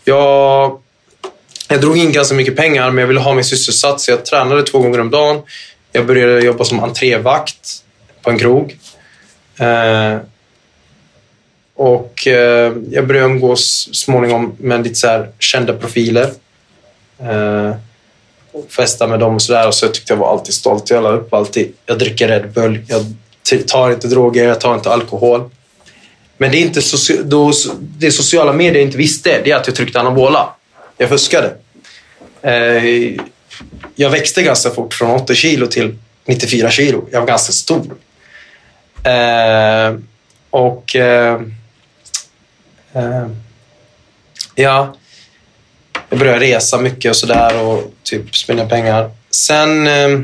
Jag, 0.04 0.80
jag 1.70 1.82
drog 1.82 1.98
in 1.98 2.12
ganska 2.12 2.36
mycket 2.36 2.56
pengar, 2.56 2.92
men 2.92 3.02
jag 3.02 3.08
ville 3.08 3.20
ha 3.20 3.34
mig 3.34 3.44
sysselsatt. 3.44 4.02
Så 4.02 4.12
jag 4.12 4.26
tränade 4.26 4.64
två 4.64 4.80
gånger 4.80 5.00
om 5.00 5.10
dagen. 5.10 5.42
Jag 5.92 6.06
började 6.06 6.42
jobba 6.42 6.64
som 6.64 6.80
entrévakt 6.84 7.84
på 8.22 8.30
en 8.30 8.40
krog. 8.40 8.78
Eh, 9.60 10.18
och 11.76 12.28
eh, 12.28 12.74
jag 12.92 13.08
började 13.08 13.26
umgås 13.28 13.90
småningom 13.94 14.56
med 14.60 14.84
lite 14.84 14.96
så 14.96 15.08
här 15.08 15.30
kända 15.40 15.74
profiler. 15.74 16.32
Eh, 17.20 17.76
och 18.52 18.66
festa 18.70 19.08
med 19.08 19.20
dem 19.20 19.36
och 19.36 19.42
sådär. 19.42 19.68
Och 19.68 19.76
så 19.76 19.88
tyckte 19.88 20.14
jag 20.14 20.18
var 20.18 20.32
alltid 20.32 20.54
stolt. 20.54 20.90
Jag 20.90 21.04
la 21.04 21.12
upp 21.12 21.34
alltid. 21.34 21.74
Jag 21.86 22.00
dricker 22.00 22.28
Red 22.28 22.52
Bull. 22.52 22.86
Jag 22.88 23.06
tar 23.68 23.92
inte 23.92 24.08
droger. 24.08 24.48
Jag 24.48 24.62
tar 24.62 24.76
inte 24.76 24.90
alkohol. 24.90 25.50
Men 26.38 26.52
det, 26.52 26.58
är 26.58 26.62
inte 26.62 26.80
soci- 26.80 27.24
då, 27.24 27.52
det 27.80 28.12
sociala 28.12 28.54
medier 28.54 28.84
inte 28.84 28.98
visste, 28.98 29.42
det 29.44 29.52
är 29.52 29.56
att 29.56 29.68
jag 29.68 29.76
tryckte 29.76 30.00
anabola. 30.00 30.50
Jag 31.02 31.10
fuskade. 31.10 31.56
Eh, 32.42 33.16
jag 33.96 34.10
växte 34.10 34.44
ganska 34.44 34.70
fort 34.70 34.94
från 34.94 35.12
80 35.12 35.36
kilo 35.36 35.68
till 35.68 35.98
94 36.26 36.72
kilo. 36.72 37.08
Jag 37.12 37.20
var 37.20 37.28
ganska 37.28 37.54
stor. 37.54 37.96
Eh, 39.04 39.96
och... 40.50 40.96
Eh, 40.96 41.42
eh, 42.94 43.28
ja, 44.56 44.96
jag 46.10 46.20
började 46.20 46.40
resa 46.40 46.78
mycket 46.78 47.10
och 47.10 47.18
sådär 47.18 47.64
och 47.64 47.92
typ 48.04 48.36
spendera 48.36 48.68
pengar. 48.68 49.12
Sen... 49.30 49.88
Eh, 49.88 50.20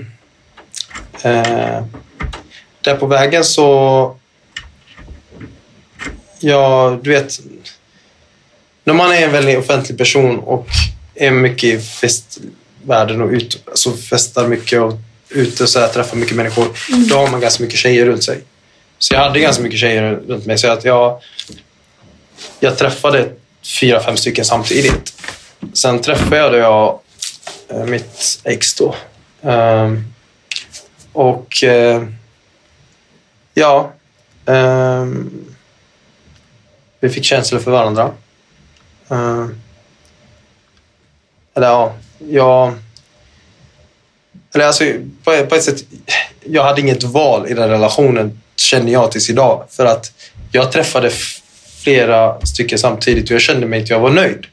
eh, 1.24 1.84
där 2.82 2.96
på 2.96 3.06
vägen 3.06 3.44
så... 3.44 4.18
Ja, 6.40 7.00
du 7.02 7.10
vet. 7.10 7.40
När 8.86 8.94
man 8.94 9.12
är 9.12 9.22
en 9.22 9.32
väldigt 9.32 9.58
offentlig 9.58 9.98
person 9.98 10.40
och 10.40 10.68
är 11.16 11.32
mycket 11.32 11.64
i 11.64 11.80
festvärlden 11.80 13.22
och 13.22 13.30
ut, 13.30 13.64
alltså 13.68 13.92
festar 13.92 14.48
mycket 14.48 14.82
och 14.82 14.94
ute 15.30 15.64
och 15.64 15.70
så 15.70 15.80
här, 15.80 15.88
träffar 15.88 16.18
mycket 16.18 16.36
människor. 16.36 16.68
Då 17.10 17.16
har 17.16 17.28
man 17.28 17.42
ganska 17.42 17.64
mycket 17.64 17.80
tjejer 17.80 18.06
runt 18.06 18.24
sig. 18.24 18.42
Så 18.98 19.14
jag 19.14 19.22
hade 19.22 19.40
ganska 19.40 19.64
mycket 19.64 19.80
tjejer 19.80 20.20
runt 20.28 20.46
mig. 20.46 20.58
Så 20.58 20.68
att 20.68 20.86
jag, 20.86 21.22
jag 22.60 22.78
träffade 22.78 23.30
fyra, 23.80 24.04
fem 24.04 24.18
stycken 24.18 24.46
samtidigt. 24.46 25.14
Sen 25.74 26.02
träffade 26.02 26.58
jag 26.58 27.00
eh, 27.68 27.86
mitt 27.86 28.40
ex 28.44 28.74
då. 28.74 28.96
Ehm, 29.42 30.04
och 31.14 31.64
eh, 31.64 32.04
ja, 33.54 33.94
ehm, 34.46 35.32
vi 37.00 37.10
fick 37.10 37.24
känslor 37.24 37.60
för 37.60 37.72
varandra. 37.72 38.12
Eh, 39.16 39.48
eller 41.56 41.68
ja, 41.68 41.96
jag... 42.30 42.74
Eller 44.54 44.66
alltså, 44.66 44.84
på, 45.24 45.46
på 45.46 45.56
ett 45.56 45.64
sätt, 45.64 45.84
jag 46.44 46.64
hade 46.64 46.82
inget 46.82 47.04
val 47.04 47.48
i 47.48 47.54
den 47.54 47.70
relationen, 47.70 48.42
känner 48.56 48.92
jag 48.92 49.12
tills 49.12 49.30
idag. 49.30 49.66
För 49.70 49.86
att 49.86 50.12
jag 50.52 50.72
träffade 50.72 51.12
flera 51.84 52.46
stycken 52.46 52.80
samtidigt 52.80 53.26
och 53.26 53.32
jag 53.32 53.42
kände 53.42 53.66
mig 53.66 53.84
att 53.84 53.90
jag 53.90 54.00
var 54.00 54.10
nöjd. 54.10 54.46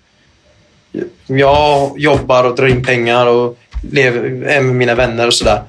Jag 1.26 1.98
jobbar 1.98 2.44
och 2.44 2.56
drar 2.56 2.66
in 2.66 2.84
pengar 2.84 3.26
och 3.26 3.58
lever, 3.92 4.24
är 4.24 4.60
med 4.60 4.74
mina 4.76 4.94
vänner 4.94 5.26
och 5.26 5.34
sådär. 5.34 5.62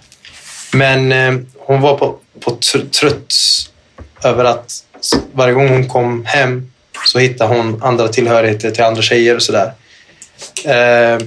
Men 0.73 1.11
eh, 1.11 1.45
hon 1.57 1.81
var 1.81 1.97
på, 1.97 2.17
på 2.39 2.51
tr- 2.51 2.89
trött 2.89 3.33
över 4.23 4.45
att 4.45 4.85
varje 5.31 5.53
gång 5.53 5.69
hon 5.69 5.89
kom 5.89 6.25
hem 6.25 6.72
så 7.05 7.19
hittade 7.19 7.55
hon 7.55 7.83
andra 7.83 8.07
tillhörigheter 8.07 8.71
till 8.71 8.83
andra 8.83 9.01
tjejer 9.01 9.35
och 9.35 9.43
sådär. 9.43 9.73
Eh, 10.65 11.17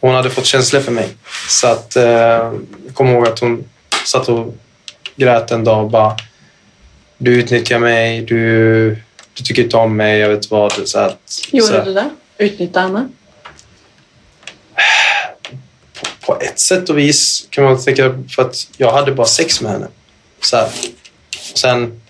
hon 0.00 0.14
hade 0.14 0.30
fått 0.30 0.46
känslor 0.46 0.80
för 0.80 0.92
mig. 0.92 1.08
Så 1.48 1.66
att, 1.66 1.96
eh, 1.96 2.04
jag 2.04 2.94
kommer 2.94 3.12
ihåg 3.12 3.28
att 3.28 3.38
hon 3.38 3.64
satt 4.04 4.28
och 4.28 4.54
grät 5.16 5.50
en 5.50 5.64
dag 5.64 5.84
och 5.84 5.90
bara 5.90 6.16
Du 7.18 7.34
utnyttjar 7.34 7.78
mig, 7.78 8.20
du, 8.20 8.90
du 9.34 9.42
tycker 9.44 9.62
inte 9.62 9.76
om 9.76 9.96
mig, 9.96 10.18
jag 10.18 10.28
vet 10.28 10.50
vad. 10.50 10.88
Så 10.88 10.98
att, 10.98 11.18
så 11.24 11.56
Gjorde 11.56 11.72
här. 11.72 11.84
du 11.84 11.94
det? 11.94 12.10
Utnyttja 12.38 12.80
henne? 12.80 13.08
på 16.28 16.38
ett 16.40 16.58
sätt 16.58 16.88
och 16.88 16.98
vis 16.98 17.46
kan 17.50 17.64
man 17.64 17.80
tänka 17.84 18.14
för 18.34 18.42
att 18.42 18.56
jag 18.76 18.92
hade 18.92 19.12
bara 19.12 19.26
sex 19.26 19.60
med 19.60 19.72
henne. 19.72 19.88
Så 20.40 20.56
här. 20.56 20.68
Sen 21.54 22.00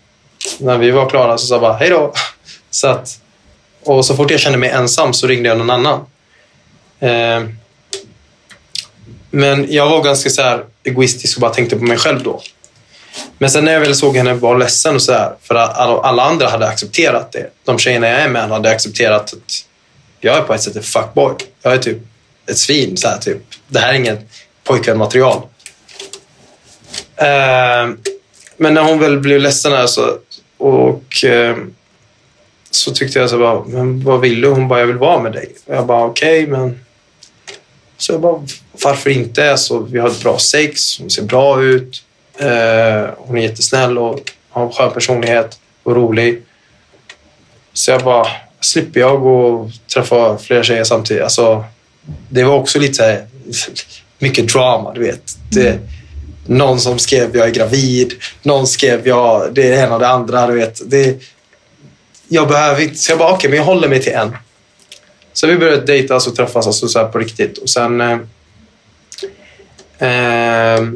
när 0.59 0.79
vi 0.79 0.91
var 0.91 1.11
klara 1.11 1.39
så 1.39 1.47
sa 1.47 1.55
jag 1.55 1.63
bara 1.63 1.77
hej 1.77 1.91
då. 1.91 2.13
Så 2.71 2.89
att, 2.89 3.21
och 3.83 4.05
så 4.05 4.17
fort 4.17 4.31
jag 4.31 4.41
kände 4.41 4.59
mig 4.59 4.71
ensam 4.71 5.13
så 5.13 5.27
ringde 5.27 5.49
jag 5.49 5.59
någon 5.59 5.71
annan. 5.71 6.07
Eh, 7.01 7.49
men 9.31 9.73
jag 9.73 9.89
var 9.89 10.03
ganska 10.03 10.31
så 10.31 10.43
här 10.43 10.65
egoistisk 10.85 11.37
och 11.37 11.41
bara 11.41 11.55
tänkte 11.55 11.77
på 11.77 11.85
mig 11.85 11.97
själv 11.97 12.23
då. 12.23 12.43
Men 13.39 13.51
sen 13.51 13.65
när 13.65 13.73
jag 13.73 13.81
väl 13.81 13.95
såg 13.95 14.17
henne 14.17 14.35
vara 14.35 14.59
ledsen 14.59 14.95
och 14.95 15.03
så 15.03 15.13
här, 15.13 15.35
för 15.43 15.55
alla, 15.55 16.23
andra 16.23 16.49
hade 16.49 16.69
accepterat 16.69 17.33
det. 17.33 17.51
De 17.65 17.79
tjejerna 17.79 18.09
jag 18.09 18.21
är 18.21 18.29
med 18.29 18.49
hade 18.49 18.71
accepterat 18.71 19.33
att 19.33 19.65
jag 20.21 20.37
är 20.37 20.43
på 20.43 20.55
ett 20.55 20.63
sätt 20.63 20.77
en 20.77 20.83
fuckboy. 20.83 21.35
Jag 21.63 21.73
är 21.73 21.79
typ 21.79 21.99
ett 22.47 22.59
svin. 22.59 22.97
Så 22.97 23.09
här, 23.09 23.19
typ. 23.19 23.43
Det 23.69 23.79
här 23.79 23.89
är 23.89 23.95
inget 23.95 24.21
pojkvänmaterial. 24.65 25.43
Eh, 27.17 27.89
men 28.57 28.75
när 28.75 28.83
hon 28.83 28.99
väl 28.99 29.21
blev 29.21 29.41
ledsen 29.41 29.73
här 29.73 29.87
så, 29.87 30.19
och 30.59 31.25
eh, 31.25 31.57
så 32.71 32.91
tyckte 32.91 33.19
jag 33.19 33.31
så 33.31 33.39
bara, 33.39 33.65
men 33.65 34.05
vad 34.05 34.21
vill 34.21 34.41
du? 34.41 34.49
Hon 34.49 34.69
bara, 34.69 34.81
jag 34.81 34.87
vill 34.87 34.97
vara 34.97 35.23
med 35.23 35.33
dig. 35.33 35.53
Jag 35.67 35.87
bara, 35.87 36.05
okej, 36.05 36.47
men... 36.47 36.81
Så 37.97 38.13
jag 38.13 38.21
bara, 38.21 38.47
varför 38.85 39.11
inte? 39.11 39.51
Alltså, 39.51 39.79
vi 39.79 39.99
har 39.99 40.09
ett 40.09 40.23
bra 40.23 40.39
sex, 40.39 40.99
hon 40.99 41.11
ser 41.11 41.23
bra 41.23 41.63
ut. 41.63 42.03
Eh, 42.39 43.11
hon 43.17 43.39
är 43.39 43.43
jättesnäll 43.43 43.99
och 43.99 44.33
har 44.51 44.67
en 44.67 44.73
skön 44.73 44.93
personlighet 44.93 45.59
och 45.83 45.97
rolig. 45.97 46.43
Så 47.73 47.91
jag 47.91 48.05
bara, 48.05 48.27
slipper 48.61 49.01
jag 49.01 49.21
gå 49.21 49.47
och 49.47 49.71
träffa 49.95 50.39
flera 50.39 50.63
tjejer 50.63 50.85
samtidigt? 50.85 51.23
Alltså, 51.23 51.65
det 52.29 52.45
var 52.45 52.55
också 52.55 52.79
lite 52.79 52.95
så 52.95 53.03
här, 53.03 53.27
mycket 54.19 54.53
drama, 54.53 54.93
du 54.93 55.01
vet. 55.01 55.39
Det, 55.51 55.79
någon 56.47 56.81
som 56.81 56.99
skrev 56.99 57.37
jag 57.37 57.47
är 57.47 57.53
gravid, 57.53 58.13
någon 58.43 58.67
skrev 58.67 59.09
jag 59.09 59.55
det 59.55 59.63
ena 59.63 59.95
och 59.95 60.01
det 60.01 60.09
andra, 60.09 60.47
du 60.47 60.55
vet. 60.55 60.91
Det, 60.91 61.23
jag 62.29 62.49
behöver 62.49 62.83
inte, 62.83 62.97
så 62.97 63.13
jag 63.13 63.19
bara 63.19 63.33
okej, 63.33 63.51
men 63.51 63.57
jag 63.57 63.65
håller 63.65 63.89
mig 63.89 64.03
till 64.03 64.13
en. 64.13 64.37
Så 65.33 65.47
vi 65.47 65.57
började 65.57 65.87
dejta 65.87 66.17
och 66.17 66.37
träffas 66.37 66.67
alltså 66.67 66.89
så 66.89 66.99
här 66.99 67.07
på 67.07 67.19
riktigt. 67.19 67.59
Och 67.59 67.71
sen... 67.71 68.01
Eh, 68.01 68.19
eh, 70.09 70.89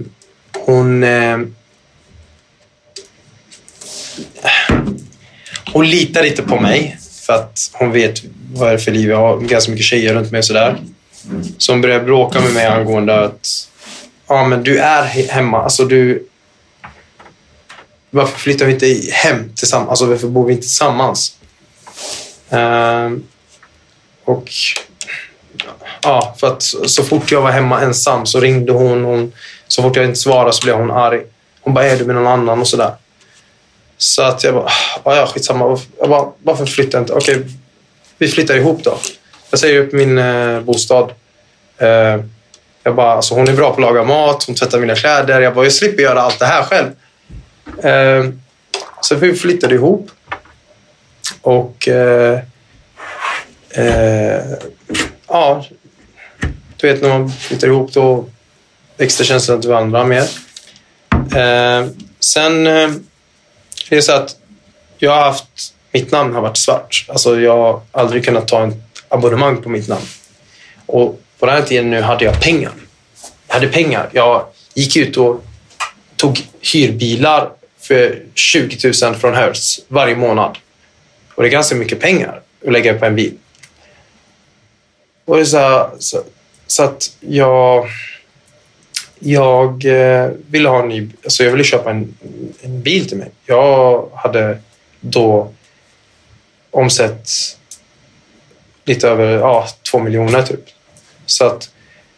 hon... 0.59 1.05
Eh, 1.05 1.39
hon 5.73 5.87
litar 5.91 6.23
lite 6.23 6.43
på 6.43 6.61
mig 6.61 6.99
för 7.27 7.33
att 7.33 7.71
hon 7.73 7.93
vet 7.93 8.23
vad 8.55 8.69
det 8.69 8.75
är 8.75 8.79
för 8.79 8.91
liv 8.91 9.11
jag 9.11 9.17
har. 9.17 9.41
Ganska 9.41 9.71
mycket 9.71 9.87
tjejer 9.87 10.15
runt 10.15 10.31
mig 10.31 10.39
och 10.39 10.45
sådär. 10.45 10.77
Så 11.59 11.73
hon 11.73 11.81
började 11.81 12.05
bråka 12.05 12.41
med 12.41 12.53
mig 12.53 12.67
angående 12.67 13.21
att 13.21 13.69
ja, 14.27 14.45
men 14.45 14.63
du 14.63 14.79
är 14.79 15.03
hemma. 15.05 15.63
Alltså 15.63 15.85
du... 15.85 16.29
Varför 18.15 18.39
flyttar 18.39 18.67
vi 18.67 18.73
inte 18.73 19.11
hem 19.13 19.53
tillsammans? 19.57 19.91
Alltså 19.91 20.07
varför 20.07 20.29
bor 20.29 20.47
vi 20.47 20.53
inte 20.53 20.63
tillsammans? 20.63 21.37
Uh, 22.53 23.19
och 24.25 24.51
ja, 26.03 26.35
för 26.41 26.47
att 26.47 26.63
så 26.63 26.89
så 26.89 27.05
fort 27.05 27.33
jag 27.33 27.43
var 27.43 27.51
hemma 27.51 27.81
ensam 27.81 28.27
så 28.27 28.41
ringde 28.41 28.73
hon. 28.73 29.05
hon 29.05 29.33
så 29.69 29.83
fort 29.83 29.97
jag 29.97 30.05
inte 30.05 30.19
svarade 30.21 30.53
så 30.53 30.65
blev 30.65 30.77
hon 30.77 30.91
arg. 30.91 31.23
Hon 31.61 31.75
bara, 31.75 31.85
är 31.85 31.97
du 31.97 32.05
med 32.05 32.15
någon 32.15 32.27
annan 32.27 32.61
och 32.61 32.69
sådär. 32.69 32.95
Så 33.99 34.23
att 34.23 34.45
jag 34.45 34.55
bara, 34.55 34.69
ja, 35.05 35.17
ja 35.17 35.27
skitsamma. 35.27 35.79
Jag 35.99 36.09
bara, 36.09 36.29
varför 36.43 36.67
flyttar 36.67 36.99
jag 36.99 37.03
inte? 37.03 37.13
Okej, 37.13 37.47
vi 38.19 38.29
flyttar 38.29 38.57
ihop 38.57 38.85
då. 38.85 38.99
Jag 39.51 39.61
säger 39.61 39.81
upp 39.81 39.93
min 39.93 40.19
eh, 40.19 40.61
bostad. 40.61 41.11
Eh, 41.79 42.21
jag 42.83 42.95
bara, 42.95 43.13
alltså 43.13 43.35
hon 43.35 43.49
är 43.49 43.53
bra 43.53 43.69
på 43.69 43.75
att 43.75 43.81
laga 43.81 44.05
mat, 44.05 44.45
hon 44.45 44.55
tvättar 44.55 44.79
mina 44.79 44.95
kläder. 44.95 45.41
Jag 45.41 45.55
bara, 45.55 45.65
jag 45.65 45.73
slipper 45.73 46.03
göra 46.03 46.23
allt 46.23 46.39
det 46.39 46.47
här 46.47 46.63
själv. 46.63 46.91
Eh, 47.79 48.29
så 49.01 49.15
vi 49.15 49.35
flyttade 49.35 49.75
ihop. 49.75 50.11
Och 51.41 51.89
eh, 51.89 52.41
eh, 53.71 54.43
ja, 55.29 55.65
du 56.77 56.93
vet 56.93 57.03
när 57.03 57.09
man 57.09 57.31
flyttar 57.31 57.69
ihop 57.69 57.93
då 57.93 58.25
växer 58.97 59.25
känslan 59.25 59.61
till 59.61 59.71
varandra 59.71 60.05
mer. 60.05 60.29
Eh, 61.13 61.87
sen 62.21 62.67
eh, 62.67 62.91
är 63.91 63.97
det 63.97 64.03
så 64.03 64.13
att 64.13 64.37
jag 64.99 65.11
har 65.11 65.23
haft, 65.23 65.75
mitt 65.93 66.11
namn 66.11 66.35
har 66.35 66.43
varit 66.43 66.57
svart. 66.57 67.07
Alltså 67.09 67.41
jag 67.41 67.57
har 67.57 67.81
aldrig 67.93 68.25
kunnat 68.25 68.49
ta 68.49 68.69
ett 68.69 68.75
abonnemang 69.09 69.63
på 69.63 69.69
mitt 69.69 69.89
namn. 69.89 70.07
Och 70.87 71.21
på 71.39 71.47
den 71.47 71.55
här 71.55 71.63
tiden 71.63 71.91
nu 71.91 72.03
hade 72.03 72.25
jag 72.25 72.41
pengar. 72.41 72.73
Jag 73.47 73.55
hade 73.55 73.69
pengar. 73.69 74.09
Jag 74.13 74.47
gick 74.75 74.97
ut 74.97 75.17
och 75.17 75.45
tog 76.17 76.47
hyrbilar 76.73 77.51
för 77.93 78.23
20 78.35 78.93
000 79.03 79.15
från 79.15 79.35
Hertz 79.35 79.81
varje 79.89 80.17
månad. 80.17 80.59
Och 81.35 81.43
det 81.43 81.49
är 81.49 81.51
ganska 81.53 81.75
mycket 81.75 82.01
pengar 82.01 82.41
att 82.67 82.73
lägga 82.73 82.99
på 82.99 83.05
en 83.05 83.17
bil. 83.17 83.35
Och 85.25 85.37
det 85.37 85.43
är 85.43 85.45
så, 85.45 85.59
här, 85.59 85.91
så, 85.99 86.23
så 86.67 86.83
att 86.83 87.17
jag... 87.21 87.89
Jag 89.19 89.85
eh, 89.85 90.31
ville 90.51 90.69
ha 90.69 90.83
en 90.83 90.89
ny... 90.89 91.11
Alltså 91.25 91.45
jag 91.45 91.51
ville 91.51 91.65
köpa 91.65 91.91
en, 91.91 92.15
en 92.63 92.83
bil 92.83 93.09
till 93.09 93.19
mig. 93.19 93.31
Jag 93.47 94.11
hade 94.15 94.59
då 95.01 95.53
omsett 96.71 97.29
lite 98.85 99.09
över 99.09 99.39
ja, 99.39 99.69
två 99.91 99.99
miljoner 99.99 100.43
typ. 100.43 100.65
Så 101.27 101.47
att 101.47 101.71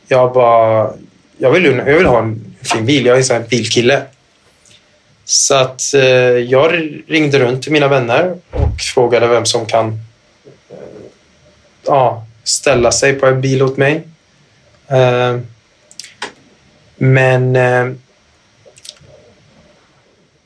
jag 0.09 0.33
bara... 0.33 0.91
Jag 1.39 1.51
vill, 1.51 1.65
jag 1.65 1.97
vill 1.97 2.07
ha 2.07 2.19
en 2.19 2.55
fin 2.63 2.87
bil. 2.87 3.07
Jag 3.07 3.19
är 3.19 3.33
en 3.33 3.49
bilkille. 3.49 4.03
Så 5.25 5.55
att 5.55 5.95
eh, 5.95 6.03
jag 6.39 6.73
ringde 7.09 7.39
runt 7.39 7.63
till 7.63 7.73
mina 7.73 7.89
vänner 7.89 8.37
och 8.51 8.81
frågade 8.95 9.27
vem 9.27 9.47
som 9.47 9.67
kan 9.67 9.87
eh, 10.71 10.77
ja, 11.87 12.27
ställa 12.45 12.93
sig 12.93 13.13
på 13.13 13.27
en 13.27 13.41
bil 13.41 13.63
åt 13.63 13.77
mig. 13.77 14.03
Eh, 14.89 15.39
men 16.97 17.57
eh, 17.57 17.87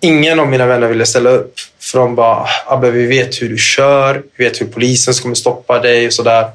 ingen 0.01 0.41
av 0.41 0.49
mina 0.49 0.67
vänner 0.67 0.89
ville 0.89 1.07
ställa 1.07 1.31
upp. 1.31 1.55
För 1.79 1.99
de 1.99 2.15
bara, 2.15 2.37
ah, 2.37 2.49
Abbe, 2.67 2.91
vi 2.91 3.07
vet 3.07 3.43
hur 3.43 3.49
du 3.49 3.59
kör, 3.59 4.23
vi 4.37 4.45
vet 4.45 4.61
hur 4.61 4.67
polisen 4.67 5.15
kommer 5.15 5.35
stoppa 5.35 5.79
dig 5.79 6.07
och 6.07 6.13
sådär. 6.13 6.51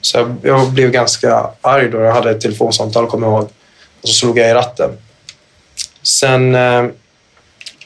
Så 0.00 0.18
jag, 0.18 0.36
jag 0.42 0.72
blev 0.72 0.90
ganska 0.90 1.50
arg 1.60 1.90
då 1.90 2.00
jag 2.00 2.12
hade 2.12 2.30
ett 2.30 2.40
telefonsamtal, 2.40 3.06
kommer 3.06 3.26
jag 3.26 3.34
ihåg. 3.34 3.48
Och 4.02 4.08
så 4.08 4.14
slog 4.14 4.38
jag 4.38 4.50
i 4.50 4.54
ratten. 4.54 4.90
Sen 6.02 6.54
eh, 6.54 6.86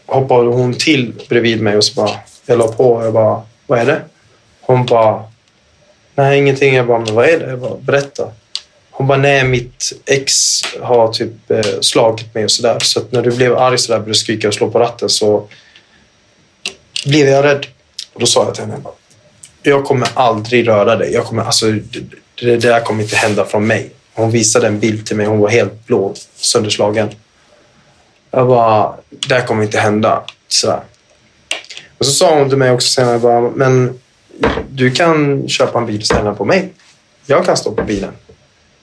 hoppade 0.09 0.49
hon 0.49 0.75
till 0.75 1.13
bredvid 1.29 1.63
mig 1.63 1.77
och 1.77 1.85
så 1.85 1.95
bara, 1.95 2.11
jag 2.47 2.59
la 2.59 2.69
på 2.69 2.93
och 2.93 3.05
jag 3.05 3.13
bara, 3.13 3.43
vad 3.67 3.79
är 3.79 3.87
det? 3.87 4.01
Hon 4.61 4.87
bara, 4.87 5.25
nej 6.15 6.39
ingenting. 6.39 6.75
Jag 6.75 6.87
bara, 6.87 6.99
men 6.99 7.15
vad 7.15 7.29
är 7.29 7.39
det? 7.39 7.51
Jag 7.51 7.59
bara, 7.59 7.77
berätta. 7.77 8.33
Hon 8.91 9.07
bara, 9.07 9.19
nej 9.19 9.45
mitt 9.45 9.93
ex 10.07 10.61
har 10.81 11.13
typ 11.13 11.51
eh, 11.51 11.81
slagit 11.81 12.35
mig 12.35 12.45
och 12.45 12.51
sådär. 12.51 12.79
Så 12.83 13.01
att 13.01 13.13
när 13.13 13.23
du 13.23 13.31
blev 13.31 13.59
arg 13.59 13.79
sådär, 13.79 13.99
började 13.99 14.19
skrika 14.19 14.49
och 14.49 14.55
slå 14.55 14.71
på 14.71 14.79
ratten 14.79 15.09
så 15.09 15.49
blev 17.07 17.29
jag 17.29 17.45
rädd. 17.45 17.67
Och 18.13 18.21
då 18.21 18.27
sa 18.27 18.45
jag 18.45 18.55
till 18.55 18.65
henne, 18.65 18.77
jag 19.63 19.85
kommer 19.85 20.09
aldrig 20.15 20.69
röra 20.69 20.97
dig. 20.97 21.13
Jag 21.13 21.25
kommer, 21.25 21.45
alltså, 21.45 21.67
det, 21.67 22.01
det 22.41 22.57
där 22.57 22.81
kommer 22.81 23.03
inte 23.03 23.17
hända 23.17 23.45
från 23.45 23.67
mig. 23.67 23.91
Hon 24.15 24.31
visade 24.31 24.67
en 24.67 24.81
bild 24.81 25.07
till 25.07 25.17
mig. 25.17 25.27
Hon 25.27 25.39
var 25.39 25.49
helt 25.49 25.87
blå, 25.87 26.15
sönderslagen. 26.37 27.09
Jag 28.31 28.49
bara, 28.49 28.95
det 29.11 29.35
här 29.35 29.47
kommer 29.47 29.63
inte 29.63 29.79
hända. 29.79 30.25
Så. 30.49 30.81
Och 31.99 32.07
så 32.07 32.13
sa 32.13 32.39
hon 32.39 32.49
till 32.49 32.59
mig 32.59 32.71
också 32.71 32.89
senare, 32.89 33.19
bara, 33.19 33.41
men 33.41 34.01
du 34.71 34.91
kan 34.91 35.49
köpa 35.49 35.79
en 35.79 35.87
bil 35.87 36.01
och 36.01 36.07
ställa 36.07 36.25
den 36.25 36.37
på 36.37 36.45
mig. 36.45 36.73
Jag 37.27 37.45
kan 37.45 37.57
stå 37.57 37.73
på 37.73 37.83
bilen. 37.83 38.13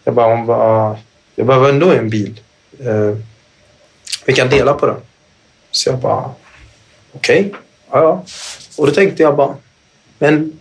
Jag 0.03 0.13
bara, 0.13 0.35
hon 0.35 0.45
bara, 0.45 0.97
jag 1.35 1.47
behöver 1.47 1.69
ändå 1.69 1.91
en 1.91 2.09
bil. 2.09 2.39
Eh, 2.79 3.17
vi 4.25 4.33
kan 4.33 4.49
dela 4.49 4.73
på 4.73 4.85
den. 4.85 4.95
Så 5.71 5.89
jag 5.89 5.99
bara, 5.99 6.31
okej, 7.11 7.39
okay, 7.39 7.59
ja, 7.91 8.01
ja. 8.01 8.23
Och 8.77 8.87
då 8.87 8.93
tänkte 8.93 9.23
jag 9.23 9.35
bara, 9.35 9.55
men, 10.19 10.59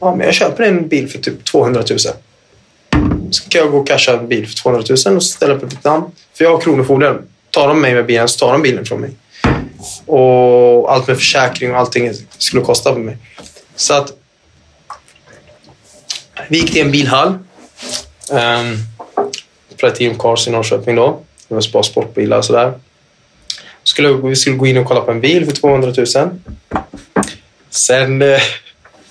ja, 0.00 0.14
men 0.14 0.26
jag 0.26 0.34
köper 0.34 0.64
en 0.64 0.88
bil 0.88 1.08
för 1.08 1.18
typ 1.18 1.44
200 1.44 1.82
000. 1.90 1.98
Så 3.30 3.48
kan 3.48 3.60
jag 3.60 3.70
gå 3.70 3.78
och 3.78 3.88
casha 3.88 4.12
en 4.12 4.28
bil 4.28 4.46
för 4.48 4.56
200 4.56 4.84
000 5.06 5.16
och 5.16 5.22
ställa 5.22 5.58
på 5.58 5.66
mitt 5.66 5.84
namn. 5.84 6.04
För 6.34 6.44
jag 6.44 6.50
har 6.50 6.60
Kronofogden. 6.60 7.28
Tar 7.58 7.68
de 7.68 7.80
mig 7.80 7.94
med 7.94 8.06
bilen 8.06 8.28
så 8.28 8.38
tar 8.38 8.52
de 8.52 8.62
bilen 8.62 8.84
från 8.84 9.00
mig. 9.00 9.10
Och 10.06 10.92
allt 10.92 11.06
med 11.06 11.16
försäkring 11.16 11.72
och 11.72 11.78
allting 11.78 12.12
skulle 12.38 12.62
kosta 12.62 12.92
på 12.92 12.98
mig. 12.98 13.16
Så 13.76 13.94
att 13.94 14.12
vi 16.48 16.58
gick 16.58 16.72
till 16.72 16.80
en 16.80 16.90
bilhall. 16.90 17.38
Ehm, 18.32 18.66
um, 18.66 18.78
Platinum 19.76 20.18
Cars 20.18 20.48
i 20.48 20.50
Norrköping 20.50 20.96
då. 20.96 21.20
Det 21.48 21.54
var 21.54 21.72
bara 21.72 21.82
sportbilar 21.82 22.38
och 22.38 22.44
sådär. 22.44 22.72
Skulle, 23.82 24.12
vi 24.12 24.36
skulle 24.36 24.56
gå 24.56 24.66
in 24.66 24.76
och 24.76 24.86
kolla 24.86 25.00
på 25.00 25.10
en 25.10 25.20
bil 25.20 25.46
för 25.46 25.52
200 25.52 25.92
000. 25.96 26.06
Sen... 27.70 28.22
Eh, 28.22 28.40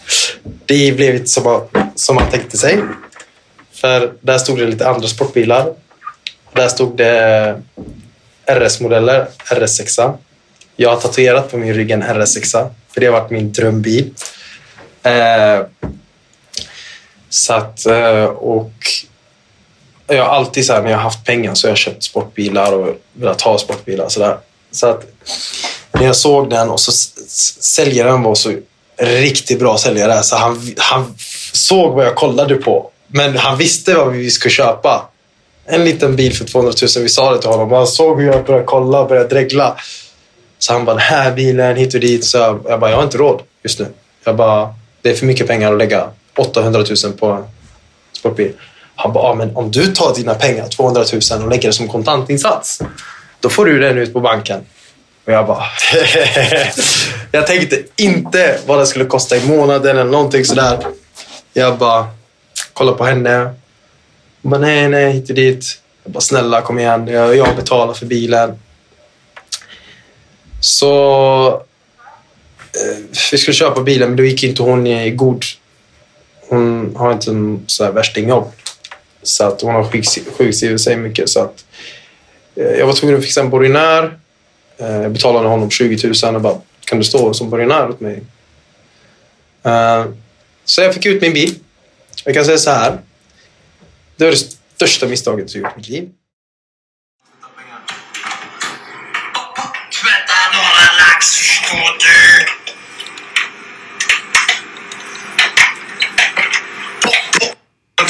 det 0.66 0.95
blev 0.95 1.16
inte 1.16 1.28
som 1.28 1.43
man, 1.43 1.62
som 1.95 2.16
man 2.16 2.30
tänkte 2.30 2.58
sig. 2.58 2.80
För 3.72 4.14
där 4.22 4.38
stod 4.38 4.58
det 4.58 4.66
lite 4.66 4.89
andra 4.89 5.08
sportbilar. 5.08 5.74
Där 6.54 6.68
stod 6.68 6.98
det 6.98 7.62
RS-modeller, 8.48 9.28
RS6. 9.45 10.14
Jag 10.76 10.89
har 10.89 10.98
tatuerat 10.98 11.52
på 11.52 11.58
min 11.58 11.74
rygg 11.74 11.91
en 11.91 12.04
RS6. 12.04 12.70
För 12.93 13.02
det 13.02 13.06
har 13.06 13.14
varit 13.14 13.32
min 13.32 13.52
drömbil. 13.52 14.14
Eh, 15.04 15.66
så 17.30 17.54
att, 17.54 17.86
eh, 17.86 18.24
och 18.24 18.72
jag 20.08 20.24
har 20.26 20.36
alltid 20.36 20.66
så 20.66 20.74
här, 20.74 20.82
när 20.82 20.89
jag 20.89 20.98
har 20.98 21.04
haft 21.04 21.26
pengar 21.26 21.56
så 21.56 21.68
har 21.68 21.72
jag 21.72 21.78
köpt 21.78 22.04
sportbilar 22.04 22.74
och 22.74 22.95
velat 23.14 23.41
ha 23.41 23.58
sportbilar. 23.58 24.10
Så, 24.10 24.20
där. 24.20 24.38
så 24.72 24.88
att 24.88 25.06
när 25.91 26.06
jag 26.06 26.16
såg 26.16 26.50
den 26.50 26.70
och 26.70 26.80
så 26.80 26.91
säljaren 27.62 28.24
var 28.24 28.36
så 28.36 28.54
riktigt 28.98 29.60
bra 29.60 29.78
säljare 29.78 30.24
så 30.24 30.36
han, 30.36 30.76
han 30.78 31.16
såg 31.54 31.93
vad 31.93 32.06
jag 32.06 32.16
kollade 32.16 32.56
på. 32.56 32.91
Men 33.08 33.38
han 33.38 33.58
visste 33.58 33.93
vad 33.93 34.14
vi 34.14 34.32
skulle 34.32 34.52
köpa. 34.52 35.10
En 35.70 35.84
liten 35.86 36.15
bil 36.15 36.34
för 36.36 36.45
200 36.45 36.74
000. 36.95 37.03
Vi 37.03 37.09
sa 37.09 37.34
det 37.34 37.41
till 37.41 37.49
honom. 37.49 37.72
Han 37.72 37.88
såg 37.88 38.22
hur 38.22 38.32
jag 38.32 38.45
började 38.45 38.65
kolla 38.65 38.99
och 38.99 39.07
började 39.07 39.28
dregla. 39.28 39.78
Så 40.59 40.74
han 40.74 40.86
bara, 40.86 40.95
den 40.95 41.03
här 41.05 41.32
bilen 41.32 41.76
hit 41.76 41.93
och 41.93 41.99
dit. 41.99 42.26
Så 42.26 42.38
jag 42.38 42.80
bara, 42.80 42.89
jag 42.89 42.97
har 42.97 43.03
inte 43.03 43.18
råd 43.18 43.41
just 43.63 43.80
nu. 43.80 43.88
Jag 44.24 44.36
bara, 44.36 44.74
det 45.01 45.09
är 45.09 45.13
för 45.15 45.26
mycket 45.26 45.47
pengar 45.47 45.72
att 45.72 45.78
lägga 45.78 46.09
800 46.38 46.84
000 47.05 47.13
på 47.13 47.26
en 47.28 47.43
sportbil. 48.11 48.51
Han 48.95 49.13
bara, 49.13 49.24
ah, 49.24 49.34
men 49.34 49.55
om 49.55 49.72
du 49.72 49.88
tar 49.88 50.15
dina 50.15 50.34
pengar, 50.34 50.68
200 50.68 51.03
000 51.32 51.43
och 51.43 51.49
lägger 51.49 51.70
det 51.70 51.74
som 51.74 51.88
kontantinsats, 51.88 52.82
då 53.39 53.49
får 53.49 53.65
du 53.65 53.80
den 53.80 53.97
ut 53.97 54.13
på 54.13 54.20
banken. 54.20 54.65
Och 55.26 55.34
jag 55.34 55.47
bara... 55.47 55.63
jag 57.32 57.47
tänkte 57.47 57.84
inte 57.95 58.59
vad 58.65 58.80
det 58.80 58.86
skulle 58.86 59.05
kosta 59.05 59.38
i 59.38 59.47
månaden 59.47 59.97
eller 59.97 60.11
någonting 60.11 60.45
sådär. 60.45 60.80
Jag 61.53 61.78
bara 61.78 62.07
kollar 62.74 62.93
på 62.93 63.05
henne. 63.05 63.53
Hon 64.42 64.52
bara, 64.52 64.62
nej, 64.62 64.90
nej, 64.90 65.12
hit 65.12 65.30
och 65.30 65.36
dit. 65.36 65.82
Jag 66.04 66.14
bara, 66.14 66.22
snälla 66.22 66.62
kom 66.62 66.80
igen. 66.80 67.08
Jag, 67.08 67.36
jag 67.36 67.56
betalar 67.56 67.94
för 67.94 68.06
bilen. 68.06 68.60
Så 70.60 71.48
eh, 72.74 72.98
vi 73.32 73.38
skulle 73.38 73.56
köpa 73.56 73.82
bilen, 73.82 74.10
men 74.10 74.18
då 74.18 74.24
gick 74.24 74.44
inte 74.44 74.64
hon 74.64 74.88
i 74.88 75.12
god... 75.12 75.44
Hon 76.50 76.96
har 76.96 77.14
inte 77.14 77.32
en 77.32 77.64
så 77.68 77.84
här 77.84 77.92
värstingjobb. 77.92 78.52
Så 79.24 79.44
att 79.48 79.62
hon 79.62 79.76
har 79.76 79.84
sjukskrivit 80.32 80.82
sig 80.82 80.96
mycket. 80.96 81.30
Så 81.30 81.40
att, 81.40 81.66
eh, 82.56 82.66
jag 82.66 82.88
var 82.88 82.94
tvungen 82.94 83.18
att 83.18 83.24
fixa 83.24 83.42
en 83.42 83.50
borgenär. 83.50 84.18
Eh, 84.78 85.02
jag 85.02 85.12
betalade 85.12 85.48
honom 85.48 85.70
20 85.70 86.14
000 86.24 86.36
och 86.36 86.42
bara, 86.42 86.58
kan 86.86 86.98
du 86.98 87.04
stå 87.04 87.34
som 87.34 87.50
borgenär 87.50 87.90
åt 87.90 88.00
mig? 88.00 88.24
Eh, 89.64 90.06
så 90.66 90.82
jag 90.82 90.94
fick 90.94 91.06
ut 91.06 91.22
min 91.22 91.34
bil. 91.34 91.56
Jag 92.24 92.34
kan 92.34 92.46
säga 92.46 92.58
så 92.58 92.70
här. 92.70 92.98
Det 94.18 94.26
var 94.26 94.32
det 94.32 94.38
största 94.76 95.07
misstaget 95.07 95.53
jag 95.55 95.63
gjort 95.63 95.74
i 95.74 95.78
mitt 95.78 95.88
liv. 95.89 96.09
Tvätta 100.01 100.39
några 100.53 100.86
lax, 100.99 101.38
förstår 101.38 101.97
du? 102.03 102.45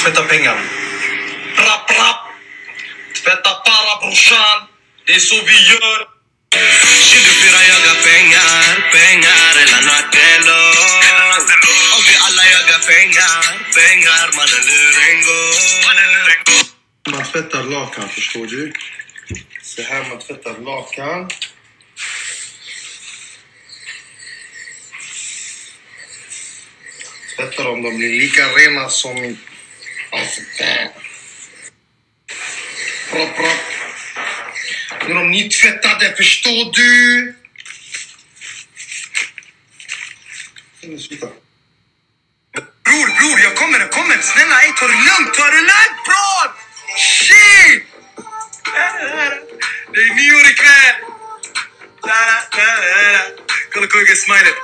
Tvätta 0.01 0.23
pengar. 0.23 0.57
Rapp, 1.57 1.91
rapp. 1.99 2.21
Tvätta 3.23 3.51
para 3.65 3.99
brorsan. 4.01 4.57
Det 5.05 5.13
är 5.13 5.19
så 5.19 5.35
vi 5.35 5.57
gör. 5.71 5.99
24 6.51 7.63
jagar 7.71 7.97
pengar, 8.09 8.91
pengar 8.91 9.49
hela 9.59 9.79
natten 9.89 10.41
lång. 10.45 11.03
Och 11.95 12.03
vi 12.07 12.15
alla 12.25 12.43
jagar 12.53 12.81
pengar, 12.91 13.41
pengar 13.77 14.25
mannen 14.37 14.63
luren 14.69 15.17
går. 15.27 15.46
Man 17.11 17.23
tvättar 17.23 17.63
lakan, 17.63 18.09
förstår 18.09 18.45
du? 18.45 18.73
Så 19.61 19.81
här 19.81 20.09
man 20.09 20.19
tvättar 20.19 20.57
lakan. 20.57 21.29
Tvättar 27.35 27.63
dem, 27.63 27.81
de 27.83 27.97
blir 27.97 28.19
lika 28.21 28.45
rena 28.47 28.89
som. 28.89 29.37
Alltså, 30.11 30.41
där. 30.57 30.89
Propp, 33.11 33.35
propp. 33.35 33.61
Nu 35.05 35.11
är 35.11 35.15
de 35.15 35.31
nytvättade, 35.31 36.15
förstår 36.17 36.71
du? 36.73 37.35
Bror, 42.83 43.07
bror, 43.19 43.39
jag 43.39 43.55
kommer, 43.55 43.79
jag 43.79 43.91
kommer. 43.91 44.17
Snälla, 44.21 44.61
ey, 44.61 44.73
ta 44.79 44.87
det 44.87 44.93
lugnt, 44.93 45.33
ta 45.33 45.45
det 45.45 45.61
lugnt 45.61 45.99
bror! 46.05 46.66
Shit! 46.97 47.83
Det 49.93 49.99
är 50.01 50.15
nyår 50.15 50.45
ikväll! 50.51 50.95
Kolla 53.73 53.87
kungen 53.87 54.17
smilet. 54.17 54.55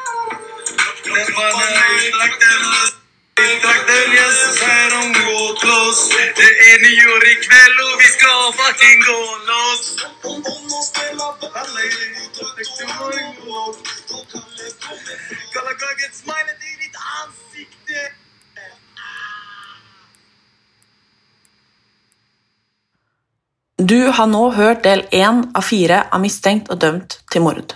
Trakten 3.62 4.14
yes, 4.14 4.62
här 4.62 4.90
de 4.90 5.14
går 5.14 5.68
loss. 5.68 6.10
Det 6.36 6.52
är 6.72 6.78
nyår 6.82 7.28
ikväll 7.28 7.76
och 7.88 8.02
vi 8.02 8.06
ska 8.06 8.54
fucking 8.58 9.00
gå 9.08 9.38
loss. 9.50 9.86
Kolla 15.54 15.74
kungen 15.74 16.12
smilet 16.14 16.60
i 16.72 16.74
ditt 16.84 16.98
ansikte. 17.22 18.13
Du 23.86 24.08
har 24.08 24.28
nu 24.28 24.56
hört 24.56 24.84
del 24.84 25.04
1 25.12 25.30
av 25.54 25.62
4 25.62 26.04
av 26.12 26.22
misstänkt 26.22 26.70
och 26.70 26.78
dömt 26.78 27.20
till 27.32 27.42
mord. 27.42 27.74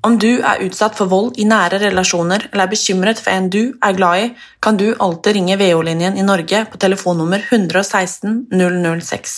Om 0.00 0.18
du 0.18 0.40
är 0.40 0.58
utsatt 0.58 0.96
för 0.96 1.04
våld 1.04 1.34
i 1.36 1.44
nära 1.44 1.78
relationer 1.78 2.48
eller 2.52 2.64
är 2.64 2.68
bekymrad 2.68 3.18
för 3.18 3.30
en 3.30 3.50
du 3.50 3.78
är 3.80 3.92
glad 3.92 4.18
i, 4.18 4.34
kan 4.60 4.76
du 4.76 4.96
alltid 4.98 5.32
ringa 5.32 5.56
VO-linjen 5.56 6.16
i 6.16 6.22
Norge 6.22 6.64
på 6.64 6.78
telefonnummer 6.78 7.46
116 7.50 8.46
006. 9.00 9.30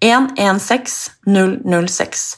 116 0.00 1.86
006. 1.88 2.32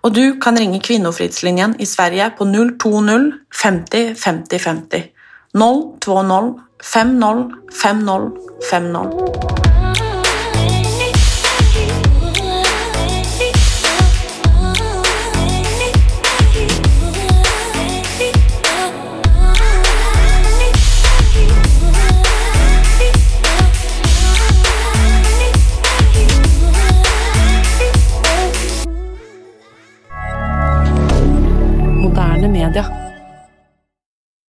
Och 0.00 0.12
du 0.12 0.40
kan 0.40 0.56
ringa 0.56 0.80
Kvinnofridslinjen 0.80 1.74
i 1.78 1.86
Sverige 1.86 2.30
på 2.30 2.44
020 2.44 3.32
50 3.62 4.14
50 4.14 4.58
50. 4.58 5.04
020 6.04 6.60
50 6.92 7.50
50 7.82 8.14
50. 8.70 9.67